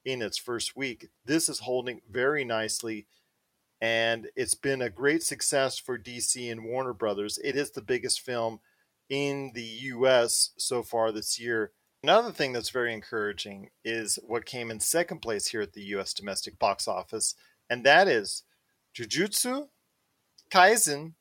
in 0.04 0.20
its 0.20 0.37
first 0.37 0.76
week. 0.76 1.08
This 1.24 1.48
is 1.48 1.60
holding 1.60 2.00
very 2.10 2.44
nicely 2.44 3.06
and 3.85 4.29
it's 4.35 4.55
been 4.55 4.81
a 4.81 4.88
great 4.88 5.23
success 5.23 5.79
for 5.79 5.99
DC 5.99 6.51
and 6.51 6.64
Warner 6.64 6.94
Brothers. 6.94 7.38
It 7.44 7.55
is 7.55 7.70
the 7.70 7.83
biggest 7.83 8.23
film 8.23 8.61
in 9.11 9.53
the 9.55 9.62
US 9.92 10.55
so 10.57 10.83
far 10.83 11.12
this 11.12 11.38
year. 11.38 11.70
Another 12.03 12.33
thing 12.33 12.55
that's 12.55 12.70
very 12.70 12.94
encouraging 12.94 13.68
is 13.85 14.18
what 14.27 14.47
came 14.47 14.70
in 14.70 14.81
second 14.81 15.18
place 15.18 15.49
here 15.49 15.61
at 15.61 15.75
the 15.75 15.83
US 15.97 16.14
domestic 16.14 16.59
box 16.59 16.88
office, 16.88 17.35
and 17.68 17.85
that 17.85 18.09
is 18.09 18.44
Jujutsu 18.97 19.68
Kaisen 20.51 21.12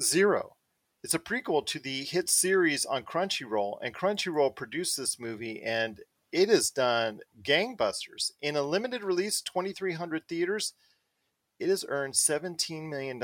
Zero. 0.00 0.56
It's 1.04 1.12
a 1.12 1.18
prequel 1.18 1.66
to 1.66 1.78
the 1.78 2.04
hit 2.04 2.30
series 2.30 2.86
on 2.86 3.02
Crunchyroll, 3.02 3.80
and 3.82 3.94
Crunchyroll 3.94 4.56
produced 4.56 4.96
this 4.96 5.20
movie, 5.20 5.62
and 5.62 6.00
it 6.32 6.48
has 6.48 6.70
done 6.70 7.20
gangbusters. 7.42 8.30
In 8.40 8.56
a 8.56 8.62
limited 8.62 9.04
release, 9.04 9.42
2,300 9.42 10.26
theaters, 10.26 10.72
it 11.58 11.68
has 11.68 11.84
earned 11.88 12.14
$17 12.14 12.88
million, 12.88 13.22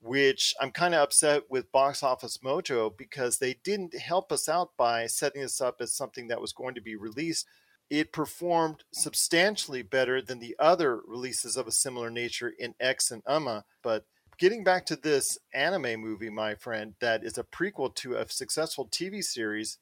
which 0.00 0.54
I'm 0.60 0.70
kind 0.70 0.94
of 0.94 1.02
upset 1.02 1.44
with 1.50 1.72
Box 1.72 2.02
Office 2.02 2.38
Mojo 2.38 2.96
because 2.96 3.38
they 3.38 3.56
didn't 3.64 3.98
help 3.98 4.30
us 4.30 4.48
out 4.48 4.70
by 4.76 5.06
setting 5.06 5.42
this 5.42 5.60
up 5.60 5.76
as 5.80 5.92
something 5.92 6.28
that 6.28 6.40
was 6.40 6.52
going 6.52 6.74
to 6.74 6.80
be 6.80 6.96
released. 6.96 7.46
It 7.88 8.12
performed 8.12 8.84
substantially 8.92 9.82
better 9.82 10.20
than 10.20 10.38
the 10.38 10.56
other 10.58 11.00
releases 11.06 11.56
of 11.56 11.66
a 11.66 11.72
similar 11.72 12.10
nature 12.10 12.52
in 12.58 12.74
X 12.80 13.10
and 13.10 13.22
UMA. 13.28 13.64
But 13.82 14.04
getting 14.38 14.64
back 14.64 14.86
to 14.86 14.96
this 14.96 15.38
anime 15.54 16.00
movie, 16.00 16.30
my 16.30 16.54
friend, 16.54 16.94
that 17.00 17.24
is 17.24 17.38
a 17.38 17.44
prequel 17.44 17.94
to 17.96 18.16
a 18.16 18.28
successful 18.28 18.88
TV 18.88 19.22
series, 19.22 19.78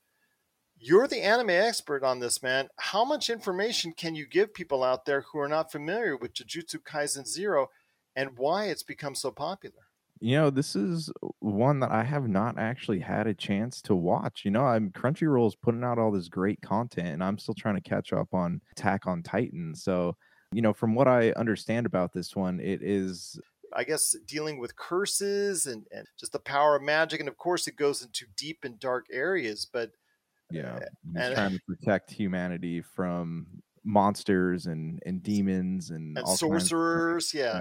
you're 0.84 1.08
the 1.08 1.22
anime 1.22 1.50
expert 1.50 2.04
on 2.04 2.20
this, 2.20 2.42
man. 2.42 2.68
How 2.76 3.04
much 3.04 3.30
information 3.30 3.94
can 3.96 4.14
you 4.14 4.26
give 4.26 4.52
people 4.52 4.84
out 4.84 5.06
there 5.06 5.22
who 5.22 5.38
are 5.38 5.48
not 5.48 5.72
familiar 5.72 6.14
with 6.14 6.34
Jujutsu 6.34 6.80
Kaisen 6.82 7.26
Zero 7.26 7.68
and 8.14 8.36
why 8.36 8.66
it's 8.66 8.82
become 8.82 9.14
so 9.14 9.30
popular? 9.30 9.80
You 10.20 10.36
know, 10.36 10.50
this 10.50 10.76
is 10.76 11.10
one 11.40 11.80
that 11.80 11.90
I 11.90 12.04
have 12.04 12.28
not 12.28 12.58
actually 12.58 13.00
had 13.00 13.26
a 13.26 13.34
chance 13.34 13.80
to 13.82 13.94
watch. 13.94 14.42
You 14.44 14.50
know, 14.50 14.64
I'm 14.64 14.90
Crunchyroll's 14.90 15.56
putting 15.56 15.82
out 15.82 15.98
all 15.98 16.12
this 16.12 16.28
great 16.28 16.60
content, 16.60 17.08
and 17.08 17.24
I'm 17.24 17.38
still 17.38 17.54
trying 17.54 17.76
to 17.76 17.80
catch 17.80 18.12
up 18.12 18.34
on 18.34 18.60
Attack 18.72 19.06
on 19.06 19.22
Titan. 19.22 19.74
So, 19.74 20.16
you 20.52 20.60
know, 20.60 20.74
from 20.74 20.94
what 20.94 21.08
I 21.08 21.32
understand 21.32 21.86
about 21.86 22.12
this 22.12 22.36
one, 22.36 22.60
it 22.60 22.80
is 22.82 23.40
I 23.72 23.84
guess 23.84 24.14
dealing 24.26 24.58
with 24.58 24.76
curses 24.76 25.66
and, 25.66 25.86
and 25.90 26.06
just 26.20 26.32
the 26.32 26.38
power 26.38 26.76
of 26.76 26.82
magic. 26.82 27.20
And 27.20 27.28
of 27.28 27.38
course, 27.38 27.66
it 27.66 27.76
goes 27.76 28.02
into 28.02 28.26
deep 28.36 28.64
and 28.64 28.78
dark 28.78 29.06
areas, 29.10 29.66
but 29.70 29.90
yeah, 30.54 30.78
he's 31.04 31.22
and- 31.22 31.34
trying 31.34 31.52
to 31.52 31.60
protect 31.66 32.10
humanity 32.10 32.80
from 32.80 33.46
monsters 33.84 34.66
and 34.66 35.02
and 35.04 35.22
demons 35.22 35.90
and, 35.90 36.16
and 36.16 36.24
all 36.24 36.36
kinds 36.36 36.42
of- 36.42 36.48
sorcerers, 36.48 37.34
yeah. 37.34 37.60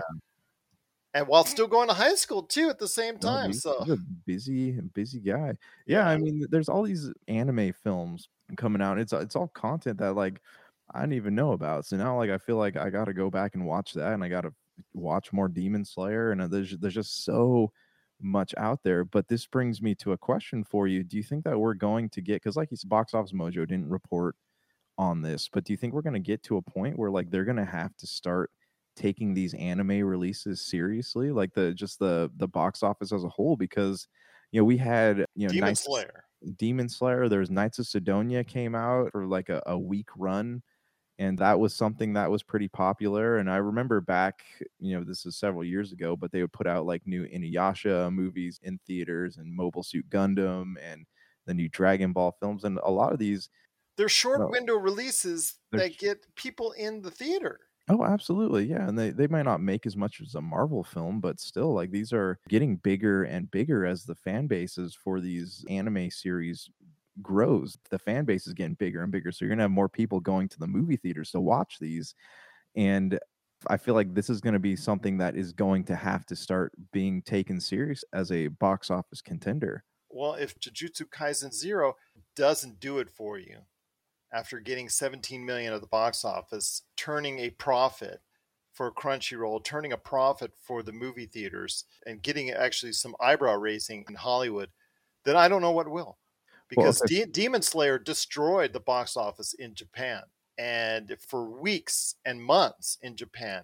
And 1.16 1.28
while 1.28 1.46
still 1.46 1.68
going 1.68 1.90
to 1.90 1.94
high 1.94 2.16
school 2.16 2.42
too 2.42 2.70
at 2.70 2.80
the 2.80 2.88
same 2.88 3.20
time. 3.20 3.54
So 3.54 3.78
a 3.88 3.98
busy, 4.26 4.72
busy 4.96 5.20
guy. 5.20 5.54
Yeah, 5.86 6.08
I 6.08 6.18
mean, 6.18 6.44
there's 6.50 6.70
all 6.70 6.82
these 6.82 7.12
anime 7.28 7.72
films 7.84 8.30
coming 8.58 8.82
out. 8.82 8.98
It's 8.98 9.14
it's 9.14 9.36
all 9.36 9.50
content 9.50 10.00
that 10.00 10.14
like 10.16 10.42
I 10.92 11.02
didn't 11.02 11.14
even 11.14 11.36
know 11.36 11.52
about. 11.52 11.86
So 11.86 11.98
now, 11.98 12.18
like, 12.18 12.32
I 12.32 12.40
feel 12.40 12.58
like 12.58 12.78
I 12.78 12.90
got 12.90 13.06
to 13.06 13.14
go 13.14 13.30
back 13.30 13.54
and 13.54 13.66
watch 13.66 13.94
that, 13.94 14.14
and 14.14 14.24
I 14.24 14.28
got 14.28 14.42
to 14.42 14.54
watch 14.96 15.32
more 15.32 15.48
Demon 15.48 15.86
Slayer, 15.86 16.32
and 16.32 16.42
uh, 16.42 16.48
there's 16.48 16.76
there's 16.80 16.96
just 16.96 17.24
so 17.24 17.72
much 18.24 18.54
out 18.58 18.82
there. 18.84 19.04
But 19.04 19.28
this 19.28 19.46
brings 19.46 19.82
me 19.82 19.96
to 19.96 20.14
a 20.14 20.18
question 20.18 20.64
for 20.64 20.88
you: 20.88 21.04
Do 21.04 21.18
you 21.18 21.24
think 21.24 21.44
that 21.44 21.60
we're 21.60 21.74
going 21.74 22.10
to 22.10 22.22
get? 22.22 22.36
Because 22.36 22.56
like 22.56 22.72
you 22.72 22.78
said, 22.78 22.90
Box 22.90 23.14
Office 23.14 23.32
Mojo 23.34 23.68
didn't 23.68 23.90
report 23.90 24.36
on 24.98 25.22
this, 25.22 25.50
but 25.52 25.64
do 25.64 25.74
you 25.74 25.78
think 25.78 25.94
we're 25.94 26.02
going 26.02 26.14
to 26.14 26.20
get 26.20 26.44
to 26.44 26.58
a 26.58 26.62
point 26.62 26.98
where 26.98 27.12
like 27.12 27.30
they're 27.30 27.46
going 27.46 27.58
to 27.58 27.66
have 27.66 27.96
to 27.98 28.08
start 28.08 28.52
taking 28.96 29.34
these 29.34 29.54
anime 29.56 30.04
releases 30.04 30.62
seriously, 30.62 31.32
like 31.32 31.54
the 31.54 31.74
just 31.74 32.00
the 32.00 32.32
the 32.38 32.48
box 32.48 32.84
office 32.84 33.12
as 33.12 33.24
a 33.24 33.30
whole? 33.30 33.56
Because 33.56 34.08
you 34.52 34.60
know 34.60 34.66
we 34.66 34.78
had 34.78 35.26
you 35.36 35.48
know 35.48 35.54
Demon 35.54 35.68
Knights- 35.70 35.86
Slayer. 35.86 36.24
Demon 36.58 36.90
Slayer. 36.90 37.30
There's 37.30 37.50
Knights 37.50 37.80
of 37.80 37.88
Sidonia 37.88 38.44
came 38.44 38.76
out 38.76 39.12
for 39.12 39.26
like 39.26 39.50
a, 39.50 39.62
a 39.66 39.78
week 39.78 40.10
run, 40.18 40.62
and 41.20 41.38
that 41.40 41.60
was 41.60 41.76
something 41.76 42.14
that 42.14 42.32
was 42.32 42.44
pretty 42.44 42.68
popular. 42.68 43.38
And 43.38 43.50
I 43.50 43.58
remember 43.58 44.02
back, 44.02 44.44
you 44.80 44.98
know, 44.98 45.04
this 45.04 45.26
is 45.26 45.38
several 45.38 45.64
years 45.64 45.92
ago, 45.92 46.16
but 46.16 46.32
they 46.32 46.42
would 46.42 46.54
put 46.54 46.68
out 46.68 46.86
like 46.86 47.06
new 47.08 47.26
Inuyasha 47.28 48.12
movies 48.14 48.60
in 48.64 48.80
theaters 48.88 49.38
and 49.38 49.54
Mobile 49.56 49.84
Suit 49.84 50.10
Gundam 50.10 50.76
and 50.82 51.06
the 51.46 51.54
new 51.54 51.70
Dragon 51.70 52.14
Ball 52.14 52.32
films, 52.40 52.64
and 52.64 52.80
a 52.84 52.92
lot 52.92 53.14
of 53.14 53.20
these. 53.20 53.50
They're 53.96 54.08
short 54.08 54.46
Well, 54.46 54.52
window 54.52 54.76
releases 54.76 55.56
that 55.74 55.98
get 55.98 56.36
people 56.36 56.74
in 56.74 57.02
the 57.02 57.10
theater. 57.10 57.72
Oh, 57.90 58.06
absolutely. 58.06 58.66
Yeah. 58.66 58.88
And 58.88 58.98
they, 58.98 59.10
they 59.10 59.28
might 59.28 59.44
not 59.44 59.60
make 59.60 59.86
as 59.86 59.98
much 59.98 60.22
as 60.22 60.36
a 60.36 60.42
Marvel 60.42 60.86
film, 60.86 61.20
but 61.20 61.40
still, 61.42 61.74
like, 61.74 61.92
these 61.92 62.14
are 62.14 62.40
getting 62.48 62.78
bigger 62.78 63.24
and 63.26 63.52
bigger 63.52 63.86
as 63.86 64.06
the 64.06 64.16
fan 64.16 64.48
bases 64.48 64.96
for 64.96 65.20
these 65.20 65.66
anime 65.68 66.10
series 66.10 66.70
grows. 67.22 67.78
The 67.90 68.00
fan 68.00 68.26
base 68.26 68.48
is 68.48 68.54
getting 68.54 68.76
bigger 68.76 69.04
and 69.04 69.12
bigger. 69.12 69.32
So 69.32 69.46
you're 69.46 69.50
going 69.50 69.60
to 69.60 69.64
have 69.64 69.72
more 69.72 69.90
people 69.90 70.20
going 70.20 70.50
to 70.50 70.60
the 70.60 70.68
movie 70.68 70.98
theaters 70.98 71.32
to 71.32 71.40
watch 71.40 71.78
these. 71.80 72.16
And 72.76 73.20
I 73.68 73.78
feel 73.78 73.94
like 73.94 74.14
this 74.14 74.30
is 74.30 74.42
going 74.42 74.54
to 74.54 74.60
be 74.60 74.76
something 74.76 75.18
that 75.20 75.36
is 75.36 75.54
going 75.54 75.84
to 75.86 75.96
have 75.96 76.26
to 76.28 76.36
start 76.36 76.74
being 76.92 77.22
taken 77.22 77.60
serious 77.60 78.04
as 78.14 78.32
a 78.32 78.48
box 78.48 78.90
office 78.90 79.22
contender. 79.22 79.84
Well, 80.10 80.34
if 80.34 80.60
Jujutsu 80.60 81.10
Kaisen 81.10 81.54
Zero 81.54 81.96
doesn't 82.36 82.80
do 82.80 83.00
it 83.00 83.10
for 83.10 83.38
you 83.38 83.60
after 84.32 84.60
getting 84.60 84.90
17 84.90 85.46
million 85.46 85.74
at 85.74 85.82
the 85.82 85.88
box 85.88 86.26
office, 86.26 86.84
turning 86.98 87.40
a 87.40 87.52
profit 87.52 88.22
for 88.74 88.92
Crunchyroll, 88.92 89.64
turning 89.64 89.94
a 89.94 89.98
profit 89.98 90.52
for 90.60 90.82
the 90.82 90.92
movie 90.92 91.28
theaters, 91.28 91.86
and 92.06 92.22
getting 92.22 92.50
actually 92.50 92.94
some 92.94 93.16
eyebrow 93.20 93.56
raising 93.56 94.04
in 94.10 94.16
Hollywood, 94.16 94.70
then 95.26 95.36
I 95.36 95.48
don't 95.48 95.62
know 95.62 95.72
what 95.72 95.88
will. 95.88 96.18
Well, 96.76 96.88
Because 96.88 97.02
if 97.02 97.10
De- 97.10 97.32
Demon 97.32 97.62
Slayer 97.62 98.00
destroyed 98.00 98.74
the 98.74 98.80
box 98.80 99.18
office 99.18 99.54
in 99.54 99.74
Japan 99.76 100.24
and 100.58 101.16
for 101.28 101.50
weeks 101.50 102.16
and 102.26 102.42
months 102.42 102.98
in 103.02 103.16
Japan 103.16 103.64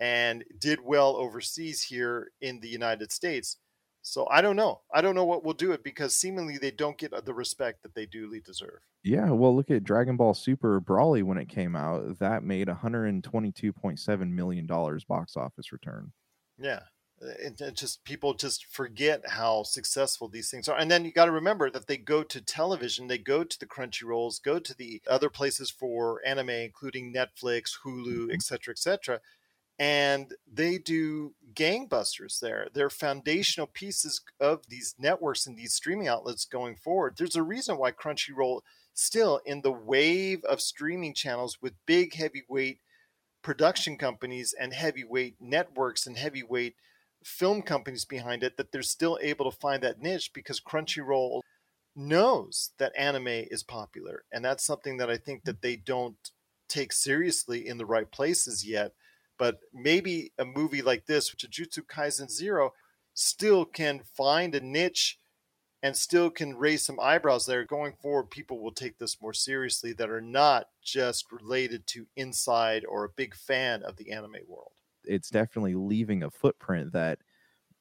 and 0.00 0.44
did 0.58 0.80
well 0.80 1.16
overseas 1.16 1.82
here 1.82 2.30
in 2.40 2.60
the 2.60 2.68
United 2.68 3.12
States. 3.12 3.56
So 4.02 4.26
I 4.30 4.40
don't 4.40 4.56
know. 4.56 4.82
I 4.92 5.00
don't 5.00 5.14
know 5.14 5.24
what 5.24 5.44
will 5.44 5.54
do 5.54 5.72
it 5.72 5.82
because 5.82 6.16
seemingly 6.16 6.56
they 6.56 6.70
don't 6.70 6.96
get 6.96 7.12
uh, 7.12 7.20
the 7.20 7.34
respect 7.34 7.82
that 7.82 7.94
they 7.94 8.06
duly 8.06 8.40
deserve. 8.40 8.80
Yeah, 9.02 9.30
well, 9.30 9.54
look 9.54 9.70
at 9.70 9.84
Dragon 9.84 10.16
Ball 10.16 10.34
Super 10.34 10.80
Broly 10.80 11.22
when 11.22 11.38
it 11.38 11.48
came 11.48 11.76
out. 11.76 12.18
That 12.18 12.42
made 12.42 12.68
122.7 12.68 14.30
million 14.30 14.66
dollars 14.66 15.04
box 15.04 15.36
office 15.36 15.72
return. 15.72 16.12
Yeah. 16.58 16.80
It, 17.20 17.60
it 17.60 17.74
just 17.74 18.04
people 18.04 18.34
just 18.34 18.66
forget 18.66 19.22
how 19.28 19.64
successful 19.64 20.28
these 20.28 20.50
things 20.50 20.68
are, 20.68 20.78
and 20.78 20.90
then 20.90 21.04
you 21.04 21.12
got 21.12 21.24
to 21.24 21.32
remember 21.32 21.70
that 21.70 21.86
they 21.86 21.96
go 21.96 22.22
to 22.22 22.40
television, 22.40 23.08
they 23.08 23.18
go 23.18 23.44
to 23.44 23.58
the 23.58 23.66
Crunchyrolls, 23.66 24.42
go 24.42 24.58
to 24.58 24.74
the 24.74 25.02
other 25.08 25.28
places 25.28 25.70
for 25.70 26.20
anime, 26.24 26.50
including 26.50 27.12
Netflix, 27.12 27.72
Hulu, 27.84 28.06
mm-hmm. 28.06 28.30
etc., 28.30 28.72
etc., 28.72 29.20
and 29.78 30.34
they 30.52 30.78
do 30.78 31.34
gangbusters 31.54 32.40
there. 32.40 32.68
They're 32.72 32.90
foundational 32.90 33.68
pieces 33.68 34.20
of 34.40 34.68
these 34.68 34.96
networks 34.98 35.46
and 35.46 35.56
these 35.56 35.74
streaming 35.74 36.08
outlets 36.08 36.44
going 36.44 36.76
forward. 36.76 37.14
There's 37.16 37.36
a 37.36 37.44
reason 37.44 37.78
why 37.78 37.92
Crunchyroll 37.92 38.62
still 38.92 39.40
in 39.46 39.62
the 39.62 39.70
wave 39.72 40.44
of 40.44 40.60
streaming 40.60 41.14
channels 41.14 41.58
with 41.62 41.74
big 41.86 42.14
heavyweight 42.14 42.80
production 43.42 43.96
companies 43.96 44.52
and 44.58 44.72
heavyweight 44.72 45.36
networks 45.40 46.06
and 46.06 46.18
heavyweight 46.18 46.74
film 47.24 47.62
companies 47.62 48.04
behind 48.04 48.42
it 48.42 48.56
that 48.56 48.72
they're 48.72 48.82
still 48.82 49.18
able 49.22 49.50
to 49.50 49.56
find 49.56 49.82
that 49.82 50.00
niche 50.00 50.32
because 50.32 50.60
Crunchyroll 50.60 51.40
knows 51.96 52.70
that 52.78 52.92
anime 52.96 53.26
is 53.26 53.62
popular. 53.62 54.24
And 54.32 54.44
that's 54.44 54.64
something 54.64 54.96
that 54.98 55.10
I 55.10 55.16
think 55.16 55.44
that 55.44 55.62
they 55.62 55.76
don't 55.76 56.16
take 56.68 56.92
seriously 56.92 57.66
in 57.66 57.78
the 57.78 57.86
right 57.86 58.10
places 58.10 58.66
yet. 58.66 58.92
But 59.38 59.58
maybe 59.72 60.32
a 60.38 60.44
movie 60.44 60.82
like 60.82 61.06
this 61.06 61.34
Jujutsu 61.34 61.82
Kaisen 61.86 62.30
0 62.30 62.72
still 63.14 63.64
can 63.64 64.00
find 64.16 64.54
a 64.54 64.60
niche 64.60 65.18
and 65.82 65.96
still 65.96 66.28
can 66.28 66.56
raise 66.56 66.84
some 66.84 66.98
eyebrows 67.00 67.46
there. 67.46 67.64
Going 67.64 67.92
forward 68.02 68.30
people 68.30 68.60
will 68.60 68.72
take 68.72 68.98
this 68.98 69.20
more 69.22 69.32
seriously 69.32 69.92
that 69.94 70.10
are 70.10 70.20
not 70.20 70.68
just 70.82 71.30
related 71.30 71.86
to 71.88 72.06
inside 72.16 72.84
or 72.84 73.04
a 73.04 73.08
big 73.08 73.34
fan 73.34 73.82
of 73.82 73.96
the 73.96 74.10
anime 74.10 74.38
world 74.46 74.72
it's 75.08 75.30
definitely 75.30 75.74
leaving 75.74 76.22
a 76.22 76.30
footprint 76.30 76.92
that 76.92 77.18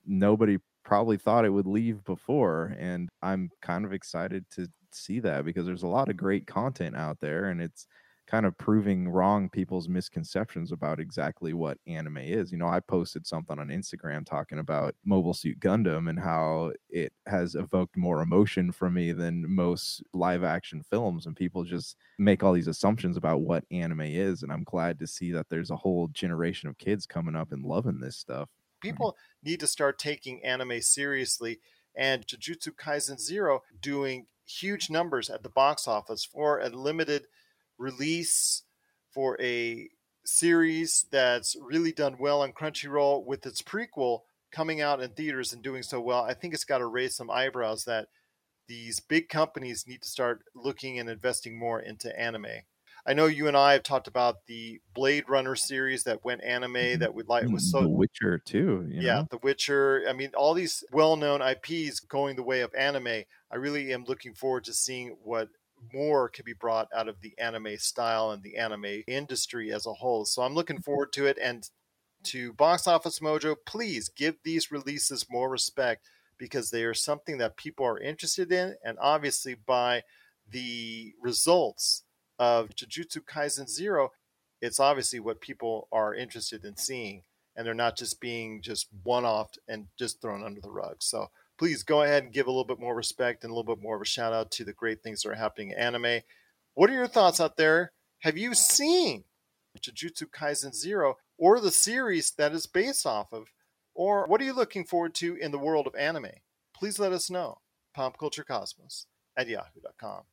nobody 0.06 0.58
probably 0.84 1.18
thought 1.18 1.46
it 1.46 1.50
would 1.50 1.68
leave 1.68 2.04
before 2.06 2.76
and 2.80 3.10
i'm 3.22 3.50
kind 3.62 3.84
of 3.86 3.92
excited 3.94 4.46
to 4.50 4.68
see 4.92 5.20
that 5.20 5.44
because 5.44 5.66
there's 5.66 5.84
a 5.84 5.88
lot 5.88 6.10
of 6.10 6.16
great 6.18 6.48
content 6.48 6.96
out 6.96 7.20
there 7.20 7.50
and 7.50 7.62
it's 7.62 7.88
kind 8.28 8.46
of 8.46 8.58
proving 8.58 9.08
wrong 9.08 9.50
people's 9.50 9.88
misconceptions 9.88 10.72
about 10.74 11.00
exactly 11.00 11.54
what 11.54 11.80
anime 11.88 12.18
is. 12.18 12.52
You 12.52 12.58
know, 12.58 12.68
I 12.68 12.82
posted 12.82 13.26
something 13.26 13.58
on 13.58 13.70
Instagram 13.70 14.26
talking 14.26 14.60
about 14.60 14.96
Mobile 15.06 15.34
Suit 15.34 15.60
Gundam 15.62 16.10
and 16.10 16.20
how 16.20 16.74
it 16.90 17.14
has 17.26 17.56
evoked 17.56 17.96
more 17.96 18.22
emotion 18.22 18.72
from 18.74 18.96
me 18.96 19.14
than 19.14 19.56
most 19.56 20.04
live 20.14 20.44
action 20.44 20.84
films. 20.84 21.26
And 21.26 21.36
people 21.36 21.64
just 21.64 21.96
make 22.20 22.44
all 22.44 22.54
these 22.54 22.68
assumptions 22.68 23.16
about 23.16 23.42
what 23.42 23.64
anime 23.72 24.02
is. 24.02 24.44
And 24.44 24.52
I'm 24.52 24.66
glad 24.66 25.00
to 25.00 25.08
see 25.08 25.32
that 25.32 25.48
there's 25.50 25.72
a 25.72 25.78
whole 25.78 26.10
generation 26.10 26.68
of 26.68 26.78
kids 26.78 27.06
coming 27.06 27.36
up 27.36 27.54
and 27.54 27.64
loving 27.64 28.02
this 28.02 28.18
stuff. 28.18 28.50
People 28.82 29.16
need 29.42 29.62
to 29.62 29.68
start 29.68 29.98
taking 29.98 30.44
anime 30.44 30.82
seriously. 30.82 31.60
And 31.96 32.28
Jujutsu 32.28 32.74
Kaisen 32.76 33.20
Zero 33.20 33.64
doing 33.82 34.28
huge 34.46 34.90
numbers 34.90 35.30
at 35.30 35.44
the 35.44 35.50
box 35.50 35.88
office 35.88 36.24
for 36.26 36.60
a 36.60 36.70
limited 36.70 37.28
release 37.78 38.64
for 39.14 39.40
a 39.42 39.90
series 40.26 41.06
that's 41.12 41.56
really 41.62 41.92
done 41.92 42.18
well 42.20 42.42
on 42.42 42.52
Crunchyroll 42.52 43.26
with 43.26 43.46
its 43.46 43.62
prequel 43.62 44.22
coming 44.52 44.82
out 44.82 45.02
in 45.02 45.12
theaters 45.12 45.54
and 45.54 45.62
doing 45.64 45.84
so 45.84 46.00
well, 46.02 46.24
I 46.24 46.34
think 46.34 46.54
it's 46.54 46.64
got 46.66 46.80
to 46.80 46.86
raise 46.86 47.16
some 47.16 47.30
eyebrows 47.30 47.84
that 47.86 48.08
these 48.68 49.00
big 49.00 49.30
companies 49.30 49.86
need 49.88 50.02
to 50.02 50.10
start 50.10 50.44
looking 50.56 51.00
and 51.00 51.10
investing 51.10 51.58
more 51.58 51.80
into 51.80 52.18
anime. 52.20 52.48
I 53.06 53.14
know 53.14 53.28
you 53.28 53.48
and 53.48 53.56
I 53.56 53.72
have 53.72 53.84
talked 53.84 54.08
about 54.10 54.46
the 54.48 54.82
Blade 54.94 55.30
Runner 55.30 55.56
series 55.56 56.04
that 56.04 56.26
went 56.26 56.44
anime 56.44 56.74
Mm-hmm. 56.74 57.00
that 57.00 57.14
we 57.14 57.24
like 57.24 57.48
was 57.48 57.72
so 57.72 57.82
The 57.82 57.88
Witcher 57.88 58.38
too. 58.40 58.86
you 58.90 59.02
yeah, 59.02 59.16
know? 59.22 59.28
The 59.32 59.38
Witcher. 59.38 60.04
I 60.10 60.14
mean, 60.14 60.32
all 60.36 60.54
these 60.54 60.84
well-known 60.92 61.42
IPs 61.42 62.02
going 62.02 62.36
the 62.36 62.44
way 62.44 62.60
of 62.62 62.74
anime. 62.76 63.24
I 63.50 63.56
really 63.56 63.94
am 63.94 64.04
looking 64.04 64.34
forward 64.34 64.66
to 64.66 64.74
seeing 64.74 65.16
what 65.24 65.48
more 65.94 66.30
can 66.30 66.46
be 66.46 66.54
brought 66.54 66.88
out 66.96 67.08
of 67.08 67.22
the 67.22 67.34
anime 67.38 67.78
style 67.78 68.32
and 68.32 68.44
the 68.44 68.58
anime 68.58 69.04
industry 69.08 69.72
as 69.72 69.86
a 69.86 69.94
whole. 69.94 70.26
So 70.26 70.42
I'm 70.42 70.56
looking 70.56 70.78
mm-hmm. 70.78 70.84
forward 70.84 71.14
to 71.14 71.26
it. 71.26 71.38
And 71.42 71.70
to 72.24 72.54
Box 72.54 72.88
Office 72.88 73.20
Mojo, 73.20 73.56
please 73.66 74.10
give 74.10 74.36
these 74.44 74.72
releases 74.72 75.30
more 75.30 75.50
respect 75.50 76.10
because 76.38 76.70
they 76.70 76.84
are 76.84 76.94
something 76.94 77.38
that 77.38 77.58
people 77.58 77.86
are 77.86 78.00
interested 78.00 78.52
in. 78.52 78.76
And 78.84 78.98
obviously, 79.00 79.56
by 79.56 80.04
the 80.50 81.14
results 81.22 82.04
of 82.40 82.70
Jujutsu 82.70 83.22
Kaisen 83.22 83.68
Zero, 83.68 84.12
it's 84.62 84.80
obviously 84.80 85.20
what 85.20 85.42
people 85.42 85.88
are 85.92 86.14
interested 86.14 86.66
in 86.66 86.78
seeing. 86.78 87.24
And 87.56 87.66
they're 87.66 87.74
not 87.74 87.98
just 87.98 88.22
being 88.22 88.62
just 88.62 88.88
one 89.04 89.26
off 89.26 89.50
and 89.68 89.88
just 89.98 90.22
thrown 90.22 90.44
under 90.44 90.62
the 90.62 90.70
rug. 90.70 90.98
So 91.00 91.28
please 91.58 91.84
go 91.84 92.04
ahead 92.04 92.24
and 92.24 92.34
give 92.34 92.48
a 92.48 92.52
little 92.52 92.66
bit 92.66 92.80
more 92.80 92.96
respect 92.96 93.44
and 93.44 93.52
a 93.52 93.56
little 93.56 93.76
bit 93.76 93.84
more 93.84 93.96
of 93.96 94.02
a 94.02 94.06
shout 94.06 94.34
out 94.34 94.52
to 94.52 94.64
the 94.64 94.74
great 94.74 95.02
things 95.02 95.22
that 95.22 95.30
are 95.30 95.36
happening 95.36 95.72
in 95.72 95.78
anime. 95.78 96.22
What 96.74 96.90
are 96.90 96.94
your 96.94 97.08
thoughts 97.08 97.40
out 97.40 97.58
there? 97.58 97.92
Have 98.20 98.38
you 98.38 98.54
seen 98.54 99.24
Jujutsu 99.80 100.30
Kaisen 100.30 100.74
Zero 100.74 101.18
or 101.38 101.60
the 101.60 101.72
series 101.72 102.32
that 102.32 102.54
is 102.54 102.66
based 102.66 103.06
off 103.06 103.32
of? 103.32 103.52
Or 103.94 104.26
what 104.28 104.42
are 104.42 104.44
you 104.44 104.54
looking 104.54 104.86
forward 104.86 105.16
to 105.16 105.36
in 105.36 105.52
the 105.52 105.58
world 105.58 105.88
of 105.88 105.96
anime? 105.96 106.28
Please 106.76 107.00
let 107.00 107.14
us 107.14 107.30
know. 107.30 107.60
PopCultureCosmos 107.98 109.06
at 109.36 109.48
yahoo.com. 109.48 110.24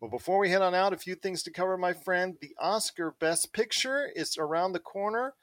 But 0.00 0.10
before 0.10 0.38
we 0.38 0.50
head 0.50 0.62
on 0.62 0.74
out, 0.74 0.92
a 0.92 0.98
few 0.98 1.14
things 1.14 1.44
to 1.44 1.52
cover, 1.52 1.78
my 1.78 1.92
friend. 1.92 2.36
The 2.40 2.54
Oscar 2.58 3.14
Best 3.20 3.52
Picture 3.52 4.10
is 4.14 4.36
around 4.36 4.72
the 4.72 4.80
corner. 4.80 5.34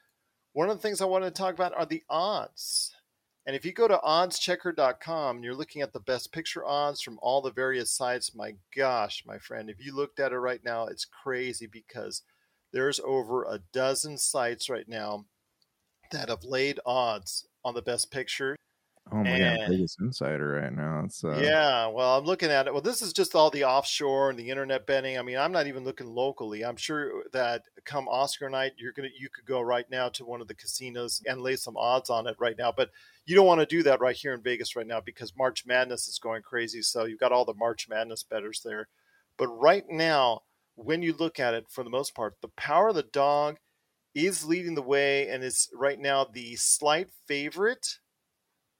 One 0.52 0.68
of 0.68 0.76
the 0.76 0.82
things 0.82 1.00
I 1.00 1.06
wanted 1.06 1.34
to 1.34 1.42
talk 1.42 1.54
about 1.54 1.74
are 1.74 1.86
the 1.86 2.02
odds. 2.10 2.94
And 3.44 3.56
if 3.56 3.64
you 3.64 3.72
go 3.72 3.88
to 3.88 3.98
oddschecker.com 3.98 5.42
you're 5.42 5.54
looking 5.54 5.82
at 5.82 5.92
the 5.92 6.00
best 6.00 6.32
picture 6.32 6.64
odds 6.64 7.02
from 7.02 7.18
all 7.20 7.42
the 7.42 7.50
various 7.50 7.90
sites, 7.90 8.34
my 8.34 8.54
gosh, 8.76 9.24
my 9.26 9.38
friend, 9.38 9.68
if 9.68 9.84
you 9.84 9.94
looked 9.94 10.20
at 10.20 10.32
it 10.32 10.38
right 10.38 10.60
now, 10.64 10.86
it's 10.86 11.04
crazy 11.04 11.66
because 11.66 12.22
there's 12.72 13.00
over 13.00 13.44
a 13.44 13.60
dozen 13.72 14.16
sites 14.16 14.70
right 14.70 14.88
now 14.88 15.26
that 16.10 16.28
have 16.28 16.44
laid 16.44 16.78
odds 16.86 17.46
on 17.64 17.74
the 17.74 17.82
best 17.82 18.10
picture. 18.10 18.56
Oh 19.10 19.16
my 19.16 19.24
god, 19.24 19.40
And- 19.40 19.72
Vegas 19.74 19.96
Insider 20.00 20.60
right 20.62 20.72
now. 20.72 21.02
It's 21.04 21.24
uh, 21.24 21.38
yeah, 21.42 21.86
well, 21.86 22.16
I'm 22.16 22.24
looking 22.24 22.50
at 22.50 22.66
it. 22.66 22.72
Well, 22.72 22.82
this 22.82 23.02
is 23.02 23.12
just 23.12 23.34
all 23.34 23.50
the 23.50 23.64
offshore 23.64 24.30
and 24.30 24.38
the 24.38 24.48
internet 24.48 24.86
betting. 24.86 25.18
I 25.18 25.22
mean, 25.22 25.36
I'm 25.36 25.52
not 25.52 25.66
even 25.66 25.84
looking 25.84 26.06
locally. 26.06 26.64
I'm 26.64 26.76
sure 26.76 27.24
that 27.32 27.64
come 27.84 28.08
Oscar 28.08 28.48
night, 28.48 28.72
you're 28.78 28.92
gonna 28.92 29.08
you 29.18 29.28
could 29.28 29.44
go 29.44 29.60
right 29.60 29.84
now 29.90 30.08
to 30.10 30.24
one 30.24 30.40
of 30.40 30.48
the 30.48 30.54
casinos 30.54 31.20
and 31.26 31.42
lay 31.42 31.56
some 31.56 31.76
odds 31.76 32.10
on 32.10 32.26
it 32.26 32.36
right 32.38 32.56
now. 32.56 32.72
But 32.74 32.90
you 33.26 33.34
don't 33.34 33.46
want 33.46 33.60
to 33.60 33.66
do 33.66 33.82
that 33.82 34.00
right 34.00 34.16
here 34.16 34.34
in 34.34 34.42
Vegas 34.42 34.76
right 34.76 34.86
now 34.86 35.00
because 35.00 35.36
March 35.36 35.66
Madness 35.66 36.08
is 36.08 36.18
going 36.18 36.42
crazy. 36.42 36.80
So 36.80 37.04
you've 37.04 37.20
got 37.20 37.32
all 37.32 37.44
the 37.44 37.54
March 37.54 37.88
Madness 37.88 38.22
betters 38.22 38.62
there. 38.64 38.88
But 39.36 39.48
right 39.48 39.84
now, 39.90 40.42
when 40.76 41.02
you 41.02 41.12
look 41.12 41.38
at 41.40 41.54
it, 41.54 41.66
for 41.68 41.84
the 41.84 41.90
most 41.90 42.14
part, 42.14 42.36
the 42.40 42.48
power 42.48 42.88
of 42.88 42.94
the 42.94 43.02
dog 43.02 43.58
is 44.14 44.44
leading 44.44 44.74
the 44.74 44.82
way 44.82 45.28
and 45.28 45.42
is 45.42 45.68
right 45.74 45.98
now 45.98 46.24
the 46.24 46.54
slight 46.56 47.08
favorite 47.26 47.98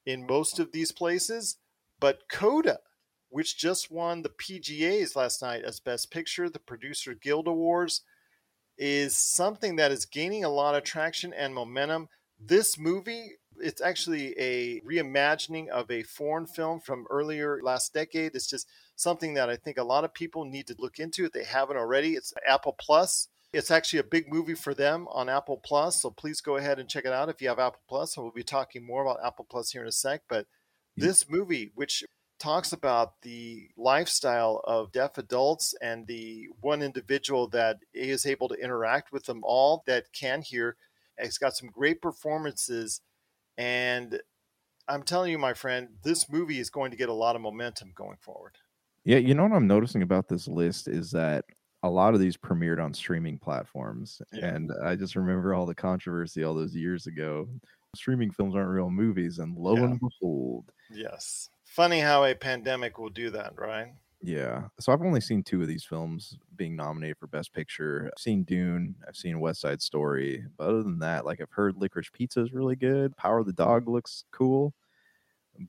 in 0.06 0.26
most 0.26 0.58
of 0.58 0.72
these 0.72 0.92
places. 0.92 1.56
But 2.00 2.28
Coda, 2.30 2.78
which 3.28 3.56
just 3.56 3.90
won 3.90 4.22
the 4.22 4.28
PGAs 4.30 5.16
last 5.16 5.40
night 5.42 5.64
as 5.64 5.80
Best 5.80 6.10
Picture, 6.10 6.50
the 6.50 6.58
Producer 6.58 7.14
Guild 7.14 7.48
Awards, 7.48 8.02
is 8.76 9.16
something 9.16 9.76
that 9.76 9.92
is 9.92 10.04
gaining 10.04 10.44
a 10.44 10.48
lot 10.48 10.74
of 10.74 10.82
traction 10.82 11.32
and 11.32 11.54
momentum. 11.54 12.08
This 12.38 12.78
movie, 12.78 13.32
it's 13.60 13.80
actually 13.80 14.34
a 14.38 14.80
reimagining 14.80 15.68
of 15.68 15.90
a 15.90 16.02
foreign 16.02 16.46
film 16.46 16.80
from 16.80 17.06
earlier 17.08 17.60
last 17.62 17.94
decade. 17.94 18.34
It's 18.34 18.48
just 18.48 18.66
something 18.96 19.34
that 19.34 19.48
I 19.48 19.56
think 19.56 19.78
a 19.78 19.84
lot 19.84 20.04
of 20.04 20.12
people 20.12 20.44
need 20.44 20.66
to 20.66 20.76
look 20.78 20.98
into 20.98 21.24
if 21.24 21.32
they 21.32 21.44
haven't 21.44 21.76
already. 21.76 22.14
It's 22.14 22.34
Apple 22.46 22.74
Plus. 22.78 23.28
It's 23.52 23.70
actually 23.70 23.98
a 23.98 24.04
big 24.04 24.32
movie 24.32 24.54
for 24.54 24.72
them 24.72 25.06
on 25.10 25.28
Apple 25.28 25.60
Plus, 25.62 26.00
so 26.00 26.10
please 26.10 26.40
go 26.40 26.56
ahead 26.56 26.78
and 26.78 26.88
check 26.88 27.04
it 27.04 27.12
out 27.12 27.28
if 27.28 27.42
you 27.42 27.48
have 27.48 27.58
Apple 27.58 27.82
Plus. 27.86 28.16
And 28.16 28.24
we'll 28.24 28.32
be 28.32 28.42
talking 28.42 28.84
more 28.84 29.02
about 29.02 29.24
Apple 29.24 29.46
Plus 29.48 29.70
here 29.70 29.82
in 29.82 29.88
a 29.88 29.92
sec. 29.92 30.22
But 30.28 30.46
this 30.96 31.28
movie, 31.28 31.70
which 31.74 32.02
talks 32.38 32.72
about 32.72 33.20
the 33.22 33.68
lifestyle 33.76 34.62
of 34.64 34.90
deaf 34.90 35.18
adults 35.18 35.74
and 35.82 36.06
the 36.06 36.48
one 36.60 36.82
individual 36.82 37.46
that 37.48 37.78
is 37.92 38.24
able 38.26 38.48
to 38.48 38.54
interact 38.54 39.12
with 39.12 39.26
them 39.26 39.42
all 39.44 39.82
that 39.86 40.06
can 40.12 40.42
hear, 40.42 40.76
it's 41.18 41.38
got 41.38 41.54
some 41.54 41.68
great 41.68 42.00
performances. 42.00 43.02
And 43.58 44.20
I'm 44.88 45.02
telling 45.02 45.30
you, 45.30 45.38
my 45.38 45.52
friend, 45.54 45.88
this 46.02 46.28
movie 46.30 46.58
is 46.58 46.70
going 46.70 46.90
to 46.90 46.96
get 46.96 47.10
a 47.10 47.14
lot 47.14 47.36
of 47.36 47.42
momentum 47.42 47.92
going 47.94 48.16
forward. 48.20 48.56
Yeah, 49.04 49.18
you 49.18 49.34
know 49.34 49.42
what 49.42 49.52
I'm 49.52 49.66
noticing 49.66 50.02
about 50.02 50.28
this 50.28 50.48
list 50.48 50.88
is 50.88 51.10
that 51.10 51.44
a 51.82 51.90
lot 51.90 52.14
of 52.14 52.20
these 52.20 52.36
premiered 52.36 52.82
on 52.82 52.94
streaming 52.94 53.38
platforms. 53.38 54.22
Yeah. 54.32 54.54
And 54.54 54.72
I 54.84 54.96
just 54.96 55.16
remember 55.16 55.54
all 55.54 55.66
the 55.66 55.74
controversy 55.74 56.44
all 56.44 56.54
those 56.54 56.74
years 56.76 57.06
ago. 57.06 57.48
streaming 57.94 58.30
films 58.30 58.54
aren't 58.54 58.70
real 58.70 58.90
movies, 58.90 59.38
and 59.38 59.54
lo 59.56 59.76
Yeah. 59.76 59.84
and 59.84 60.00
behold, 60.00 60.72
Yes. 60.90 61.50
Funny 61.64 62.00
how 62.00 62.24
a 62.24 62.34
pandemic 62.34 62.98
will 62.98 63.10
do 63.10 63.30
that, 63.30 63.58
right? 63.58 63.94
yeah. 64.22 64.68
So 64.80 64.92
I've 64.92 65.02
only 65.02 65.20
seen 65.20 65.42
two 65.42 65.60
of 65.62 65.68
these 65.68 65.84
films 65.84 66.38
being 66.56 66.76
nominated 66.76 67.18
for 67.18 67.26
Best 67.26 67.52
Picture. 67.52 68.10
I've 68.14 68.20
seen 68.22 68.44
Dune, 68.44 68.94
I've 69.06 69.16
seen 69.16 69.40
West 69.40 69.60
Side 69.60 69.82
Story, 69.82 70.46
but 70.56 70.68
other 70.68 70.82
than 70.82 71.00
that, 71.00 71.26
like 71.26 71.40
I've 71.40 71.50
heard 71.50 71.76
Licorice 71.76 72.10
Pizza 72.12 72.40
is 72.40 72.52
really 72.52 72.76
good. 72.76 73.16
Power 73.16 73.40
of 73.40 73.46
the 73.46 73.52
Dog 73.52 73.88
looks 73.88 74.24
cool, 74.30 74.74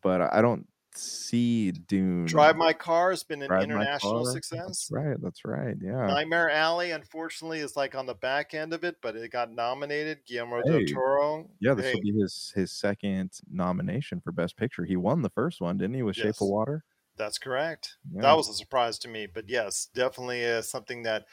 but 0.02 0.22
I 0.22 0.42
don't 0.42 0.68
see 0.98 1.72
Dune. 1.72 2.26
Drive 2.26 2.56
My 2.56 2.74
Car 2.74 3.10
has 3.12 3.24
been 3.24 3.42
an 3.42 3.48
Drive 3.48 3.64
international 3.64 4.26
success. 4.26 4.66
That's 4.66 4.90
right. 4.92 5.18
That's 5.22 5.46
right. 5.46 5.76
Yeah. 5.82 6.08
Nightmare 6.08 6.50
Alley, 6.50 6.92
unfortunately, 6.92 7.60
is 7.60 7.76
like 7.76 7.96
on 7.96 8.06
the 8.06 8.14
back 8.16 8.54
end 8.54 8.74
of 8.74 8.84
it, 8.84 8.98
but 9.02 9.16
it 9.16 9.32
got 9.32 9.52
nominated. 9.52 10.20
Guillermo 10.26 10.62
Hey. 10.66 10.86
del 10.86 10.94
Toro. 10.94 11.50
Yeah, 11.60 11.74
this 11.74 11.88
Hey, 11.88 11.94
will 11.96 12.02
be 12.02 12.20
his 12.20 12.52
his 12.56 12.72
second 12.72 13.32
nomination 13.52 14.22
for 14.22 14.32
Best 14.32 14.58
Picture. 14.58 14.86
He 14.86 14.96
won 14.96 15.22
the 15.22 15.30
first 15.30 15.62
one, 15.62 15.78
didn't 15.78 15.96
he, 15.96 16.04
with 16.04 16.16
Shape 16.16 16.42
of 16.42 16.48
Water? 16.48 16.84
that's 17.16 17.38
correct. 17.38 17.98
Yeah. 18.12 18.24
That 18.24 18.38
was 18.38 18.50
a 18.50 18.54
surprise 18.54 18.98
to 19.00 19.08
me, 19.08 19.28
but 19.32 19.48
yes, 19.48 19.88
definitely 19.94 20.44
uh, 20.46 20.64
something 20.64 21.04
that 21.04 21.26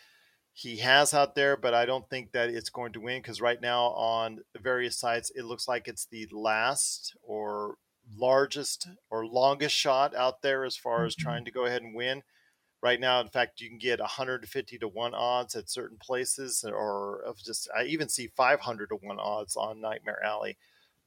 he 0.52 0.76
has 0.76 1.14
out 1.14 1.34
there. 1.34 1.56
But 1.56 1.72
I 1.72 1.86
don't 1.86 2.08
think 2.10 2.32
that 2.32 2.50
it's 2.50 2.68
going 2.68 2.92
to 2.92 3.00
win 3.00 3.22
because 3.22 3.40
right 3.40 3.58
now 3.60 3.84
on 3.92 4.40
various 4.60 4.98
sites, 4.98 5.30
it 5.34 5.46
looks 5.46 5.66
like 5.66 5.88
it's 5.88 6.04
the 6.06 6.28
last 6.32 7.14
or 7.22 7.76
largest 8.14 8.88
or 9.10 9.26
longest 9.26 9.74
shot 9.76 10.14
out 10.14 10.42
there 10.42 10.64
as 10.64 10.76
far 10.76 11.04
as 11.04 11.14
Mhm. 11.16 11.16
trying 11.16 11.44
to 11.44 11.50
go 11.50 11.66
ahead 11.66 11.82
and 11.82 11.94
win. 11.94 12.22
Right 12.82 13.00
now, 13.00 13.20
in 13.20 13.28
fact, 13.28 13.60
you 13.60 13.68
can 13.68 13.78
get 13.78 14.00
150 14.00 14.78
to 14.78 14.88
1 14.88 15.14
odds 15.14 15.54
at 15.56 15.68
certain 15.70 15.98
places, 15.98 16.64
or 16.64 17.20
of 17.22 17.38
just 17.38 17.68
I 17.76 17.84
even 17.84 18.08
see 18.08 18.28
500 18.28 18.88
to 18.88 18.96
1 18.96 19.20
odds 19.20 19.56
on 19.56 19.80
Nightmare 19.80 20.22
Alley. 20.24 20.58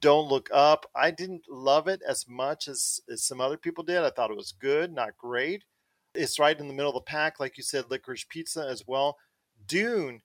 Don't 0.01 0.27
look 0.29 0.49
up. 0.53 0.85
I 0.95 1.11
didn't 1.11 1.47
love 1.49 1.87
it 1.87 2.01
as 2.03 2.27
much 2.27 2.67
as, 2.67 2.99
as 3.09 3.23
some 3.25 3.41
other 3.41 3.57
people 3.57 3.83
did. 3.83 4.03
I 4.03 4.11
thought 4.11 4.31
it 4.31 4.37
was 4.37 4.51
good, 4.51 4.91
not 4.93 5.17
great. 5.17 5.63
It's 6.13 6.39
right 6.39 6.59
in 6.59 6.67
the 6.67 6.73
middle 6.73 6.91
of 6.91 6.95
the 6.95 7.01
pack, 7.01 7.39
like 7.39 7.57
you 7.57 7.63
said, 7.63 7.89
Licorice 7.89 8.25
Pizza 8.29 8.67
as 8.67 8.85
well. 8.87 9.17
Dune, 9.65 10.21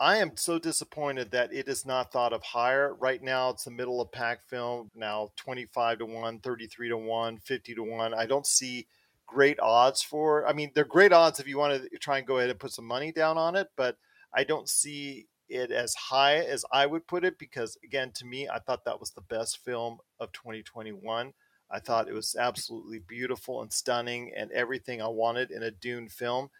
I 0.00 0.16
am 0.16 0.36
so 0.36 0.58
disappointed 0.58 1.30
that 1.30 1.52
it 1.52 1.68
is 1.68 1.86
not 1.86 2.10
thought 2.10 2.32
of 2.32 2.42
higher. 2.42 2.94
Right 2.94 3.22
now, 3.22 3.50
it's 3.50 3.68
a 3.68 3.70
middle 3.70 4.00
of 4.00 4.10
pack 4.10 4.42
film, 4.42 4.90
now 4.94 5.30
25 5.36 5.98
to 5.98 6.06
1, 6.06 6.40
33 6.40 6.88
to 6.88 6.96
1, 6.96 7.38
50 7.38 7.74
to 7.76 7.82
1. 7.82 8.14
I 8.14 8.26
don't 8.26 8.46
see 8.46 8.88
great 9.26 9.60
odds 9.60 10.02
for. 10.02 10.46
I 10.48 10.52
mean, 10.52 10.72
they're 10.74 10.84
great 10.84 11.12
odds 11.12 11.38
if 11.38 11.46
you 11.46 11.58
want 11.58 11.80
to 11.80 11.98
try 11.98 12.18
and 12.18 12.26
go 12.26 12.38
ahead 12.38 12.50
and 12.50 12.58
put 12.58 12.72
some 12.72 12.86
money 12.86 13.12
down 13.12 13.38
on 13.38 13.54
it, 13.54 13.68
but 13.76 13.96
I 14.34 14.42
don't 14.42 14.68
see 14.68 15.26
it 15.48 15.70
as 15.70 15.94
high 15.94 16.38
as 16.38 16.64
I 16.72 16.86
would 16.86 17.06
put 17.06 17.24
it 17.24 17.38
because, 17.38 17.78
again, 17.84 18.10
to 18.16 18.26
me, 18.26 18.48
I 18.48 18.58
thought 18.58 18.84
that 18.86 18.98
was 18.98 19.10
the 19.10 19.20
best 19.20 19.58
film 19.64 19.98
of 20.18 20.32
2021. 20.32 21.32
I 21.70 21.78
thought 21.78 22.08
it 22.08 22.14
was 22.14 22.36
absolutely 22.38 22.98
beautiful 22.98 23.62
and 23.62 23.72
stunning 23.72 24.32
and 24.36 24.50
everything 24.50 25.00
I 25.00 25.08
wanted 25.08 25.52
in 25.52 25.62
a 25.62 25.70
Dune 25.70 26.08
film. 26.08 26.50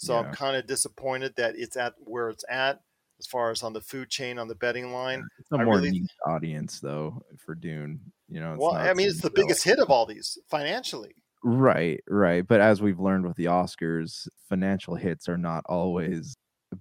So 0.00 0.16
I'm 0.16 0.32
kind 0.32 0.56
of 0.56 0.66
disappointed 0.66 1.36
that 1.36 1.56
it's 1.58 1.76
at 1.76 1.92
where 1.98 2.30
it's 2.30 2.44
at 2.48 2.80
as 3.18 3.26
far 3.26 3.50
as 3.50 3.62
on 3.62 3.74
the 3.74 3.82
food 3.82 4.08
chain 4.08 4.38
on 4.38 4.48
the 4.48 4.54
betting 4.54 4.94
line. 4.94 5.22
It's 5.38 5.52
a 5.52 5.58
more 5.58 5.76
really- 5.76 5.90
niche 5.90 6.10
audience 6.26 6.80
though 6.80 7.22
for 7.36 7.54
Dune. 7.54 8.00
You 8.26 8.40
know, 8.40 8.54
it's 8.54 8.62
well, 8.62 8.72
I 8.72 8.94
mean, 8.94 9.08
it's 9.08 9.20
the 9.20 9.28
biggest 9.28 9.62
hit 9.62 9.78
of 9.78 9.90
all 9.90 10.06
these 10.06 10.38
financially. 10.48 11.14
Right, 11.42 12.02
right. 12.08 12.46
But 12.46 12.62
as 12.62 12.80
we've 12.80 12.98
learned 12.98 13.26
with 13.26 13.36
the 13.36 13.46
Oscars, 13.46 14.26
financial 14.48 14.94
hits 14.94 15.28
are 15.28 15.38
not 15.38 15.64
always 15.66 16.34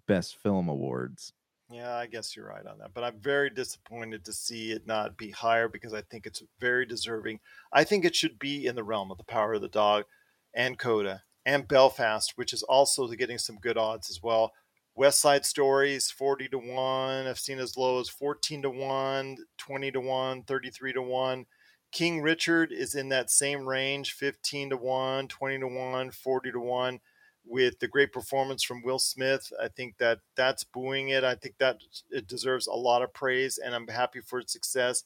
best 0.07 0.37
film 0.37 0.69
awards. 0.69 1.33
Yeah, 1.69 1.95
I 1.95 2.07
guess 2.07 2.37
you're 2.37 2.47
right 2.47 2.65
on 2.65 2.77
that. 2.79 2.93
But 2.93 3.03
I'm 3.03 3.19
very 3.19 3.49
disappointed 3.49 4.23
to 4.25 4.31
see 4.31 4.71
it 4.71 4.87
not 4.87 5.17
be 5.17 5.29
higher 5.29 5.67
because 5.67 5.93
I 5.93 6.01
think 6.03 6.25
it's 6.25 6.41
very 6.59 6.85
deserving. 6.85 7.41
I 7.73 7.83
think 7.83 8.05
it 8.05 8.15
should 8.15 8.39
be 8.39 8.65
in 8.65 8.75
the 8.75 8.83
realm 8.83 9.11
of 9.11 9.17
The 9.17 9.25
Power 9.25 9.55
of 9.55 9.61
the 9.61 9.67
Dog 9.67 10.05
and 10.53 10.79
Coda 10.79 11.23
and 11.49 11.67
Belfast, 11.67 12.33
which 12.35 12.53
is 12.53 12.61
also 12.61 13.07
getting 13.07 13.39
some 13.39 13.57
good 13.57 13.75
odds 13.75 14.11
as 14.11 14.21
well. 14.21 14.53
West 14.95 15.19
Side 15.19 15.45
Stories, 15.45 16.11
40 16.11 16.47
to 16.49 16.59
1. 16.59 17.25
I've 17.25 17.39
seen 17.39 17.57
as 17.57 17.75
low 17.75 17.99
as 17.99 18.07
14 18.07 18.61
to 18.61 18.69
1, 18.69 19.37
20 19.57 19.91
to 19.91 19.99
1, 19.99 20.43
33 20.43 20.93
to 20.93 21.01
1. 21.01 21.45
King 21.91 22.21
Richard 22.21 22.71
is 22.71 22.93
in 22.93 23.09
that 23.09 23.31
same 23.31 23.65
range 23.65 24.13
15 24.13 24.69
to 24.69 24.77
1, 24.77 25.27
20 25.27 25.59
to 25.59 25.67
1, 25.67 26.11
40 26.11 26.51
to 26.51 26.59
1 26.59 26.99
with 27.43 27.79
the 27.79 27.87
great 27.87 28.13
performance 28.13 28.63
from 28.63 28.83
Will 28.83 28.99
Smith. 28.99 29.51
I 29.59 29.69
think 29.69 29.97
that 29.97 30.19
that's 30.35 30.63
booing 30.63 31.09
it. 31.09 31.23
I 31.23 31.33
think 31.33 31.55
that 31.57 31.77
it 32.11 32.27
deserves 32.27 32.67
a 32.67 32.73
lot 32.73 33.01
of 33.01 33.11
praise, 33.11 33.57
and 33.57 33.73
I'm 33.73 33.87
happy 33.87 34.19
for 34.21 34.37
its 34.37 34.53
success. 34.53 35.03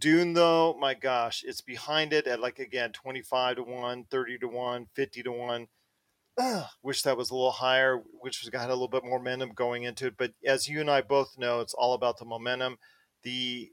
Dune, 0.00 0.32
though, 0.34 0.76
my 0.80 0.94
gosh, 0.94 1.44
it's 1.46 1.60
behind 1.60 2.12
it 2.12 2.26
at 2.26 2.40
like 2.40 2.58
again 2.58 2.92
25 2.92 3.56
to 3.56 3.62
1, 3.62 4.04
30 4.10 4.38
to 4.38 4.48
1, 4.48 4.86
50 4.94 5.22
to 5.22 5.32
1. 5.32 5.68
Ugh, 6.38 6.66
wish 6.82 7.02
that 7.02 7.16
was 7.16 7.30
a 7.30 7.34
little 7.34 7.52
higher, 7.52 7.98
which 8.20 8.40
was 8.42 8.50
got 8.50 8.70
a 8.70 8.72
little 8.72 8.88
bit 8.88 9.04
more 9.04 9.18
momentum 9.18 9.52
going 9.54 9.84
into 9.84 10.06
it. 10.06 10.16
But 10.16 10.32
as 10.46 10.68
you 10.68 10.80
and 10.80 10.90
I 10.90 11.02
both 11.02 11.38
know, 11.38 11.60
it's 11.60 11.74
all 11.74 11.94
about 11.94 12.18
the 12.18 12.24
momentum. 12.24 12.78
The 13.22 13.70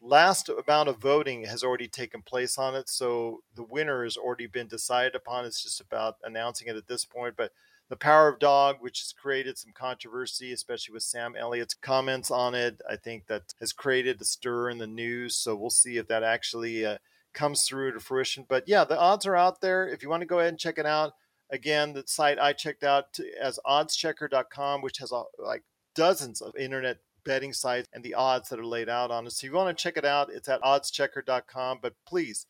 last 0.00 0.48
amount 0.48 0.88
of 0.88 0.98
voting 0.98 1.44
has 1.44 1.62
already 1.62 1.88
taken 1.88 2.22
place 2.22 2.58
on 2.58 2.74
it, 2.74 2.88
so 2.88 3.40
the 3.54 3.64
winner 3.64 4.04
has 4.04 4.16
already 4.16 4.46
been 4.46 4.68
decided 4.68 5.14
upon. 5.14 5.44
It's 5.44 5.62
just 5.62 5.80
about 5.80 6.16
announcing 6.24 6.68
it 6.68 6.76
at 6.76 6.88
this 6.88 7.04
point. 7.04 7.34
But 7.36 7.52
the 7.88 7.96
Power 7.96 8.28
of 8.28 8.38
Dog, 8.38 8.76
which 8.80 9.00
has 9.00 9.12
created 9.12 9.58
some 9.58 9.72
controversy, 9.72 10.52
especially 10.52 10.92
with 10.92 11.04
Sam 11.04 11.34
Elliott's 11.36 11.74
comments 11.74 12.30
on 12.30 12.54
it, 12.54 12.80
I 12.88 12.96
think 12.96 13.26
that 13.26 13.54
has 13.60 13.72
created 13.72 14.20
a 14.20 14.24
stir 14.24 14.70
in 14.70 14.78
the 14.78 14.86
news. 14.86 15.36
So 15.36 15.54
we'll 15.54 15.70
see 15.70 15.96
if 15.96 16.08
that 16.08 16.24
actually 16.24 16.84
uh, 16.84 16.98
comes 17.32 17.62
through 17.62 17.92
to 17.92 18.00
fruition. 18.00 18.44
But 18.48 18.64
yeah, 18.66 18.84
the 18.84 18.98
odds 18.98 19.26
are 19.26 19.36
out 19.36 19.60
there. 19.60 19.86
If 19.86 20.02
you 20.02 20.08
want 20.08 20.22
to 20.22 20.26
go 20.26 20.40
ahead 20.40 20.50
and 20.50 20.58
check 20.58 20.78
it 20.78 20.86
out, 20.86 21.12
again, 21.50 21.92
the 21.92 22.02
site 22.06 22.40
I 22.40 22.52
checked 22.52 22.82
out 22.82 23.18
as 23.40 23.60
oddschecker.com, 23.64 24.82
which 24.82 24.98
has 24.98 25.12
like 25.38 25.62
dozens 25.94 26.42
of 26.42 26.56
internet 26.56 26.98
betting 27.24 27.52
sites 27.52 27.88
and 27.92 28.02
the 28.02 28.14
odds 28.14 28.48
that 28.48 28.58
are 28.58 28.66
laid 28.66 28.88
out 28.88 29.10
on 29.10 29.26
it. 29.26 29.32
So 29.32 29.44
if 29.44 29.50
you 29.50 29.56
want 29.56 29.76
to 29.76 29.82
check 29.82 29.96
it 29.96 30.04
out, 30.04 30.30
it's 30.32 30.48
at 30.48 30.62
oddschecker.com. 30.62 31.78
But 31.82 31.94
please, 32.06 32.46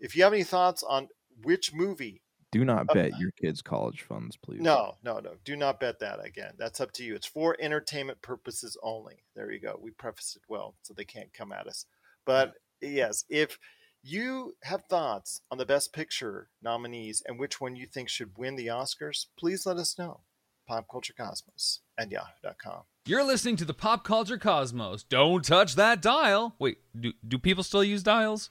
if 0.00 0.16
you 0.16 0.22
have 0.22 0.32
any 0.32 0.44
thoughts 0.44 0.82
on 0.82 1.08
which 1.42 1.74
movie 1.74 2.22
Do 2.52 2.64
not 2.64 2.86
Uh, 2.90 2.94
bet 2.94 3.18
your 3.18 3.30
kids' 3.32 3.62
college 3.62 4.02
funds, 4.02 4.36
please. 4.36 4.60
no, 4.60 4.96
no, 5.02 5.18
no. 5.20 5.34
Do 5.44 5.56
not 5.56 5.80
bet 5.80 5.98
that 6.00 6.24
again. 6.24 6.52
That's 6.58 6.80
up 6.80 6.92
to 6.92 7.04
you. 7.04 7.14
It's 7.14 7.26
for 7.26 7.56
entertainment 7.58 8.20
purposes 8.22 8.76
only. 8.82 9.24
There 9.34 9.50
you 9.50 9.58
go. 9.58 9.78
We 9.82 9.90
prefaced 9.90 10.36
it 10.36 10.42
well 10.48 10.74
so 10.82 10.92
they 10.94 11.04
can't 11.04 11.32
come 11.32 11.50
at 11.50 11.66
us. 11.66 11.86
But 12.26 12.54
yes, 12.80 13.24
if 13.30 13.58
you 14.02 14.54
have 14.64 14.84
thoughts 14.84 15.40
on 15.50 15.58
the 15.58 15.64
Best 15.66 15.92
Picture 15.92 16.50
nominees 16.62 17.22
and 17.26 17.38
which 17.38 17.60
one 17.60 17.74
you 17.76 17.86
think 17.86 18.08
should 18.08 18.36
win 18.36 18.56
the 18.56 18.66
Oscars, 18.66 19.26
please 19.38 19.64
let 19.66 19.76
us 19.78 19.98
know. 19.98 20.20
Pop 20.68 20.86
Culture 20.90 21.14
Cosmos 21.16 21.80
at 21.98 22.10
yahoo.com. 22.10 22.82
You're 23.04 23.24
listening 23.24 23.56
to 23.56 23.64
the 23.64 23.74
Pop 23.74 24.04
Culture 24.04 24.38
Cosmos. 24.38 25.02
Don't 25.02 25.44
touch 25.44 25.74
that 25.74 26.00
dial. 26.00 26.54
Wait, 26.60 26.78
do, 26.98 27.12
do 27.26 27.36
people 27.38 27.64
still 27.64 27.82
use 27.82 28.02
dials? 28.04 28.50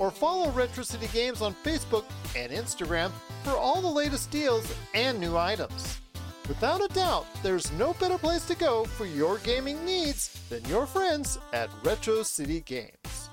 or 0.00 0.10
follow 0.10 0.50
Retro 0.50 0.82
City 0.82 1.06
Games 1.12 1.42
on 1.42 1.54
Facebook 1.62 2.04
and 2.34 2.50
Instagram 2.50 3.12
for 3.44 3.52
all 3.52 3.80
the 3.80 3.86
latest 3.86 4.32
deals 4.32 4.74
and 4.94 5.20
new 5.20 5.36
items. 5.36 6.00
Without 6.48 6.82
a 6.82 6.92
doubt, 6.92 7.26
there's 7.44 7.70
no 7.72 7.92
better 7.94 8.18
place 8.18 8.44
to 8.46 8.56
go 8.56 8.84
for 8.84 9.06
your 9.06 9.38
gaming 9.38 9.84
needs 9.84 10.40
than 10.48 10.64
your 10.64 10.84
friends 10.84 11.38
at 11.52 11.70
Retro 11.84 12.24
City 12.24 12.60
Games. 12.62 13.28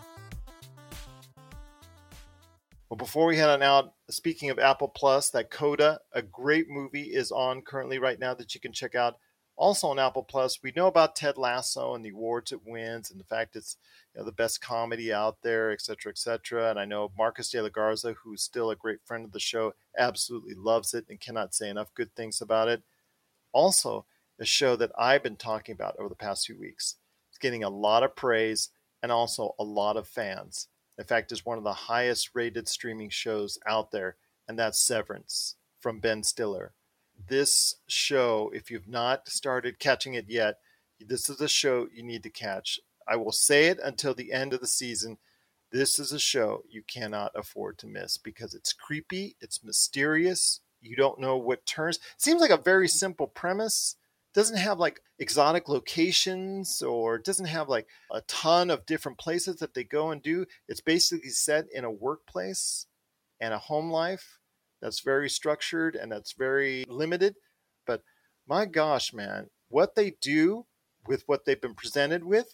Well, 2.89 2.97
before 2.97 3.25
we 3.25 3.37
head 3.37 3.49
on 3.49 3.63
out, 3.63 3.93
speaking 4.09 4.49
of 4.49 4.59
Apple 4.59 4.87
Plus, 4.87 5.29
that 5.31 5.49
Coda, 5.49 5.99
a 6.13 6.21
great 6.21 6.69
movie, 6.69 7.03
is 7.13 7.31
on 7.31 7.61
currently 7.61 7.97
right 7.97 8.19
now 8.19 8.33
that 8.35 8.53
you 8.53 8.61
can 8.61 8.71
check 8.71 8.93
out. 8.93 9.15
Also 9.55 9.87
on 9.87 9.97
Apple 9.97 10.23
Plus, 10.23 10.59
we 10.61 10.71
know 10.75 10.87
about 10.87 11.15
Ted 11.15 11.37
Lasso 11.37 11.95
and 11.95 12.05
the 12.05 12.11
awards 12.11 12.51
it 12.51 12.61
wins, 12.65 13.09
and 13.09 13.19
the 13.19 13.25
fact 13.25 13.55
it's 13.55 13.77
know, 14.17 14.25
the 14.25 14.31
best 14.31 14.61
comedy 14.61 15.13
out 15.13 15.37
there, 15.43 15.71
et 15.71 15.81
cetera, 15.81 16.11
et 16.11 16.17
cetera. 16.17 16.69
And 16.69 16.79
I 16.79 16.85
know 16.85 17.11
Marcus 17.17 17.49
de 17.49 17.61
la 17.61 17.69
Garza, 17.69 18.13
who's 18.23 18.41
still 18.41 18.69
a 18.71 18.75
great 18.75 18.99
friend 19.05 19.25
of 19.25 19.31
the 19.31 19.39
show, 19.39 19.73
absolutely 19.97 20.53
loves 20.55 20.93
it 20.93 21.05
and 21.09 21.19
cannot 21.19 21.53
say 21.53 21.69
enough 21.69 21.93
good 21.93 22.15
things 22.15 22.41
about 22.41 22.67
it. 22.67 22.83
Also, 23.53 24.05
a 24.39 24.45
show 24.45 24.75
that 24.75 24.91
I've 24.97 25.23
been 25.23 25.35
talking 25.35 25.73
about 25.73 25.95
over 25.97 26.09
the 26.09 26.15
past 26.15 26.45
few 26.45 26.57
weeks. 26.59 26.95
It's 27.29 27.39
getting 27.39 27.63
a 27.63 27.69
lot 27.69 28.03
of 28.03 28.15
praise 28.15 28.69
and 29.01 29.11
also 29.11 29.55
a 29.59 29.63
lot 29.63 29.97
of 29.97 30.07
fans. 30.07 30.67
In 30.97 31.05
fact, 31.05 31.31
it's 31.31 31.45
one 31.45 31.57
of 31.57 31.63
the 31.63 31.73
highest 31.73 32.31
rated 32.33 32.67
streaming 32.67 33.09
shows 33.09 33.59
out 33.67 33.91
there, 33.91 34.15
and 34.47 34.57
that's 34.57 34.79
Severance 34.79 35.55
from 35.79 35.99
Ben 35.99 36.23
Stiller. 36.23 36.73
This 37.29 37.75
show, 37.87 38.51
if 38.53 38.71
you've 38.71 38.87
not 38.87 39.27
started 39.27 39.79
catching 39.79 40.13
it 40.13 40.25
yet, 40.27 40.57
this 40.99 41.29
is 41.29 41.41
a 41.41 41.47
show 41.47 41.87
you 41.93 42.03
need 42.03 42.23
to 42.23 42.29
catch. 42.29 42.79
I 43.07 43.15
will 43.15 43.31
say 43.31 43.67
it 43.67 43.79
until 43.83 44.13
the 44.13 44.31
end 44.31 44.53
of 44.53 44.59
the 44.59 44.67
season. 44.67 45.17
This 45.71 45.99
is 45.99 46.11
a 46.11 46.19
show 46.19 46.63
you 46.69 46.83
cannot 46.87 47.31
afford 47.35 47.77
to 47.79 47.87
miss 47.87 48.17
because 48.17 48.53
it's 48.53 48.73
creepy, 48.73 49.35
it's 49.41 49.63
mysterious, 49.63 50.61
you 50.81 50.95
don't 50.95 51.19
know 51.19 51.37
what 51.37 51.65
turns. 51.65 51.99
Seems 52.17 52.41
like 52.41 52.51
a 52.51 52.57
very 52.57 52.87
simple 52.87 53.27
premise. 53.27 53.95
Doesn't 54.33 54.57
have 54.57 54.79
like 54.79 55.01
exotic 55.19 55.67
locations 55.67 56.81
or 56.81 57.17
doesn't 57.17 57.47
have 57.47 57.69
like 57.69 57.87
a 58.11 58.21
ton 58.21 58.69
of 58.69 58.85
different 58.85 59.17
places 59.17 59.57
that 59.57 59.73
they 59.73 59.83
go 59.83 60.11
and 60.11 60.21
do. 60.21 60.45
It's 60.67 60.81
basically 60.81 61.29
set 61.29 61.65
in 61.73 61.83
a 61.83 61.91
workplace 61.91 62.85
and 63.39 63.53
a 63.53 63.57
home 63.57 63.89
life 63.89 64.39
that's 64.81 64.99
very 64.99 65.29
structured 65.29 65.95
and 65.95 66.11
that's 66.11 66.33
very 66.33 66.85
limited. 66.87 67.35
But 67.85 68.03
my 68.47 68.65
gosh, 68.65 69.11
man, 69.11 69.49
what 69.69 69.95
they 69.95 70.11
do 70.21 70.65
with 71.07 71.23
what 71.25 71.45
they've 71.45 71.59
been 71.59 71.73
presented 71.73 72.23
with 72.23 72.53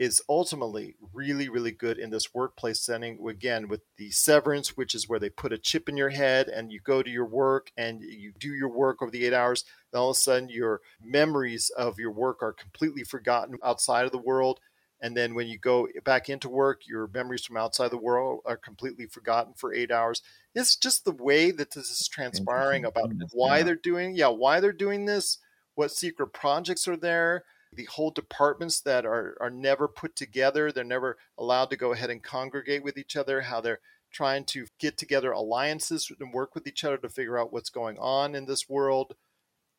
is 0.00 0.22
ultimately 0.30 0.94
really, 1.12 1.50
really 1.50 1.70
good 1.70 1.98
in 1.98 2.08
this 2.08 2.32
workplace 2.32 2.80
setting. 2.80 3.18
Again, 3.28 3.68
with 3.68 3.82
the 3.98 4.10
severance, 4.10 4.74
which 4.74 4.94
is 4.94 5.06
where 5.06 5.18
they 5.18 5.28
put 5.28 5.52
a 5.52 5.58
chip 5.58 5.90
in 5.90 5.96
your 5.98 6.08
head 6.08 6.48
and 6.48 6.72
you 6.72 6.80
go 6.80 7.02
to 7.02 7.10
your 7.10 7.26
work 7.26 7.70
and 7.76 8.00
you 8.00 8.32
do 8.38 8.48
your 8.48 8.70
work 8.70 9.02
over 9.02 9.10
the 9.10 9.26
eight 9.26 9.34
hours. 9.34 9.62
Then 9.92 10.00
all 10.00 10.08
of 10.08 10.16
a 10.16 10.18
sudden, 10.18 10.48
your 10.48 10.80
memories 11.04 11.70
of 11.76 11.98
your 11.98 12.12
work 12.12 12.42
are 12.42 12.54
completely 12.54 13.04
forgotten 13.04 13.58
outside 13.62 14.06
of 14.06 14.10
the 14.10 14.16
world. 14.16 14.58
And 15.02 15.14
then 15.14 15.34
when 15.34 15.48
you 15.48 15.58
go 15.58 15.86
back 16.02 16.30
into 16.30 16.48
work, 16.48 16.86
your 16.88 17.06
memories 17.12 17.44
from 17.44 17.58
outside 17.58 17.90
the 17.90 17.98
world 17.98 18.40
are 18.46 18.56
completely 18.56 19.04
forgotten 19.04 19.52
for 19.54 19.74
eight 19.74 19.90
hours. 19.90 20.22
It's 20.54 20.76
just 20.76 21.04
the 21.04 21.12
way 21.12 21.50
that 21.50 21.72
this 21.72 21.90
is 21.90 22.08
transpiring 22.08 22.86
about 22.86 23.12
why 23.32 23.62
they're 23.62 23.74
doing, 23.74 24.14
yeah, 24.14 24.28
why 24.28 24.60
they're 24.60 24.72
doing 24.72 25.04
this, 25.04 25.36
what 25.74 25.90
secret 25.90 26.28
projects 26.28 26.88
are 26.88 26.96
there 26.96 27.44
the 27.72 27.84
whole 27.84 28.10
departments 28.10 28.80
that 28.80 29.06
are, 29.06 29.36
are 29.40 29.50
never 29.50 29.86
put 29.88 30.16
together. 30.16 30.72
They're 30.72 30.84
never 30.84 31.16
allowed 31.38 31.70
to 31.70 31.76
go 31.76 31.92
ahead 31.92 32.10
and 32.10 32.22
congregate 32.22 32.82
with 32.82 32.98
each 32.98 33.16
other, 33.16 33.42
how 33.42 33.60
they're 33.60 33.80
trying 34.10 34.44
to 34.44 34.66
get 34.78 34.96
together 34.96 35.30
alliances 35.30 36.10
and 36.18 36.32
work 36.32 36.54
with 36.54 36.66
each 36.66 36.84
other 36.84 36.96
to 36.98 37.08
figure 37.08 37.38
out 37.38 37.52
what's 37.52 37.70
going 37.70 37.96
on 37.98 38.34
in 38.34 38.46
this 38.46 38.68
world. 38.68 39.14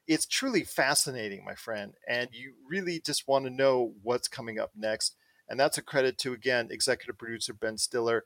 It's 0.08 0.26
truly 0.26 0.64
fascinating, 0.64 1.44
my 1.44 1.56
friend. 1.56 1.94
And 2.08 2.30
you 2.32 2.54
really 2.68 3.02
just 3.06 3.28
want 3.28 3.46
to 3.46 3.52
know 3.52 3.94
what's 4.02 4.28
coming 4.28 4.58
up 4.58 4.72
next. 4.76 5.16
And 5.50 5.60
that's 5.60 5.78
a 5.78 5.84
credit 5.84 6.18
to, 6.20 6.34
again, 6.34 6.70
executive 6.72 7.18
producer 7.18 7.54
Ben 7.54 7.78
Stiller, 7.78 8.24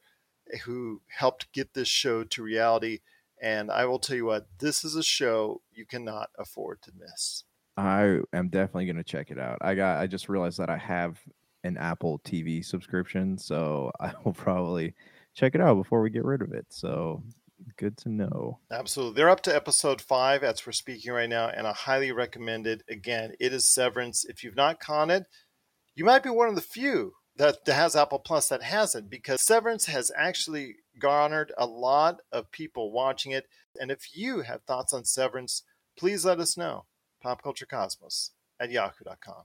eh, 0.53 0.59
who 0.59 1.01
helped 1.07 1.51
get 1.53 1.74
this 1.74 1.88
show 1.88 2.24
to 2.24 2.43
reality. 2.43 2.99
And 3.41 3.72
I 3.72 3.86
will 3.86 3.99
tell 3.99 4.16
you 4.16 4.26
what, 4.26 4.47
this 4.59 4.86
is 4.86 4.95
a 4.95 5.03
show 5.03 5.61
you 5.74 5.86
cannot 5.86 6.30
afford 6.38 6.82
to 6.84 6.91
miss. 6.97 7.43
I 7.78 8.19
am 8.34 8.49
definitely 8.49 8.86
going 8.86 8.97
to 8.97 9.03
check 9.03 9.32
it 9.32 9.39
out. 9.39 9.57
I 9.61 9.76
got 9.76 9.99
I 9.99 10.07
just 10.07 10.30
realized 10.30 10.59
that 10.59 10.69
I 10.69 10.78
have 10.78 11.19
an 11.63 11.78
Apple 11.78 12.19
TV 12.19 12.63
subscription, 12.63 13.38
so 13.38 13.91
I 13.99 14.13
will 14.23 14.34
probably 14.34 14.93
check 15.34 15.55
it 15.55 15.61
out 15.61 15.76
before 15.76 16.01
we 16.01 16.09
get 16.09 16.23
rid 16.23 16.41
of 16.41 16.53
it. 16.53 16.65
So 16.69 17.23
good 17.78 17.97
to 17.97 18.09
know. 18.09 18.59
Absolutely. 18.71 19.15
They're 19.15 19.30
up 19.30 19.41
to 19.41 19.55
episode 19.55 20.01
5 20.01 20.43
as 20.43 20.65
we're 20.65 20.71
speaking 20.71 21.11
right 21.11 21.30
now 21.30 21.47
and 21.47 21.67
I 21.67 21.73
highly 21.73 22.11
recommend 22.11 22.67
it. 22.67 22.84
Again, 22.89 23.34
it 23.39 23.53
is 23.53 23.67
Severance. 23.67 24.26
If 24.26 24.43
you've 24.43 24.55
not 24.55 24.80
caught 24.80 25.11
it, 25.11 25.26
you 25.95 26.05
might 26.05 26.23
be 26.23 26.30
one 26.30 26.49
of 26.49 26.55
the 26.55 26.61
few 26.61 27.13
that, 27.38 27.65
that 27.65 27.73
has 27.73 27.95
Apple 27.95 28.19
Plus 28.19 28.49
that 28.49 28.63
hasn't 28.63 29.09
because 29.09 29.41
Severance 29.41 29.86
has 29.88 30.11
actually 30.15 30.76
garnered 30.99 31.51
a 31.57 31.65
lot 31.65 32.21
of 32.32 32.51
people 32.51 32.91
watching 32.91 33.32
it. 33.32 33.45
And 33.80 33.91
if 33.91 34.15
you 34.15 34.41
have 34.41 34.63
thoughts 34.63 34.93
on 34.93 35.05
Severance, 35.05 35.63
please 35.97 36.26
let 36.26 36.39
us 36.39 36.57
know 36.57 36.86
popculturecosmos 37.26 38.32
at 38.59 38.71
yahoo.com. 38.71 39.43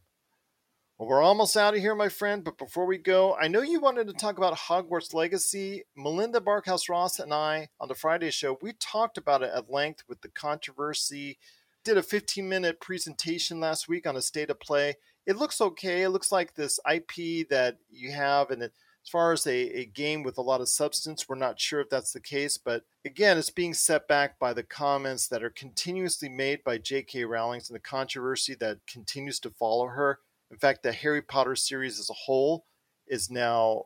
Well, 0.99 1.09
we're 1.09 1.23
almost 1.23 1.57
out 1.57 1.73
of 1.73 1.81
here, 1.81 1.95
my 1.95 2.11
friend, 2.11 2.45
but 2.45 2.59
before 2.59 2.85
we 2.85 2.99
go, 2.99 3.35
I 3.35 3.49
know 3.49 3.63
you 3.63 3.81
wanted 3.81 4.07
to 4.09 4.13
talk 4.13 4.37
about 4.37 4.55
Hogwarts 4.55 5.15
Legacy. 5.15 5.85
Melinda 5.97 6.41
Barkhouse 6.41 6.91
Ross 6.91 7.19
and 7.19 7.33
I 7.33 7.71
on 7.81 7.89
the 7.89 7.95
Friday 7.95 8.31
show, 8.31 8.59
we 8.61 8.75
talked 8.75 9.17
about 9.17 9.43
it 9.43 9.51
at 9.55 9.71
length 9.71 10.03
with 10.09 10.21
the 10.21 10.29
controversy. 10.29 11.39
Did 11.85 11.97
a 11.97 12.03
15 12.03 12.47
minute 12.47 12.83
presentation 12.83 13.61
last 13.61 13.89
week 13.89 14.07
on 14.07 14.15
a 14.15 14.21
state 14.21 14.51
of 14.51 14.61
play. 14.61 14.97
It 15.25 15.37
looks 15.37 15.63
okay. 15.63 16.03
It 16.03 16.11
looks 16.11 16.31
like 16.31 16.55
this 16.55 16.79
IP 16.91 17.49
that 17.49 17.79
you 17.91 18.13
have, 18.13 18.51
and 18.51 18.63
it 18.63 18.75
as 19.05 19.11
far 19.11 19.33
as 19.33 19.47
a, 19.47 19.81
a 19.81 19.87
game 19.87 20.23
with 20.23 20.39
a 20.39 20.43
lot 20.43 20.61
of 20.61 20.69
substance, 20.69 21.29
we're 21.29 21.37
not 21.37 21.59
sure 21.59 21.81
if 21.81 21.89
that's 21.89 22.13
the 22.13 22.21
case, 22.21 22.59
but 22.59 22.85
again, 23.05 23.39
it's 23.39 23.51
being 23.51 23.75
set 23.75 24.07
back 24.07 24.39
by 24.39 24.53
the 24.53 24.63
comments 24.63 25.29
that 25.29 25.43
are 25.43 25.51
continuously 25.51 26.29
made 26.29 26.63
by 26.65 26.79
J.K. 26.79 27.25
Rowling 27.25 27.63
and 27.67 27.75
the 27.75 27.81
controversy 27.81 28.55
that 28.57 28.79
continues 28.87 29.41
to 29.41 29.51
follow 29.51 29.87
her. 29.87 30.19
In 30.51 30.59
fact, 30.59 30.83
the 30.83 30.93
Harry 30.93 31.23
Potter 31.23 31.57
series 31.57 31.99
as 31.99 32.11
a 32.11 32.15
whole 32.15 32.67
is 33.07 33.31
now 33.31 33.85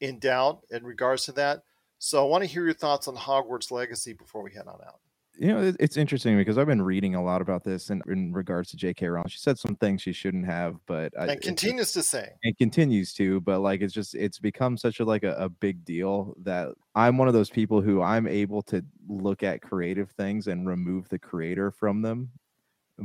in 0.00 0.18
doubt 0.18 0.62
in 0.70 0.84
regards 0.84 1.24
to 1.24 1.32
that. 1.32 1.62
So 1.98 2.24
I 2.24 2.28
want 2.28 2.42
to 2.42 2.50
hear 2.50 2.64
your 2.64 2.74
thoughts 2.74 3.08
on 3.08 3.16
Hogwarts 3.16 3.70
Legacy 3.70 4.12
before 4.12 4.42
we 4.42 4.52
head 4.52 4.66
on 4.66 4.80
out 4.86 5.00
you 5.36 5.48
know 5.48 5.72
it's 5.80 5.96
interesting 5.96 6.36
because 6.36 6.58
i've 6.58 6.66
been 6.66 6.82
reading 6.82 7.14
a 7.14 7.22
lot 7.22 7.40
about 7.40 7.64
this 7.64 7.90
in, 7.90 8.00
in 8.06 8.32
regards 8.32 8.70
to 8.70 8.76
jk 8.76 9.12
rowling 9.12 9.28
she 9.28 9.38
said 9.38 9.58
some 9.58 9.74
things 9.76 10.00
she 10.00 10.12
shouldn't 10.12 10.46
have 10.46 10.76
but 10.86 11.12
and 11.16 11.40
continues 11.40 11.92
to 11.92 12.02
say 12.02 12.30
and 12.44 12.56
continues 12.58 13.12
to 13.12 13.40
but 13.40 13.60
like 13.60 13.80
it's 13.80 13.94
just 13.94 14.14
it's 14.14 14.38
become 14.38 14.76
such 14.76 15.00
a 15.00 15.04
like 15.04 15.24
a, 15.24 15.34
a 15.34 15.48
big 15.48 15.84
deal 15.84 16.34
that 16.42 16.68
i'm 16.94 17.18
one 17.18 17.28
of 17.28 17.34
those 17.34 17.50
people 17.50 17.80
who 17.80 18.02
i'm 18.02 18.26
able 18.26 18.62
to 18.62 18.84
look 19.08 19.42
at 19.42 19.60
creative 19.60 20.10
things 20.12 20.46
and 20.46 20.68
remove 20.68 21.08
the 21.08 21.18
creator 21.18 21.70
from 21.70 22.02
them 22.02 22.30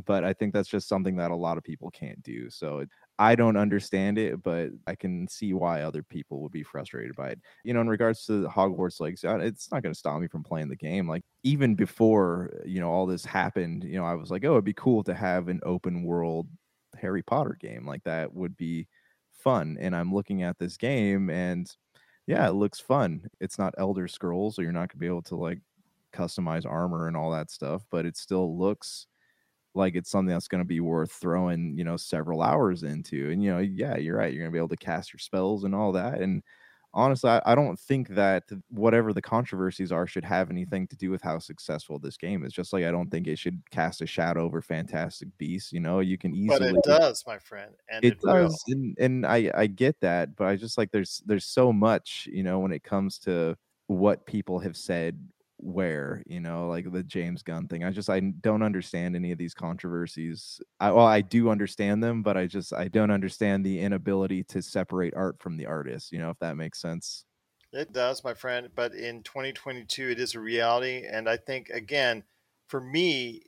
but 0.06 0.24
I 0.24 0.34
think 0.34 0.54
that's 0.54 0.70
just 0.70 0.88
something 0.88 1.16
that 1.16 1.32
a 1.32 1.36
lot 1.36 1.58
of 1.58 1.64
people 1.64 1.90
can't 1.90 2.22
do. 2.22 2.50
So 2.50 2.86
I 3.20 3.36
don't 3.36 3.58
understand 3.58 4.18
it, 4.18 4.42
but 4.42 4.70
I 4.88 4.96
can 4.96 5.28
see 5.28 5.54
why 5.54 5.82
other 5.82 6.02
people 6.02 6.42
would 6.42 6.54
be 6.54 6.64
frustrated 6.64 7.16
by 7.18 7.32
it. 7.32 7.40
You 7.66 7.74
know, 7.74 7.82
in 7.82 7.90
regards 7.90 8.26
to 8.28 8.48
Hogwarts 8.48 9.02
Legacy, 9.02 9.28
uh, 9.28 9.38
it's 9.40 9.70
not 9.72 9.84
going 9.84 9.94
to 9.94 10.00
stop 10.00 10.22
me 10.22 10.28
from 10.30 10.44
playing 10.44 10.70
the 10.70 10.78
game. 10.78 11.08
Like 11.08 11.24
even 11.44 11.76
before 11.76 12.50
uh, 12.56 12.64
you 12.66 12.80
know 12.80 12.90
all 12.90 13.06
this 13.06 13.26
happened, 13.26 13.84
you 13.84 13.98
know, 14.00 14.06
I 14.06 14.16
was 14.16 14.32
like, 14.32 14.46
oh, 14.46 14.54
it'd 14.54 14.64
be 14.64 14.74
cool 14.74 15.04
to 15.04 15.14
have 15.14 15.50
an 15.50 15.60
open 15.64 16.04
world 16.04 16.48
Harry 16.98 17.22
Potter 17.22 17.58
game 17.60 17.86
like 17.86 18.04
that 18.06 18.34
would 18.34 18.56
be 18.58 18.88
fun. 19.34 19.78
And 19.80 19.96
I'm 19.96 20.14
looking 20.14 20.44
at 20.44 20.58
this 20.58 20.78
game, 20.78 21.30
and 21.30 21.70
yeah, 22.26 22.48
it 22.48 22.54
looks 22.54 22.80
fun. 22.80 23.28
It's 23.42 23.60
not 23.60 23.76
Elder 23.78 24.08
Scrolls, 24.08 24.56
so 24.56 24.62
you're 24.62 24.72
not 24.72 24.90
going 24.90 24.90
to 24.90 24.98
be 24.98 25.08
able 25.08 25.24
to 25.24 25.36
like 25.36 25.60
customize 26.14 26.66
armor 26.66 27.08
and 27.08 27.18
all 27.18 27.32
that 27.32 27.52
stuff, 27.52 27.84
but 27.92 28.06
it 28.06 28.18
still 28.18 28.58
looks 28.58 29.08
like 29.76 29.96
it's 29.96 30.10
something 30.10 30.34
that's 30.34 30.48
going 30.48 30.62
to 30.62 30.68
be 30.68 30.80
worth 30.80 31.12
throwing 31.12 31.78
you 31.78 31.84
know 31.84 31.98
several 31.98 32.42
hours 32.42 32.84
into 32.84 33.32
and 33.32 33.44
you 33.44 33.52
know 33.52 33.60
yeah 33.60 33.98
you're 33.98 34.18
right 34.18 34.34
you're 34.34 34.42
going 34.42 34.52
to 34.52 34.56
be 34.56 34.60
able 34.60 34.68
to 34.68 34.78
cast 34.78 35.14
your 35.14 35.20
spells 35.20 35.64
and 35.64 35.76
all 35.76 35.92
that 35.92 36.22
and 36.22 36.44
honestly 36.94 37.30
I, 37.30 37.42
I, 37.46 37.54
don't 37.54 37.80
think 37.80 38.08
that 38.10 38.46
whatever 38.70 39.14
the 39.14 39.22
controversies 39.22 39.92
are 39.92 40.08
should 40.08 40.26
have 40.26 40.50
anything 40.50 40.88
to 40.88 40.96
do 40.96 41.12
with 41.12 41.22
how 41.22 41.38
successful 41.38 42.00
this 42.00 42.18
game 42.18 42.44
is 42.44 42.52
just 42.52 42.74
like 42.74 42.84
i 42.84 42.90
don't 42.90 43.12
think 43.12 43.28
it 43.28 43.38
should 43.38 43.62
cast 43.70 44.02
a 44.02 44.08
shadow 44.08 44.44
over 44.44 44.60
fantastic 44.60 45.30
beasts 45.38 45.72
you 45.72 45.80
know 45.80 46.00
you 46.00 46.18
can 46.18 46.34
easily 46.34 46.72
but 46.72 46.76
it 46.76 46.84
does 46.84 47.24
my 47.28 47.38
friend 47.38 47.72
and 47.92 48.04
it, 48.04 48.14
it 48.14 48.22
does 48.22 48.64
and, 48.70 48.98
and 49.00 49.26
i 49.26 49.52
i 49.54 49.68
get 49.68 50.00
that 50.00 50.36
but 50.36 50.48
i 50.48 50.56
just 50.56 50.80
like 50.80 50.92
there's 50.92 51.22
there's 51.28 51.46
so 51.46 51.72
much 51.72 52.28
you 52.32 52.42
know 52.42 52.58
when 52.58 52.72
it 52.72 52.84
comes 52.84 53.20
to 53.20 53.56
what 53.86 54.26
people 54.26 54.58
have 54.60 54.76
said 54.76 55.20
where 55.62 56.24
you 56.26 56.40
know 56.40 56.68
like 56.68 56.90
the 56.92 57.04
james 57.04 57.44
gunn 57.44 57.68
thing 57.68 57.84
i 57.84 57.92
just 57.92 58.10
i 58.10 58.20
don't 58.20 58.64
understand 58.64 59.16
any 59.16 59.32
of 59.32 59.38
these 59.38 59.54
controversies. 59.54 60.62
I 60.80 60.92
well 60.92 61.06
i 61.06 61.20
do 61.20 61.50
understand 61.50 62.02
them 62.02 62.24
but 62.24 62.38
i 62.38 62.48
just 62.48 62.74
i 62.74 62.88
don't 62.88 63.12
understand 63.12 63.66
the 63.66 63.80
inability 63.80 64.44
to 64.46 64.62
separate 64.62 65.14
art 65.16 65.42
from 65.42 65.58
the 65.58 65.66
artist 65.66 66.12
you 66.14 66.20
know 66.20 66.30
if 66.30 66.40
that 66.40 66.56
makes 66.56 66.82
sense. 66.82 67.26
It 67.74 67.92
does 67.92 68.24
my 68.24 68.34
friend 68.34 68.70
but 68.74 68.94
in 68.94 69.22
2022 69.24 70.10
it 70.10 70.20
is 70.20 70.34
a 70.34 70.40
reality 70.40 71.06
and 71.06 71.30
i 71.30 71.36
think 71.38 71.70
again 71.70 72.24
for 72.68 72.80
me 72.80 73.44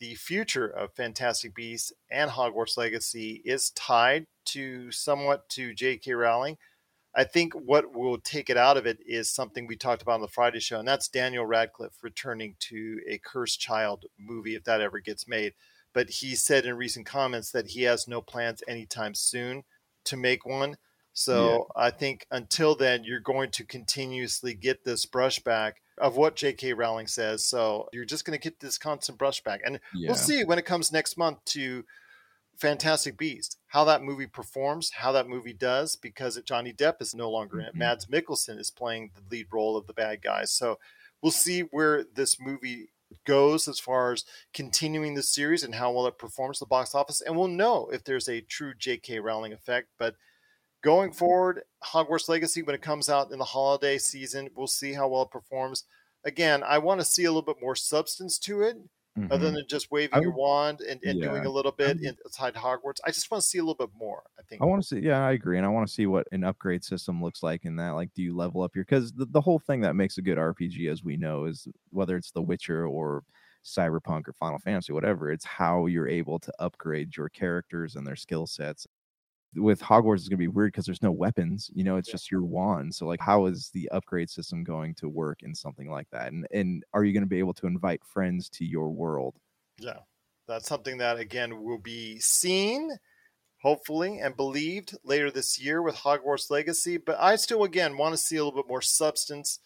the 0.00 0.14
future 0.16 0.66
of 0.66 0.92
fantastic 0.94 1.54
beasts 1.54 1.92
and 2.10 2.30
hogwarts 2.30 2.76
legacy 2.76 3.40
is 3.44 3.70
tied 3.70 4.26
to 4.46 4.90
somewhat 4.90 5.48
to 5.50 5.72
j.k 5.72 6.12
rowling 6.12 6.58
I 7.16 7.24
think 7.24 7.52
what 7.54 7.94
will 7.94 8.18
take 8.18 8.50
it 8.50 8.56
out 8.56 8.76
of 8.76 8.86
it 8.86 8.98
is 9.06 9.30
something 9.30 9.66
we 9.66 9.76
talked 9.76 10.02
about 10.02 10.14
on 10.14 10.20
the 10.20 10.28
Friday 10.28 10.60
show, 10.60 10.78
and 10.78 10.88
that's 10.88 11.08
Daniel 11.08 11.46
Radcliffe 11.46 12.02
returning 12.02 12.56
to 12.60 13.00
a 13.08 13.18
Cursed 13.18 13.60
Child 13.60 14.06
movie 14.18 14.56
if 14.56 14.64
that 14.64 14.80
ever 14.80 14.98
gets 14.98 15.28
made. 15.28 15.52
But 15.92 16.10
he 16.10 16.34
said 16.34 16.66
in 16.66 16.76
recent 16.76 17.06
comments 17.06 17.52
that 17.52 17.68
he 17.68 17.82
has 17.82 18.08
no 18.08 18.20
plans 18.20 18.64
anytime 18.66 19.14
soon 19.14 19.62
to 20.04 20.16
make 20.16 20.44
one. 20.44 20.76
So 21.12 21.68
yeah. 21.76 21.82
I 21.84 21.90
think 21.90 22.26
until 22.32 22.74
then, 22.74 23.04
you're 23.04 23.20
going 23.20 23.50
to 23.52 23.64
continuously 23.64 24.52
get 24.54 24.84
this 24.84 25.06
brushback 25.06 25.74
of 25.96 26.16
what 26.16 26.34
J.K. 26.34 26.72
Rowling 26.72 27.06
says. 27.06 27.46
So 27.46 27.88
you're 27.92 28.04
just 28.04 28.24
going 28.24 28.36
to 28.36 28.42
get 28.42 28.58
this 28.58 28.76
constant 28.76 29.18
brushback, 29.18 29.60
and 29.64 29.78
yeah. 29.94 30.08
we'll 30.08 30.16
see 30.16 30.42
when 30.42 30.58
it 30.58 30.66
comes 30.66 30.90
next 30.90 31.16
month 31.16 31.44
to 31.46 31.84
Fantastic 32.56 33.16
Beast, 33.16 33.58
how 33.68 33.84
that 33.84 34.02
movie 34.02 34.26
performs, 34.26 34.90
how 34.90 35.12
that 35.12 35.28
movie 35.28 35.52
does, 35.52 35.96
because 35.96 36.40
Johnny 36.42 36.72
Depp 36.72 37.00
is 37.00 37.14
no 37.14 37.30
longer 37.30 37.60
in 37.60 37.66
it. 37.66 37.74
Mhm. 37.74 37.78
Mads 37.78 38.06
Mikkelsen 38.06 38.58
is 38.58 38.70
playing 38.70 39.10
the 39.14 39.22
lead 39.30 39.48
role 39.52 39.76
of 39.76 39.86
the 39.86 39.92
bad 39.92 40.22
guy. 40.22 40.44
So 40.44 40.78
we'll 41.20 41.32
see 41.32 41.60
where 41.62 42.04
this 42.04 42.38
movie 42.40 42.90
goes 43.24 43.68
as 43.68 43.78
far 43.78 44.12
as 44.12 44.24
continuing 44.52 45.14
the 45.14 45.22
series 45.22 45.62
and 45.62 45.74
how 45.74 45.92
well 45.92 46.06
it 46.06 46.18
performs 46.18 46.58
the 46.58 46.66
box 46.66 46.94
office. 46.94 47.20
And 47.20 47.36
we'll 47.36 47.48
know 47.48 47.88
if 47.90 48.04
there's 48.04 48.28
a 48.28 48.40
true 48.40 48.74
J.K. 48.74 49.20
Rowling 49.20 49.52
effect. 49.52 49.88
But 49.98 50.16
going 50.82 51.12
forward, 51.12 51.62
Hogwarts 51.84 52.28
Legacy, 52.28 52.62
when 52.62 52.74
it 52.74 52.82
comes 52.82 53.08
out 53.08 53.30
in 53.30 53.38
the 53.38 53.44
holiday 53.44 53.98
season, 53.98 54.50
we'll 54.54 54.66
see 54.66 54.94
how 54.94 55.08
well 55.08 55.22
it 55.22 55.30
performs. 55.30 55.84
Again, 56.24 56.62
I 56.62 56.78
want 56.78 57.00
to 57.00 57.04
see 57.04 57.24
a 57.24 57.30
little 57.30 57.42
bit 57.42 57.60
more 57.60 57.76
substance 57.76 58.38
to 58.40 58.62
it 58.62 58.76
other 59.30 59.50
Mhm. 59.50 59.54
than 59.54 59.66
just 59.68 59.90
waving 59.90 60.18
I 60.18 60.20
your 60.20 60.32
wand 60.32 60.80
and, 60.80 61.02
and 61.04 61.18
yeah. 61.18 61.28
doing 61.28 61.46
a 61.46 61.50
little 61.50 61.72
bit 61.72 61.98
inside 62.00 62.54
Hogwarts. 62.54 63.00
I 63.04 63.10
just 63.10 63.30
want 63.30 63.42
to 63.42 63.48
see 63.48 63.58
a 63.58 63.62
little 63.62 63.86
bit 63.86 63.94
more. 63.96 64.24
I 64.38 64.42
think. 64.42 64.62
I 64.62 64.64
want 64.66 64.82
to 64.82 64.88
see, 64.88 65.00
yeah, 65.00 65.24
I 65.24 65.32
agree, 65.32 65.56
and 65.56 65.66
I 65.66 65.70
want 65.70 65.86
to 65.88 65.92
see 65.92 66.06
what 66.06 66.26
an 66.32 66.44
upgrade 66.44 66.84
system 66.84 67.22
looks 67.22 67.42
like 67.42 67.64
in 67.64 67.76
that. 67.76 67.90
Like, 67.90 68.12
do 68.14 68.22
you 68.22 68.34
level 68.36 68.62
up 68.62 68.74
your? 68.74 68.84
Because 68.84 69.12
the, 69.12 69.26
the 69.26 69.40
whole 69.40 69.58
thing 69.58 69.80
that 69.82 69.94
makes 69.96 70.18
a 70.18 70.22
good 70.22 70.38
RPG, 70.38 70.88
as 70.90 71.02
we 71.04 71.16
know, 71.16 71.44
is 71.44 71.66
whether 71.90 72.16
it's 72.16 72.30
The 72.32 72.42
Witcher 72.42 72.86
or 72.86 73.24
Cyberpunk 73.64 74.28
or 74.28 74.32
Final 74.34 74.58
Fantasy, 74.58 74.92
whatever. 74.92 75.30
It's 75.32 75.44
how 75.44 75.86
you're 75.86 76.08
able 76.08 76.38
to 76.40 76.52
upgrade 76.58 77.16
your 77.16 77.28
characters 77.30 77.96
and 77.96 78.06
their 78.06 78.16
skill 78.16 78.46
sets. 78.46 78.86
With 79.56 79.80
Hogwarts, 79.80 80.16
it's 80.20 80.28
gonna 80.28 80.38
be 80.38 80.48
weird 80.48 80.72
because 80.72 80.86
there's 80.86 81.02
no 81.02 81.12
weapons. 81.12 81.70
You 81.74 81.84
know, 81.84 81.96
it's 81.96 82.08
Yeah. 82.08 82.12
just 82.12 82.30
your 82.30 82.42
wand. 82.42 82.94
So, 82.94 83.06
like, 83.06 83.20
how 83.20 83.46
is 83.46 83.70
the 83.70 83.88
upgrade 83.90 84.30
system 84.30 84.64
going 84.64 84.94
to 84.96 85.08
work 85.08 85.42
in 85.42 85.54
something 85.54 85.90
like 85.90 86.08
that? 86.10 86.32
And 86.32 86.46
and 86.52 86.84
are 86.92 87.04
you 87.04 87.12
going 87.12 87.22
to 87.22 87.28
be 87.28 87.38
able 87.38 87.54
to 87.54 87.66
invite 87.66 88.04
friends 88.04 88.48
to 88.50 88.64
your 88.64 88.90
world? 88.90 89.36
Yeah, 89.78 90.00
that's 90.46 90.66
something 90.68 90.98
that 90.98 91.18
again 91.18 91.62
will 91.62 91.78
be 91.78 92.18
seen, 92.20 92.90
hopefully, 93.62 94.20
and 94.20 94.36
believed 94.36 94.96
later 95.04 95.30
this 95.30 95.60
year 95.60 95.82
with 95.82 95.96
Hogwarts 95.96 96.50
Legacy. 96.50 96.98
But 96.98 97.20
I 97.20 97.36
still 97.36 97.64
again 97.64 97.96
want 97.98 98.14
to 98.14 98.18
see 98.18 98.36
a 98.36 98.44
little 98.44 98.62
bit 98.62 98.68
more 98.68 98.82
substance. 98.82 99.60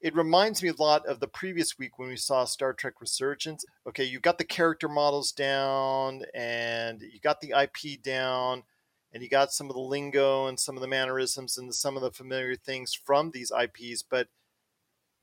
It 0.00 0.14
reminds 0.16 0.62
me 0.62 0.70
a 0.70 0.74
lot 0.82 1.06
of 1.06 1.20
the 1.20 1.28
previous 1.28 1.78
week 1.78 1.98
when 1.98 2.08
we 2.10 2.16
saw 2.16 2.44
Star 2.44 2.74
Trek 2.74 2.94
Resurgence. 3.00 3.64
Okay, 3.88 4.04
you 4.04 4.20
got 4.20 4.38
the 4.38 4.44
character 4.44 4.88
models 4.88 5.32
down, 5.32 6.24
and 6.34 7.02
you 7.02 7.20
got 7.20 7.40
the 7.40 7.52
IP 7.52 8.02
down, 8.02 8.64
and 9.12 9.22
you 9.22 9.28
got 9.28 9.52
some 9.52 9.68
of 9.68 9.74
the 9.74 9.80
lingo 9.80 10.46
and 10.46 10.58
some 10.58 10.76
of 10.76 10.82
the 10.82 10.88
mannerisms 10.88 11.56
and 11.56 11.74
some 11.74 11.96
of 11.96 12.02
the 12.02 12.10
familiar 12.10 12.56
things 12.56 12.94
from 12.94 13.30
these 13.30 13.52
IPs, 13.52 14.02
but 14.02 14.28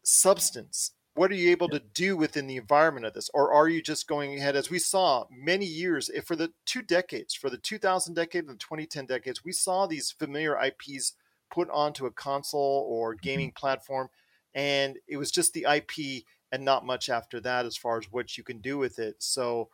substance 0.04 0.92
what 1.16 1.32
are 1.32 1.36
you 1.36 1.50
able 1.50 1.70
to 1.70 1.80
do 1.80 2.18
within 2.18 2.46
the 2.46 2.58
environment 2.58 3.06
of 3.06 3.14
this? 3.14 3.30
Or 3.34 3.54
are 3.54 3.70
you 3.70 3.82
just 3.82 4.08
going 4.08 4.38
ahead 4.38 4.58
as 4.58 4.70
we 4.70 4.80
saw 4.80 5.26
many 5.32 5.66
years 5.66 6.10
if 6.10 6.26
for 6.26 6.36
the 6.36 6.52
two 6.66 6.82
decades 6.82 7.34
for 7.34 7.50
the 7.50 7.58
2000 7.58 8.14
decade 8.14 8.44
and 8.44 8.54
the 8.54 8.60
2010 8.60 9.06
decades 9.06 9.44
we 9.44 9.54
saw 9.54 9.88
these 9.88 10.12
familiar 10.12 10.58
ips 10.62 11.14
put 11.50 11.70
onto 11.70 12.06
a 12.06 12.12
console 12.12 12.86
or 12.90 13.14
mm-hmm. 13.14 13.24
gaming 13.24 13.52
platform 13.52 14.10
and 14.54 14.98
it 15.08 15.16
was 15.16 15.32
just 15.32 15.54
the 15.54 15.66
ip 15.74 16.24
and 16.52 16.66
not 16.66 16.86
much 16.86 17.10
after 17.10 17.40
that 17.40 17.66
as 17.66 17.78
far 17.78 17.98
as 17.98 18.12
what 18.12 18.38
you 18.38 18.44
can 18.44 18.60
do 18.60 18.78
with 18.78 19.00
it. 19.00 19.16
So 19.20 19.70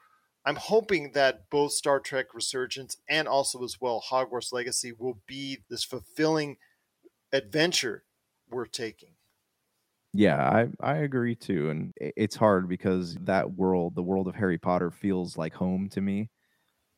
i'm 0.46 0.56
hoping 0.56 1.12
that 1.14 1.50
both 1.50 1.72
star 1.72 2.00
trek 2.00 2.34
resurgence 2.34 2.98
and 3.10 3.28
also 3.28 3.64
as 3.64 3.80
well 3.82 4.04
hogwarts 4.10 4.52
legacy 4.52 4.92
will 4.92 5.22
be 5.28 5.60
this 5.70 5.84
fulfilling 5.84 6.58
adventure 7.34 8.06
we're 8.50 8.66
taking 8.68 9.16
Yeah, 10.14 10.38
I 10.50 10.68
I 10.82 10.98
agree 10.98 11.36
too, 11.36 11.70
and 11.70 11.94
it's 11.98 12.36
hard 12.36 12.68
because 12.68 13.16
that 13.22 13.54
world, 13.54 13.96
the 13.96 14.04
world 14.04 14.28
of 14.28 14.36
Harry 14.36 14.58
Potter, 14.58 14.92
feels 14.92 15.38
like 15.38 15.54
home 15.54 15.88
to 15.89 16.02
me, 16.02 16.30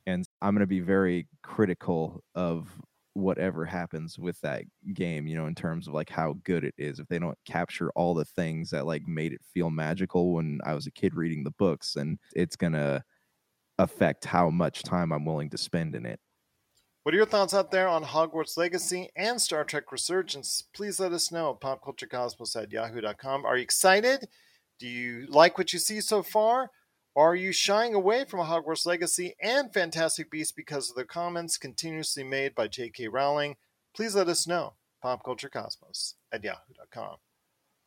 and 0.08 0.26
I'm 0.42 0.56
gonna 0.56 0.68
be 0.68 0.82
very 0.82 1.30
critical 1.44 2.24
of 2.36 2.82
whatever 3.14 3.66
happens 3.66 4.20
with 4.20 4.42
that 4.42 4.66
game. 4.94 5.28
You 5.28 5.36
know, 5.38 5.48
in 5.48 5.56
terms 5.56 5.88
of 5.88 5.94
like 5.96 6.10
how 6.10 6.36
good 6.44 6.64
it 6.66 6.76
is. 6.78 7.00
If 7.00 7.08
they 7.10 7.20
don't 7.20 7.38
capture 7.46 7.92
all 7.96 8.14
the 8.16 8.26
things 8.26 8.72
that 8.72 8.86
like 8.88 9.08
made 9.08 9.34
it 9.34 9.44
feel 9.46 9.72
magical 9.72 10.34
when 10.36 10.60
I 10.66 10.74
was 10.76 10.88
a 10.88 10.92
kid 10.92 11.16
reading 11.16 11.44
the 11.46 11.52
books, 11.52 11.96
and 11.98 12.20
it's 12.36 12.56
gonna 12.58 13.04
affect 13.84 14.26
how 14.26 14.50
much 14.50 14.84
time 14.84 15.12
I'm 15.12 15.26
willing 15.26 15.50
to 15.52 15.58
spend 15.58 15.96
in 15.96 16.06
it. 16.06 16.20
What 17.04 17.14
are 17.14 17.18
your 17.18 17.26
thoughts 17.26 17.54
out 17.54 17.70
there 17.70 17.90
on 17.90 18.04
Hogwarts 18.04 18.56
Legacy 18.56 19.10
and 19.16 19.42
Star 19.42 19.66
Trek 19.66 19.92
Resurgence? 19.92 20.64
Please 20.74 21.02
let 21.02 21.12
us 21.12 21.32
know. 21.34 21.50
at 21.50 21.60
Popculturecosmos 21.60 22.56
at 22.56 22.72
yahoo.com. 22.72 23.46
Are 23.46 23.58
you 23.58 23.64
excited? 23.64 24.30
Do 24.80 24.88
you 24.88 25.26
like 25.28 25.58
what 25.58 25.74
you 25.74 25.80
see 25.80 26.00
so 26.00 26.24
far? 26.24 26.72
Are 27.16 27.36
you 27.36 27.52
shying 27.52 27.94
away 27.94 28.24
from 28.24 28.40
Hogwarts 28.40 28.86
Legacy 28.86 29.36
and 29.42 29.72
Fantastic 29.74 30.32
Beasts 30.32 30.54
because 30.54 30.90
of 30.90 30.96
the 30.96 31.04
comments 31.04 31.58
continuously 31.58 32.24
made 32.24 32.56
by 32.56 32.68
J.K. 32.68 33.10
Rowling? 33.10 33.58
Please 33.94 34.16
let 34.16 34.30
us 34.30 34.48
know. 34.48 34.74
Popculturecosmos 35.04 36.14
at 36.32 36.44
yahoo.com. 36.44 37.18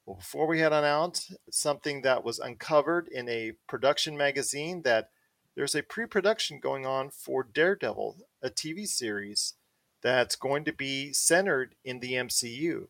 Well, 0.05 0.17
before 0.17 0.47
we 0.47 0.61
head 0.61 0.73
on 0.73 0.85
out, 0.85 1.27
something 1.51 2.03
that 2.03 2.23
was 2.23 2.39
uncovered 2.39 3.09
in 3.09 3.29
a 3.29 3.53
production 3.67 4.17
magazine 4.17 4.83
that 4.83 5.09
there's 5.57 5.75
a 5.75 5.83
pre-production 5.83 6.61
going 6.61 6.85
on 6.85 7.11
for 7.11 7.43
Daredevil, 7.43 8.19
a 8.43 8.51
TV 8.51 8.87
series 8.87 9.55
that's 10.03 10.37
going 10.37 10.65
to 10.65 10.73
be 10.73 11.13
centered 11.13 11.75
in 11.85 11.99
the 11.99 12.13
MCU, 12.13 12.89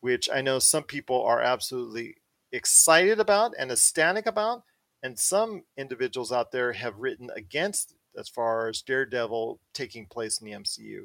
which 0.00 0.28
I 0.32 0.42
know 0.42 0.58
some 0.58 0.82
people 0.82 1.22
are 1.22 1.40
absolutely 1.40 2.16
excited 2.50 3.20
about 3.20 3.54
and 3.56 3.70
ecstatic 3.70 4.26
about, 4.26 4.64
and 5.02 5.16
some 5.16 5.62
individuals 5.76 6.32
out 6.32 6.50
there 6.50 6.72
have 6.72 6.98
written 6.98 7.30
against 7.36 7.94
as 8.16 8.28
far 8.28 8.68
as 8.68 8.82
Daredevil 8.82 9.60
taking 9.72 10.06
place 10.06 10.40
in 10.40 10.46
the 10.46 10.56
MCU. 10.56 11.04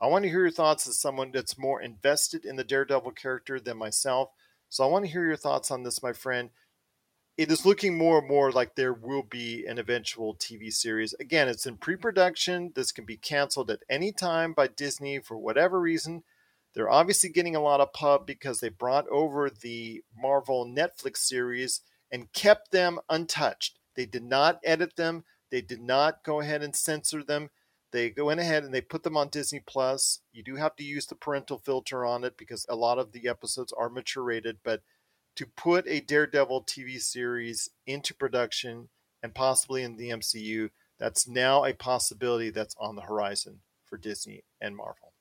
I 0.00 0.06
want 0.06 0.22
to 0.22 0.28
hear 0.28 0.42
your 0.42 0.50
thoughts 0.50 0.86
as 0.86 1.00
someone 1.00 1.32
that's 1.32 1.58
more 1.58 1.82
invested 1.82 2.44
in 2.44 2.54
the 2.54 2.64
Daredevil 2.64 3.12
character 3.12 3.58
than 3.58 3.76
myself. 3.76 4.30
So 4.68 4.84
I 4.84 4.86
want 4.86 5.04
to 5.04 5.10
hear 5.10 5.26
your 5.26 5.36
thoughts 5.36 5.72
on 5.72 5.82
this, 5.82 6.02
my 6.02 6.12
friend 6.12 6.50
it 7.36 7.50
is 7.50 7.66
looking 7.66 7.98
more 7.98 8.18
and 8.18 8.28
more 8.28 8.52
like 8.52 8.74
there 8.74 8.92
will 8.92 9.22
be 9.22 9.64
an 9.66 9.78
eventual 9.78 10.36
TV 10.36 10.72
series. 10.72 11.14
Again, 11.14 11.48
it's 11.48 11.66
in 11.66 11.76
pre 11.78 11.96
production. 11.96 12.72
This 12.74 12.92
can 12.92 13.04
be 13.04 13.16
canceled 13.16 13.70
at 13.70 13.82
any 13.90 14.12
time 14.12 14.52
by 14.52 14.68
Disney 14.68 15.18
for 15.18 15.36
whatever 15.36 15.80
reason. 15.80 16.22
They're 16.74 16.90
obviously 16.90 17.30
getting 17.30 17.56
a 17.56 17.60
lot 17.60 17.80
of 17.80 17.92
pub 17.92 18.26
because 18.26 18.60
they 18.60 18.68
brought 18.68 19.08
over 19.08 19.50
the 19.50 20.02
Marvel 20.16 20.66
Netflix 20.66 21.18
series 21.18 21.80
and 22.10 22.32
kept 22.32 22.70
them 22.70 23.00
untouched. 23.08 23.78
They 23.96 24.06
did 24.06 24.24
not 24.24 24.60
edit 24.64 24.96
them, 24.96 25.24
they 25.50 25.60
did 25.60 25.80
not 25.80 26.24
go 26.24 26.40
ahead 26.40 26.62
and 26.62 26.74
censor 26.74 27.22
them. 27.22 27.50
They 27.92 28.12
went 28.16 28.40
ahead 28.40 28.64
and 28.64 28.74
they 28.74 28.80
put 28.80 29.04
them 29.04 29.16
on 29.16 29.28
Disney 29.28 29.60
Plus. 29.64 30.20
You 30.32 30.42
do 30.42 30.56
have 30.56 30.74
to 30.76 30.82
use 30.84 31.06
the 31.06 31.14
parental 31.14 31.58
filter 31.58 32.04
on 32.04 32.24
it 32.24 32.36
because 32.36 32.66
a 32.68 32.74
lot 32.74 32.98
of 32.98 33.12
the 33.12 33.28
episodes 33.28 33.72
are 33.72 33.88
mature 33.88 34.24
rated, 34.24 34.58
but 34.64 34.82
to 35.36 35.46
put 35.46 35.86
a 35.86 36.00
Daredevil 36.00 36.64
TV 36.64 37.00
series 37.00 37.70
into 37.86 38.14
production 38.14 38.88
and 39.22 39.34
possibly 39.34 39.82
in 39.82 39.96
the 39.96 40.10
MCU, 40.10 40.70
that's 40.98 41.26
now 41.26 41.64
a 41.64 41.72
possibility 41.72 42.50
that's 42.50 42.76
on 42.78 42.94
the 42.94 43.02
horizon 43.02 43.60
for 43.84 43.98
Disney 43.98 44.44
and 44.60 44.76
Marvel. 44.76 45.12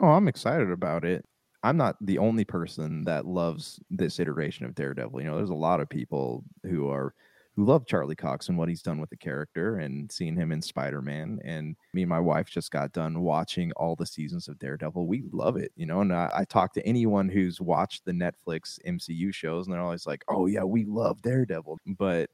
Oh, 0.00 0.08
I'm 0.08 0.28
excited 0.28 0.70
about 0.70 1.04
it. 1.04 1.24
I'm 1.62 1.76
not 1.76 1.96
the 2.00 2.18
only 2.18 2.44
person 2.44 3.04
that 3.04 3.26
loves 3.26 3.80
this 3.90 4.20
iteration 4.20 4.64
of 4.64 4.74
Daredevil. 4.74 5.20
You 5.20 5.26
know, 5.26 5.36
there's 5.36 5.50
a 5.50 5.54
lot 5.54 5.80
of 5.80 5.88
people 5.88 6.44
who 6.62 6.88
are 6.88 7.14
who 7.58 7.64
love 7.64 7.86
Charlie 7.86 8.14
Cox 8.14 8.48
and 8.48 8.56
what 8.56 8.68
he's 8.68 8.82
done 8.82 9.00
with 9.00 9.10
the 9.10 9.16
character 9.16 9.78
and 9.78 10.10
seeing 10.12 10.36
him 10.36 10.52
in 10.52 10.62
Spider-Man. 10.62 11.40
And 11.44 11.74
me 11.92 12.02
and 12.02 12.08
my 12.08 12.20
wife 12.20 12.48
just 12.48 12.70
got 12.70 12.92
done 12.92 13.20
watching 13.20 13.72
all 13.72 13.96
the 13.96 14.06
seasons 14.06 14.46
of 14.46 14.60
Daredevil. 14.60 15.08
We 15.08 15.24
love 15.32 15.56
it, 15.56 15.72
you 15.74 15.84
know. 15.84 16.00
And 16.00 16.12
I, 16.14 16.30
I 16.32 16.44
talk 16.44 16.72
to 16.74 16.86
anyone 16.86 17.28
who's 17.28 17.60
watched 17.60 18.04
the 18.04 18.12
Netflix 18.12 18.78
MCU 18.84 19.32
shows, 19.32 19.66
and 19.66 19.74
they're 19.74 19.82
always 19.82 20.06
like, 20.06 20.24
"Oh 20.28 20.46
yeah, 20.46 20.62
we 20.62 20.84
love 20.84 21.20
Daredevil." 21.20 21.80
But 21.98 22.30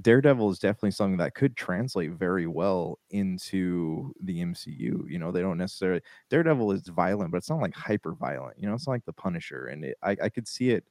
Daredevil 0.00 0.50
is 0.50 0.58
definitely 0.58 0.90
something 0.90 1.18
that 1.18 1.34
could 1.34 1.56
translate 1.56 2.12
very 2.12 2.48
well 2.48 2.98
into 3.10 4.12
the 4.20 4.40
MCU. 4.40 5.04
You 5.08 5.18
know, 5.20 5.30
they 5.32 5.40
don't 5.42 5.58
necessarily 5.58 6.00
Daredevil 6.30 6.72
is 6.72 6.88
violent, 6.88 7.30
but 7.30 7.38
it's 7.38 7.50
not 7.50 7.60
like 7.60 7.74
hyper 7.74 8.14
violent. 8.14 8.58
You 8.58 8.68
know, 8.68 8.74
it's 8.74 8.86
not 8.88 8.94
like 8.94 9.04
the 9.04 9.12
Punisher, 9.12 9.66
and 9.66 9.84
it, 9.84 9.96
I, 10.02 10.16
I 10.22 10.28
could 10.30 10.48
see 10.48 10.70
it 10.70 10.84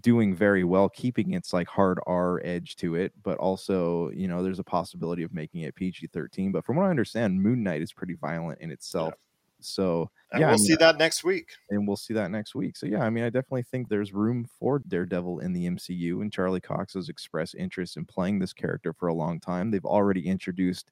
doing 0.00 0.34
very 0.34 0.64
well, 0.64 0.88
keeping 0.88 1.34
its 1.34 1.52
like 1.52 1.68
hard 1.68 1.98
R 2.06 2.40
edge 2.44 2.76
to 2.76 2.94
it, 2.94 3.12
but 3.22 3.38
also, 3.38 4.10
you 4.10 4.26
know, 4.26 4.42
there's 4.42 4.58
a 4.58 4.64
possibility 4.64 5.22
of 5.22 5.34
making 5.34 5.62
it 5.62 5.74
PG 5.74 6.08
13. 6.08 6.50
But 6.50 6.64
from 6.64 6.76
what 6.76 6.86
I 6.86 6.90
understand, 6.90 7.42
Moon 7.42 7.62
Knight 7.62 7.82
is 7.82 7.92
pretty 7.92 8.14
violent 8.14 8.60
in 8.60 8.70
itself. 8.70 9.14
So 9.60 10.10
And 10.32 10.40
yeah, 10.40 10.48
we'll 10.48 10.56
mean, 10.56 10.64
see 10.64 10.74
that 10.76 10.98
next 10.98 11.24
week. 11.24 11.50
and 11.70 11.86
we'll 11.86 11.96
see 11.96 12.14
that 12.14 12.30
next 12.30 12.54
week. 12.54 12.76
So 12.76 12.86
yeah, 12.86 13.04
I 13.04 13.10
mean, 13.10 13.24
I 13.24 13.28
definitely 13.28 13.62
think 13.64 13.88
there's 13.88 14.12
room 14.12 14.46
for 14.58 14.80
Daredevil 14.88 15.40
in 15.40 15.52
the 15.52 15.66
MCU, 15.66 16.22
and 16.22 16.32
Charlie 16.32 16.60
Cox 16.60 16.94
has 16.94 17.08
expressed 17.08 17.54
interest 17.54 17.96
in 17.96 18.04
playing 18.04 18.38
this 18.38 18.52
character 18.52 18.92
for 18.92 19.08
a 19.08 19.14
long 19.14 19.38
time. 19.38 19.70
They've 19.70 19.84
already 19.84 20.26
introduced 20.26 20.90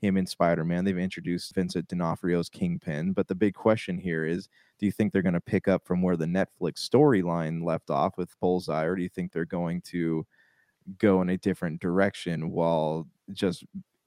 him 0.00 0.16
in 0.16 0.26
Spider-Man. 0.26 0.84
They've 0.84 0.98
introduced 0.98 1.54
Vincent 1.54 1.88
D'Onofrio's 1.88 2.48
Kingpin, 2.48 3.12
but 3.12 3.28
the 3.28 3.34
big 3.34 3.54
question 3.54 3.98
here 3.98 4.24
is, 4.24 4.48
do 4.78 4.86
you 4.86 4.92
think 4.92 5.12
they're 5.12 5.22
going 5.22 5.34
to 5.34 5.40
pick 5.40 5.68
up 5.68 5.86
from 5.86 6.02
where 6.02 6.16
the 6.16 6.26
Netflix 6.26 6.88
storyline 6.88 7.64
left 7.64 7.90
off 7.90 8.16
with 8.16 8.38
Bullseye, 8.40 8.84
or 8.84 8.96
do 8.96 9.02
you 9.02 9.08
think 9.08 9.32
they're 9.32 9.44
going 9.44 9.80
to 9.82 10.26
go 10.98 11.20
in 11.20 11.28
a 11.28 11.36
different 11.36 11.80
direction 11.80 12.50
while 12.50 13.06
just 13.32 13.64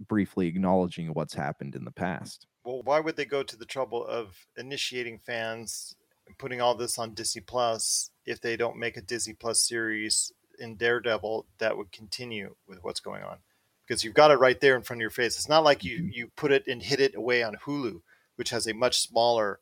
briefly 0.07 0.47
acknowledging 0.47 1.07
what's 1.09 1.33
happened 1.33 1.75
in 1.75 1.85
the 1.85 1.91
past. 1.91 2.47
Well, 2.63 2.81
why 2.83 2.99
would 2.99 3.15
they 3.15 3.25
go 3.25 3.43
to 3.43 3.57
the 3.57 3.65
trouble 3.65 4.05
of 4.05 4.35
initiating 4.57 5.19
fans 5.19 5.95
and 6.27 6.37
putting 6.37 6.61
all 6.61 6.75
this 6.75 6.99
on 6.99 7.13
Disney 7.13 7.41
Plus 7.41 8.11
if 8.25 8.41
they 8.41 8.55
don't 8.55 8.77
make 8.77 8.97
a 8.97 9.01
Disney 9.01 9.33
Plus 9.33 9.59
series 9.67 10.31
in 10.59 10.75
Daredevil 10.75 11.47
that 11.57 11.77
would 11.77 11.91
continue 11.91 12.55
with 12.67 12.83
what's 12.83 12.99
going 12.99 13.23
on? 13.23 13.37
Because 13.91 14.05
you've 14.05 14.13
got 14.13 14.31
it 14.31 14.39
right 14.39 14.57
there 14.61 14.77
in 14.77 14.83
front 14.83 14.99
of 14.99 15.01
your 15.01 15.09
face. 15.09 15.35
It's 15.35 15.49
not 15.49 15.65
like 15.65 15.83
you 15.83 15.97
mm-hmm. 15.97 16.11
you 16.13 16.31
put 16.37 16.53
it 16.53 16.65
and 16.65 16.81
hid 16.81 17.01
it 17.01 17.13
away 17.13 17.43
on 17.43 17.57
Hulu, 17.65 17.99
which 18.37 18.49
has 18.51 18.65
a 18.65 18.73
much 18.73 19.01
smaller 19.01 19.59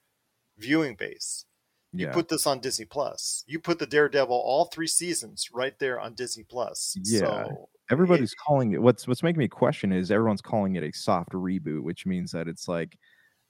viewing 0.55 0.93
base. 0.93 1.45
You 1.93 2.05
Yeah. 2.05 2.13
put 2.13 2.27
this 2.27 2.45
on 2.45 2.59
Disney 2.59 2.85
Plus. 2.85 3.43
You 3.47 3.59
put 3.59 3.79
the 3.79 3.87
Daredevil 3.87 4.35
all 4.35 4.65
three 4.65 4.85
seasons 4.85 5.49
right 5.51 5.73
there 5.79 5.99
on 5.99 6.13
Disney 6.13 6.43
Plus. 6.43 6.95
Yeah. 7.03 7.21
So 7.21 7.69
Everybody's 7.89 8.35
calling 8.35 8.73
it 8.73 8.83
what's 8.83 9.07
what's 9.07 9.23
making 9.23 9.39
me 9.39 9.47
question 9.47 9.91
is 9.91 10.11
everyone's 10.11 10.43
calling 10.43 10.75
it 10.75 10.83
a 10.83 10.93
soft 10.93 11.31
reboot, 11.31 11.81
which 11.81 12.05
means 12.05 12.31
that 12.33 12.47
it's 12.47 12.67
like 12.67 12.99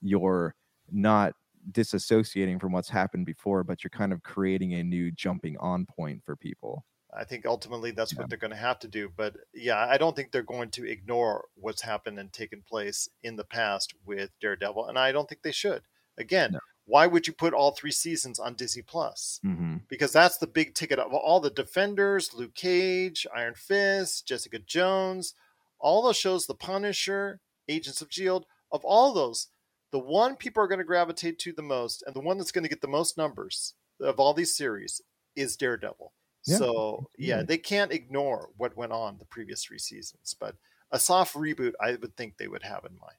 you're 0.02 0.56
not 0.94 1.34
disassociating 1.74 2.62
from 2.62 2.72
what's 2.72 2.88
happened 2.90 3.26
before, 3.26 3.66
but 3.66 3.84
you're 3.84 3.90
kind 3.90 4.14
of 4.14 4.24
creating 4.24 4.76
a 4.76 4.84
new 4.86 5.12
jumping 5.12 5.58
on 5.58 5.86
point 5.86 6.22
for 6.26 6.38
people. 6.38 6.86
I 7.20 7.26
think 7.26 7.46
ultimately 7.46 7.92
that's 7.92 8.14
Yeah. 8.14 8.20
what 8.20 8.30
they're 8.30 8.38
going 8.38 8.52
to 8.52 8.58
have 8.58 8.80
to 8.80 8.88
do. 8.88 9.10
But 9.16 9.36
yeah, 9.54 9.78
I 9.78 9.98
don't 9.98 10.16
think 10.16 10.32
they're 10.32 10.42
going 10.42 10.72
to 10.72 10.90
ignore 10.90 11.46
what's 11.56 11.82
happened 11.82 12.18
and 12.18 12.32
taken 12.32 12.62
place 12.62 13.10
in 13.22 13.36
the 13.36 13.44
past 13.44 13.94
with 14.06 14.30
Daredevil, 14.40 14.88
and 14.88 14.98
I 14.98 15.12
don't 15.12 15.28
think 15.28 15.42
they 15.42 15.52
should. 15.52 15.84
Again, 16.18 16.54
No. 16.54 16.60
why 16.86 17.08
would 17.08 17.28
you 17.28 17.34
put 17.34 17.54
all 17.54 17.72
three 17.72 17.92
seasons 17.92 18.40
on 18.40 18.56
Disney 18.56 18.82
Plus? 18.82 19.40
hmm 19.44 19.78
Because 19.90 20.14
that's 20.14 20.38
the 20.38 20.48
big 20.48 20.76
ticket 20.76 20.98
of 21.00 21.14
all 21.14 21.40
the 21.40 21.50
Defenders, 21.50 22.34
Luke 22.34 22.56
Cage, 22.56 23.28
Iron 23.36 23.56
Fist, 23.56 24.26
Jessica 24.26 24.60
Jones, 24.60 25.34
all 25.80 26.02
those 26.02 26.18
shows, 26.18 26.46
The 26.46 26.56
Punisher, 26.56 27.42
Agents 27.68 28.02
of 28.02 28.12
Shield. 28.12 28.46
Of 28.72 28.86
all 28.86 29.14
those, 29.14 29.48
the 29.92 30.00
one 30.00 30.36
people 30.36 30.62
are 30.64 30.68
going 30.68 30.80
to 30.80 30.86
gravitate 30.86 31.40
to 31.40 31.52
the 31.54 31.64
most, 31.64 32.04
and 32.06 32.16
the 32.16 32.20
one 32.22 32.38
that's 32.38 32.52
going 32.52 32.64
to 32.64 32.70
get 32.70 32.82
the 32.82 32.88
most 32.88 33.18
numbers 33.18 33.74
of 34.00 34.20
all 34.20 34.34
these 34.34 34.56
series 34.56 35.02
is 35.36 35.58
Daredevil. 35.58 36.14
Yeah, 36.46 36.60
So 36.60 37.10
yeah, 37.18 37.44
they 37.44 37.58
can't 37.58 37.92
ignore 37.94 38.52
what 38.58 38.76
went 38.78 38.92
on 38.94 39.18
the 39.20 39.26
previous 39.26 39.64
three 39.64 39.80
seasons. 39.80 40.36
But 40.40 40.58
a 40.92 41.00
soft 41.00 41.36
reboot, 41.36 41.74
I 41.80 41.96
would 41.96 42.16
think 42.18 42.38
they 42.38 42.48
would 42.48 42.64
have 42.64 42.86
in 42.86 42.98
mind. 43.00 43.18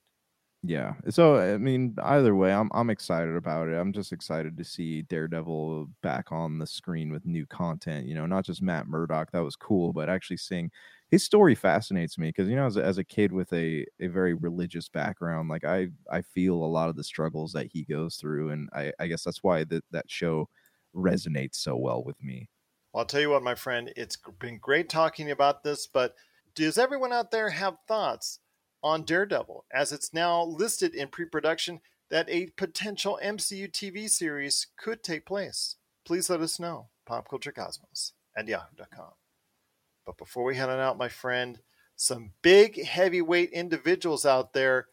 Yeah. 0.63 0.97
So 1.09 1.37
I 1.37 1.57
mean, 1.57 1.95
either 2.03 2.35
way, 2.35 2.53
I'm 2.53 2.69
I'm 2.75 2.91
excited 2.91 3.35
about 3.35 3.69
it. 3.69 3.75
I'm 3.77 3.95
just 3.95 4.13
excited 4.13 4.59
to 4.59 4.65
see 4.65 5.01
Daredevil 5.03 5.87
back 6.03 6.31
on 6.33 6.59
the 6.59 6.67
screen 6.67 7.11
with 7.11 7.25
new 7.25 7.47
content. 7.47 8.07
You 8.07 8.15
know, 8.15 8.27
not 8.27 8.45
just 8.45 8.61
Matt 8.61 8.87
Murdock. 8.87 9.33
That 9.33 9.39
was 9.43 9.57
cool, 9.57 9.95
but 9.95 10.11
actually 10.11 10.37
seeing 10.37 10.71
his 11.11 11.25
story 11.25 11.55
fascinates 11.55 12.19
me 12.19 12.29
because 12.29 12.47
you 12.47 12.57
know, 12.57 12.67
as 12.67 12.77
a, 12.77 12.85
as 12.85 12.99
a 12.99 13.05
kid 13.05 13.33
with 13.33 13.51
a 13.55 13.87
a 14.01 14.09
very 14.09 14.35
religious 14.35 14.91
background, 14.91 15.49
like 15.49 15.65
I 15.65 15.89
I 16.11 16.21
feel 16.21 16.57
a 16.57 16.67
lot 16.67 16.91
of 16.91 16.97
the 16.97 17.05
struggles 17.05 17.53
that 17.53 17.69
he 17.73 17.85
goes 17.85 18.17
through, 18.17 18.51
and 18.51 18.69
I 18.75 18.93
I 18.99 19.07
guess 19.07 19.25
that's 19.25 19.43
why 19.43 19.65
that 19.65 19.85
that 19.93 20.11
show 20.11 20.51
resonates 20.95 21.55
so 21.55 21.75
well 21.75 22.05
with 22.05 22.23
me. 22.23 22.51
Well, 22.93 23.01
I'll 23.01 23.07
tell 23.07 23.21
you 23.21 23.31
what, 23.31 23.43
my 23.43 23.55
friend, 23.55 23.93
it's 23.97 24.19
been 24.39 24.59
great 24.59 24.89
talking 24.89 25.31
about 25.31 25.63
this, 25.63 25.87
but 25.87 26.15
does 26.55 26.79
everyone 26.79 27.13
out 27.13 27.31
there 27.31 27.51
have 27.51 27.77
thoughts 27.87 28.41
on 28.83 29.05
Daredevil 29.05 29.65
as 29.73 29.93
it's 29.93 30.13
now 30.13 30.43
listed 30.43 30.95
in 30.95 31.09
pre 31.09 31.25
production 31.25 31.81
that 32.11 32.29
a 32.29 32.49
potential 32.57 33.19
MCU 33.23 33.71
TV 33.71 34.09
series 34.09 34.67
could 34.77 35.03
take 35.03 35.25
place? 35.25 35.77
Please 36.05 36.29
let 36.29 36.41
us 36.41 36.59
know. 36.59 36.89
PopCultureCosmos 37.09 38.13
at 38.37 38.49
yahoo.com. 38.49 39.13
But 40.05 40.19
before 40.19 40.45
we 40.45 40.57
head 40.57 40.69
on 40.69 40.79
out, 40.81 40.99
my 40.99 41.09
friend, 41.09 41.61
some 41.95 42.33
big 42.43 42.85
heavyweight 42.85 43.51
individuals 43.51 44.27
out 44.27 44.53
there 44.53 44.87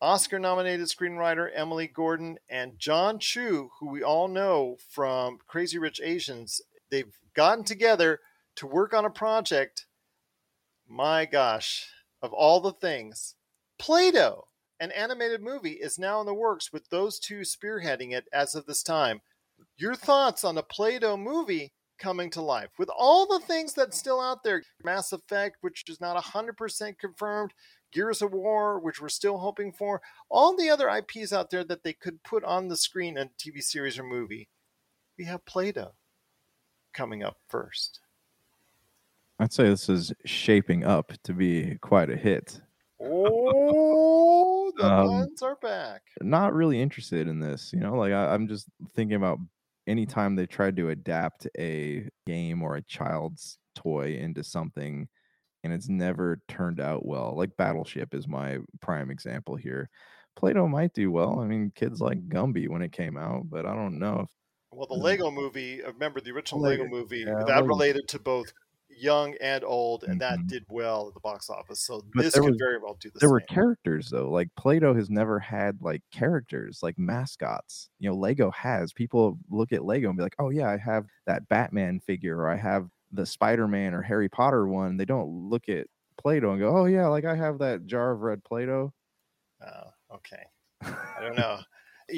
Oscar 0.00 0.38
nominated 0.38 0.86
screenwriter 0.88 1.48
Emily 1.54 1.86
Gordon 1.86 2.38
and 2.50 2.78
Jon 2.78 3.18
Chu, 3.18 3.70
who 3.80 3.88
we 3.88 4.02
all 4.02 4.28
know 4.28 4.76
from 4.90 5.38
Crazy 5.46 5.78
Rich 5.78 6.02
Asians, 6.04 6.60
they've 6.90 7.16
gotten 7.34 7.64
together 7.64 8.20
to 8.56 8.66
work 8.66 8.94
on 8.94 9.04
a 9.04 9.10
project. 9.10 9.86
My 10.88 11.24
gosh, 11.24 11.88
of 12.22 12.32
all 12.32 12.60
the 12.60 12.72
things, 12.72 13.34
Play 13.78 14.10
Doh, 14.10 14.48
an 14.80 14.90
animated 14.92 15.42
movie, 15.42 15.72
is 15.72 15.98
now 15.98 16.20
in 16.20 16.26
the 16.26 16.34
works 16.34 16.72
with 16.72 16.88
those 16.88 17.18
two 17.18 17.40
spearheading 17.40 18.12
it 18.12 18.24
as 18.32 18.54
of 18.54 18.66
this 18.66 18.82
time. 18.82 19.20
Your 19.76 19.94
thoughts 19.94 20.44
on 20.44 20.58
a 20.58 20.62
Play 20.62 20.98
Doh 20.98 21.16
movie 21.16 21.72
coming 21.98 22.30
to 22.30 22.42
life 22.42 22.70
with 22.78 22.90
all 22.96 23.26
the 23.26 23.44
things 23.44 23.72
that's 23.72 23.98
still 23.98 24.20
out 24.20 24.42
there 24.44 24.62
Mass 24.84 25.12
Effect, 25.12 25.56
which 25.60 25.84
is 25.88 26.00
not 26.00 26.22
100% 26.22 26.98
confirmed, 26.98 27.52
Gears 27.92 28.20
of 28.20 28.32
War, 28.32 28.78
which 28.78 29.00
we're 29.00 29.08
still 29.08 29.38
hoping 29.38 29.72
for, 29.72 30.02
all 30.28 30.56
the 30.56 30.68
other 30.68 30.88
IPs 30.88 31.32
out 31.32 31.50
there 31.50 31.64
that 31.64 31.82
they 31.82 31.92
could 31.92 32.22
put 32.22 32.44
on 32.44 32.68
the 32.68 32.76
screen 32.76 33.16
in 33.16 33.28
a 33.28 33.30
TV 33.30 33.62
series 33.62 33.98
or 33.98 34.02
movie. 34.02 34.48
We 35.18 35.24
have 35.24 35.46
Play 35.46 35.72
Doh 35.72 35.94
coming 36.96 37.22
up 37.22 37.36
first. 37.48 38.00
I'd 39.38 39.52
say 39.52 39.68
this 39.68 39.88
is 39.88 40.12
shaping 40.24 40.84
up 40.84 41.12
to 41.24 41.34
be 41.34 41.76
quite 41.82 42.08
a 42.10 42.16
hit. 42.16 42.60
Oh, 43.00 44.72
the 44.76 44.84
Um, 44.86 45.08
puns 45.08 45.42
are 45.42 45.56
back. 45.56 46.02
not 46.22 46.54
really 46.54 46.80
interested 46.80 47.28
in 47.28 47.38
this. 47.38 47.70
You 47.72 47.80
know, 47.80 47.94
like 47.94 48.12
I, 48.12 48.32
I'm 48.32 48.48
just 48.48 48.68
thinking 48.94 49.16
about 49.16 49.38
anytime 49.86 50.34
they 50.34 50.46
tried 50.46 50.76
to 50.76 50.88
adapt 50.88 51.46
a 51.58 52.08
game 52.26 52.62
or 52.62 52.76
a 52.76 52.82
child's 52.82 53.58
toy 53.74 54.14
into 54.14 54.42
something 54.42 55.06
and 55.64 55.72
it's 55.72 55.88
never 55.88 56.40
turned 56.48 56.80
out 56.80 57.04
well. 57.04 57.34
Like 57.36 57.56
Battleship 57.56 58.14
is 58.14 58.26
my 58.26 58.58
prime 58.80 59.10
example 59.10 59.56
here. 59.56 59.90
Play-Doh 60.36 60.68
might 60.68 60.92
do 60.94 61.10
well. 61.10 61.40
I 61.40 61.46
mean, 61.46 61.72
kids 61.74 62.00
like 62.00 62.28
Gumby 62.28 62.68
when 62.68 62.82
it 62.82 62.92
came 62.92 63.16
out, 63.16 63.48
but 63.50 63.66
I 63.66 63.74
don't 63.74 63.98
know 63.98 64.20
if 64.20 64.30
Well, 64.76 64.86
the 64.86 64.94
Lego 64.94 65.30
movie, 65.30 65.82
uh, 65.82 65.90
remember 65.92 66.20
the 66.20 66.30
original 66.32 66.60
Lego- 66.60 66.82
Lego 66.84 66.94
movie, 66.94 67.18
yeah, 67.20 67.34
that 67.34 67.46
Lego- 67.46 67.66
related 67.66 68.08
to 68.08 68.18
both 68.18 68.52
young 68.88 69.34
and 69.40 69.62
old, 69.64 70.04
and 70.04 70.20
that 70.20 70.38
Mhm. 70.38 70.48
did 70.48 70.64
well 70.68 71.08
at 71.08 71.14
the 71.14 71.20
box 71.20 71.50
office. 71.50 71.80
So 71.80 72.02
But 72.14 72.22
this 72.24 72.34
could 72.34 72.44
was- 72.50 72.56
very 72.58 72.78
well 72.78 72.94
do 73.00 73.10
the 73.10 73.18
there 73.18 73.30
were 73.30 73.40
characters 73.40 74.08
though. 74.10 74.30
Like 74.30 74.48
Play-Doh 74.56 74.94
has 74.94 75.10
never 75.10 75.38
had 75.38 75.80
like 75.82 76.02
characters, 76.12 76.80
like 76.82 76.98
mascots. 76.98 77.90
You 77.98 78.10
know, 78.10 78.16
Lego 78.16 78.50
has. 78.52 78.92
People 78.92 79.38
look 79.50 79.72
at 79.72 79.84
Lego 79.84 80.08
and 80.08 80.16
be 80.16 80.22
like, 80.22 80.36
"Oh 80.38 80.50
yeah, 80.50 80.68
I 80.70 80.76
have 80.78 81.06
that 81.26 81.46
Batman 81.48 82.00
figure 82.00 82.38
or 82.38 82.48
I 82.48 82.56
have 82.56 82.88
the 83.12 83.26
Spider-Man 83.26 83.92
or 83.94 84.02
Harry 84.02 84.28
Potter 84.28 84.66
one." 84.68 84.96
They 84.96 85.04
don't 85.04 85.28
look 85.50 85.68
at 85.68 85.86
Play-Doh 86.18 86.52
and 86.52 86.60
go, 86.60 86.74
"Oh 86.76 86.84
yeah, 86.86 87.06
like 87.08 87.24
I 87.26 87.34
have 87.34 87.58
that 87.58 87.84
jar 87.86 88.12
of 88.12 88.22
red 88.22 88.44
Play-Doh." 88.44 88.92
Oh, 89.62 89.92
okay. 90.14 90.44
I 90.82 91.20
don't 91.20 91.36
know. 91.38 91.60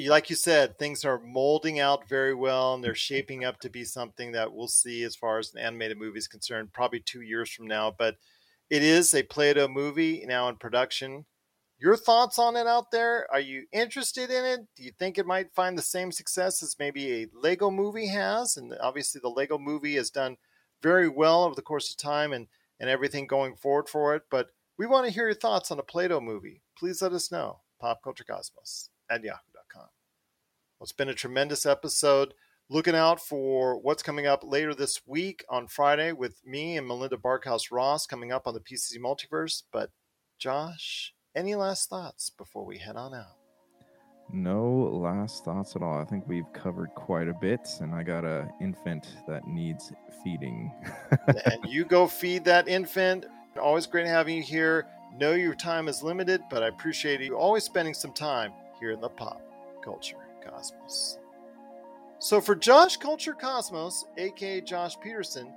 Like 0.07 0.29
you 0.29 0.35
said, 0.35 0.77
things 0.77 1.03
are 1.03 1.19
molding 1.19 1.79
out 1.79 2.07
very 2.07 2.35
well, 2.35 2.75
and 2.75 2.83
they're 2.83 2.93
shaping 2.93 3.43
up 3.43 3.59
to 3.61 3.69
be 3.69 3.83
something 3.83 4.31
that 4.33 4.53
we'll 4.53 4.67
see 4.67 5.03
as 5.03 5.15
far 5.15 5.39
as 5.39 5.53
an 5.53 5.61
animated 5.61 5.97
movie 5.97 6.19
is 6.19 6.27
concerned, 6.27 6.73
probably 6.73 6.99
two 6.99 7.21
years 7.21 7.49
from 7.49 7.65
now. 7.65 7.93
But 7.97 8.17
it 8.69 8.83
is 8.83 9.13
a 9.15 9.23
Play-Doh 9.23 9.67
movie 9.67 10.23
now 10.27 10.47
in 10.47 10.57
production. 10.57 11.25
Your 11.79 11.95
thoughts 11.95 12.37
on 12.37 12.55
it 12.55 12.67
out 12.67 12.91
there? 12.91 13.25
Are 13.31 13.39
you 13.39 13.65
interested 13.71 14.29
in 14.29 14.45
it? 14.45 14.59
Do 14.75 14.83
you 14.83 14.91
think 14.99 15.17
it 15.17 15.25
might 15.25 15.55
find 15.55 15.77
the 15.77 15.81
same 15.81 16.11
success 16.11 16.61
as 16.61 16.75
maybe 16.77 17.23
a 17.23 17.27
Lego 17.33 17.71
movie 17.71 18.07
has? 18.07 18.57
And 18.57 18.75
obviously, 18.81 19.21
the 19.21 19.29
Lego 19.29 19.57
movie 19.57 19.95
has 19.95 20.11
done 20.11 20.37
very 20.83 21.07
well 21.07 21.45
over 21.45 21.55
the 21.55 21.61
course 21.61 21.89
of 21.89 21.97
time 21.97 22.33
and, 22.33 22.47
and 22.79 22.89
everything 22.89 23.27
going 23.27 23.55
forward 23.55 23.89
for 23.89 24.13
it. 24.15 24.23
But 24.29 24.49
we 24.77 24.87
want 24.87 25.07
to 25.07 25.13
hear 25.13 25.25
your 25.25 25.35
thoughts 25.35 25.71
on 25.71 25.79
a 25.79 25.83
Play 25.83 26.09
Doh 26.09 26.19
movie. 26.19 26.61
Please 26.77 27.01
let 27.01 27.13
us 27.13 27.31
know. 27.31 27.61
PopCultureCosmos 27.81 28.89
at 29.09 29.23
yahoo.com. 29.23 29.48
Well, 30.79 30.85
it's 30.85 30.93
been 30.93 31.09
a 31.09 31.13
tremendous 31.13 31.65
episode. 31.65 32.33
Looking 32.69 32.95
out 32.95 33.19
for 33.19 33.77
what's 33.77 34.01
coming 34.01 34.27
up 34.27 34.45
later 34.45 34.73
this 34.73 35.01
week 35.05 35.43
on 35.49 35.67
Friday 35.67 36.13
with 36.13 36.39
me 36.45 36.77
and 36.77 36.87
Melinda 36.87 37.17
Barkhouse 37.17 37.69
Ross 37.69 38.07
coming 38.07 38.31
up 38.31 38.47
on 38.47 38.53
the 38.53 38.61
PCC 38.61 38.97
Multiverse. 38.97 39.63
But, 39.73 39.89
Josh, 40.37 41.13
any 41.35 41.55
last 41.55 41.89
thoughts 41.89 42.29
before 42.29 42.65
we 42.65 42.77
head 42.77 42.95
on 42.95 43.13
out? 43.13 43.35
No 44.31 44.89
last 44.93 45.43
thoughts 45.43 45.75
at 45.75 45.81
all. 45.81 45.99
I 45.99 46.05
think 46.05 46.23
we've 46.29 46.49
covered 46.53 46.91
quite 46.95 47.27
a 47.27 47.33
bit, 47.33 47.67
and 47.81 47.93
I 47.93 48.01
got 48.01 48.23
a 48.23 48.47
infant 48.61 49.05
that 49.27 49.45
needs 49.49 49.91
feeding. 50.23 50.71
and 51.27 51.59
you 51.67 51.83
go 51.83 52.07
feed 52.07 52.45
that 52.45 52.69
infant. 52.69 53.25
Always 53.61 53.85
great 53.85 54.07
having 54.07 54.37
you 54.37 54.43
here. 54.43 54.87
Know 55.13 55.33
your 55.33 55.55
time 55.55 55.89
is 55.89 56.01
limited, 56.03 56.39
but 56.49 56.63
I 56.63 56.67
appreciate 56.67 57.19
you 57.19 57.35
always 57.35 57.65
spending 57.65 57.93
some 57.93 58.13
time 58.13 58.53
here 58.79 58.91
in 58.91 59.01
the 59.01 59.09
pop 59.09 59.41
culture 59.83 60.28
cosmos. 60.49 61.17
So 62.19 62.41
for 62.41 62.55
Josh 62.55 62.97
Culture 62.97 63.33
Cosmos, 63.33 64.05
aka 64.17 64.61
Josh 64.61 64.99
Peterson, 64.99 65.53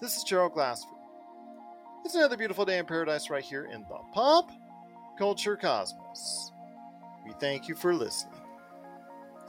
this 0.00 0.16
is 0.16 0.24
Gerald 0.24 0.54
Glassford. 0.54 0.96
It's 2.04 2.14
another 2.14 2.36
beautiful 2.36 2.64
day 2.64 2.78
in 2.78 2.86
paradise 2.86 3.28
right 3.28 3.44
here 3.44 3.64
in 3.66 3.82
the 3.82 3.98
pop 4.14 4.50
culture 5.18 5.56
cosmos. 5.56 6.52
We 7.26 7.32
thank 7.40 7.68
you 7.68 7.74
for 7.74 7.94
listening. 7.94 8.40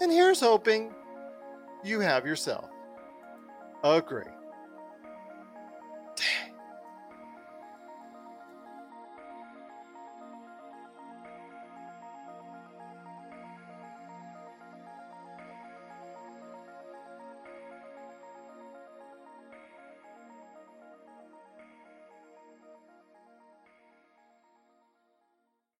And 0.02 0.12
here's 0.12 0.42
hoping 0.42 0.94
you 1.84 2.02
have 2.02 2.26
yourself 2.26 2.70
a 3.84 4.02
great 4.02 4.28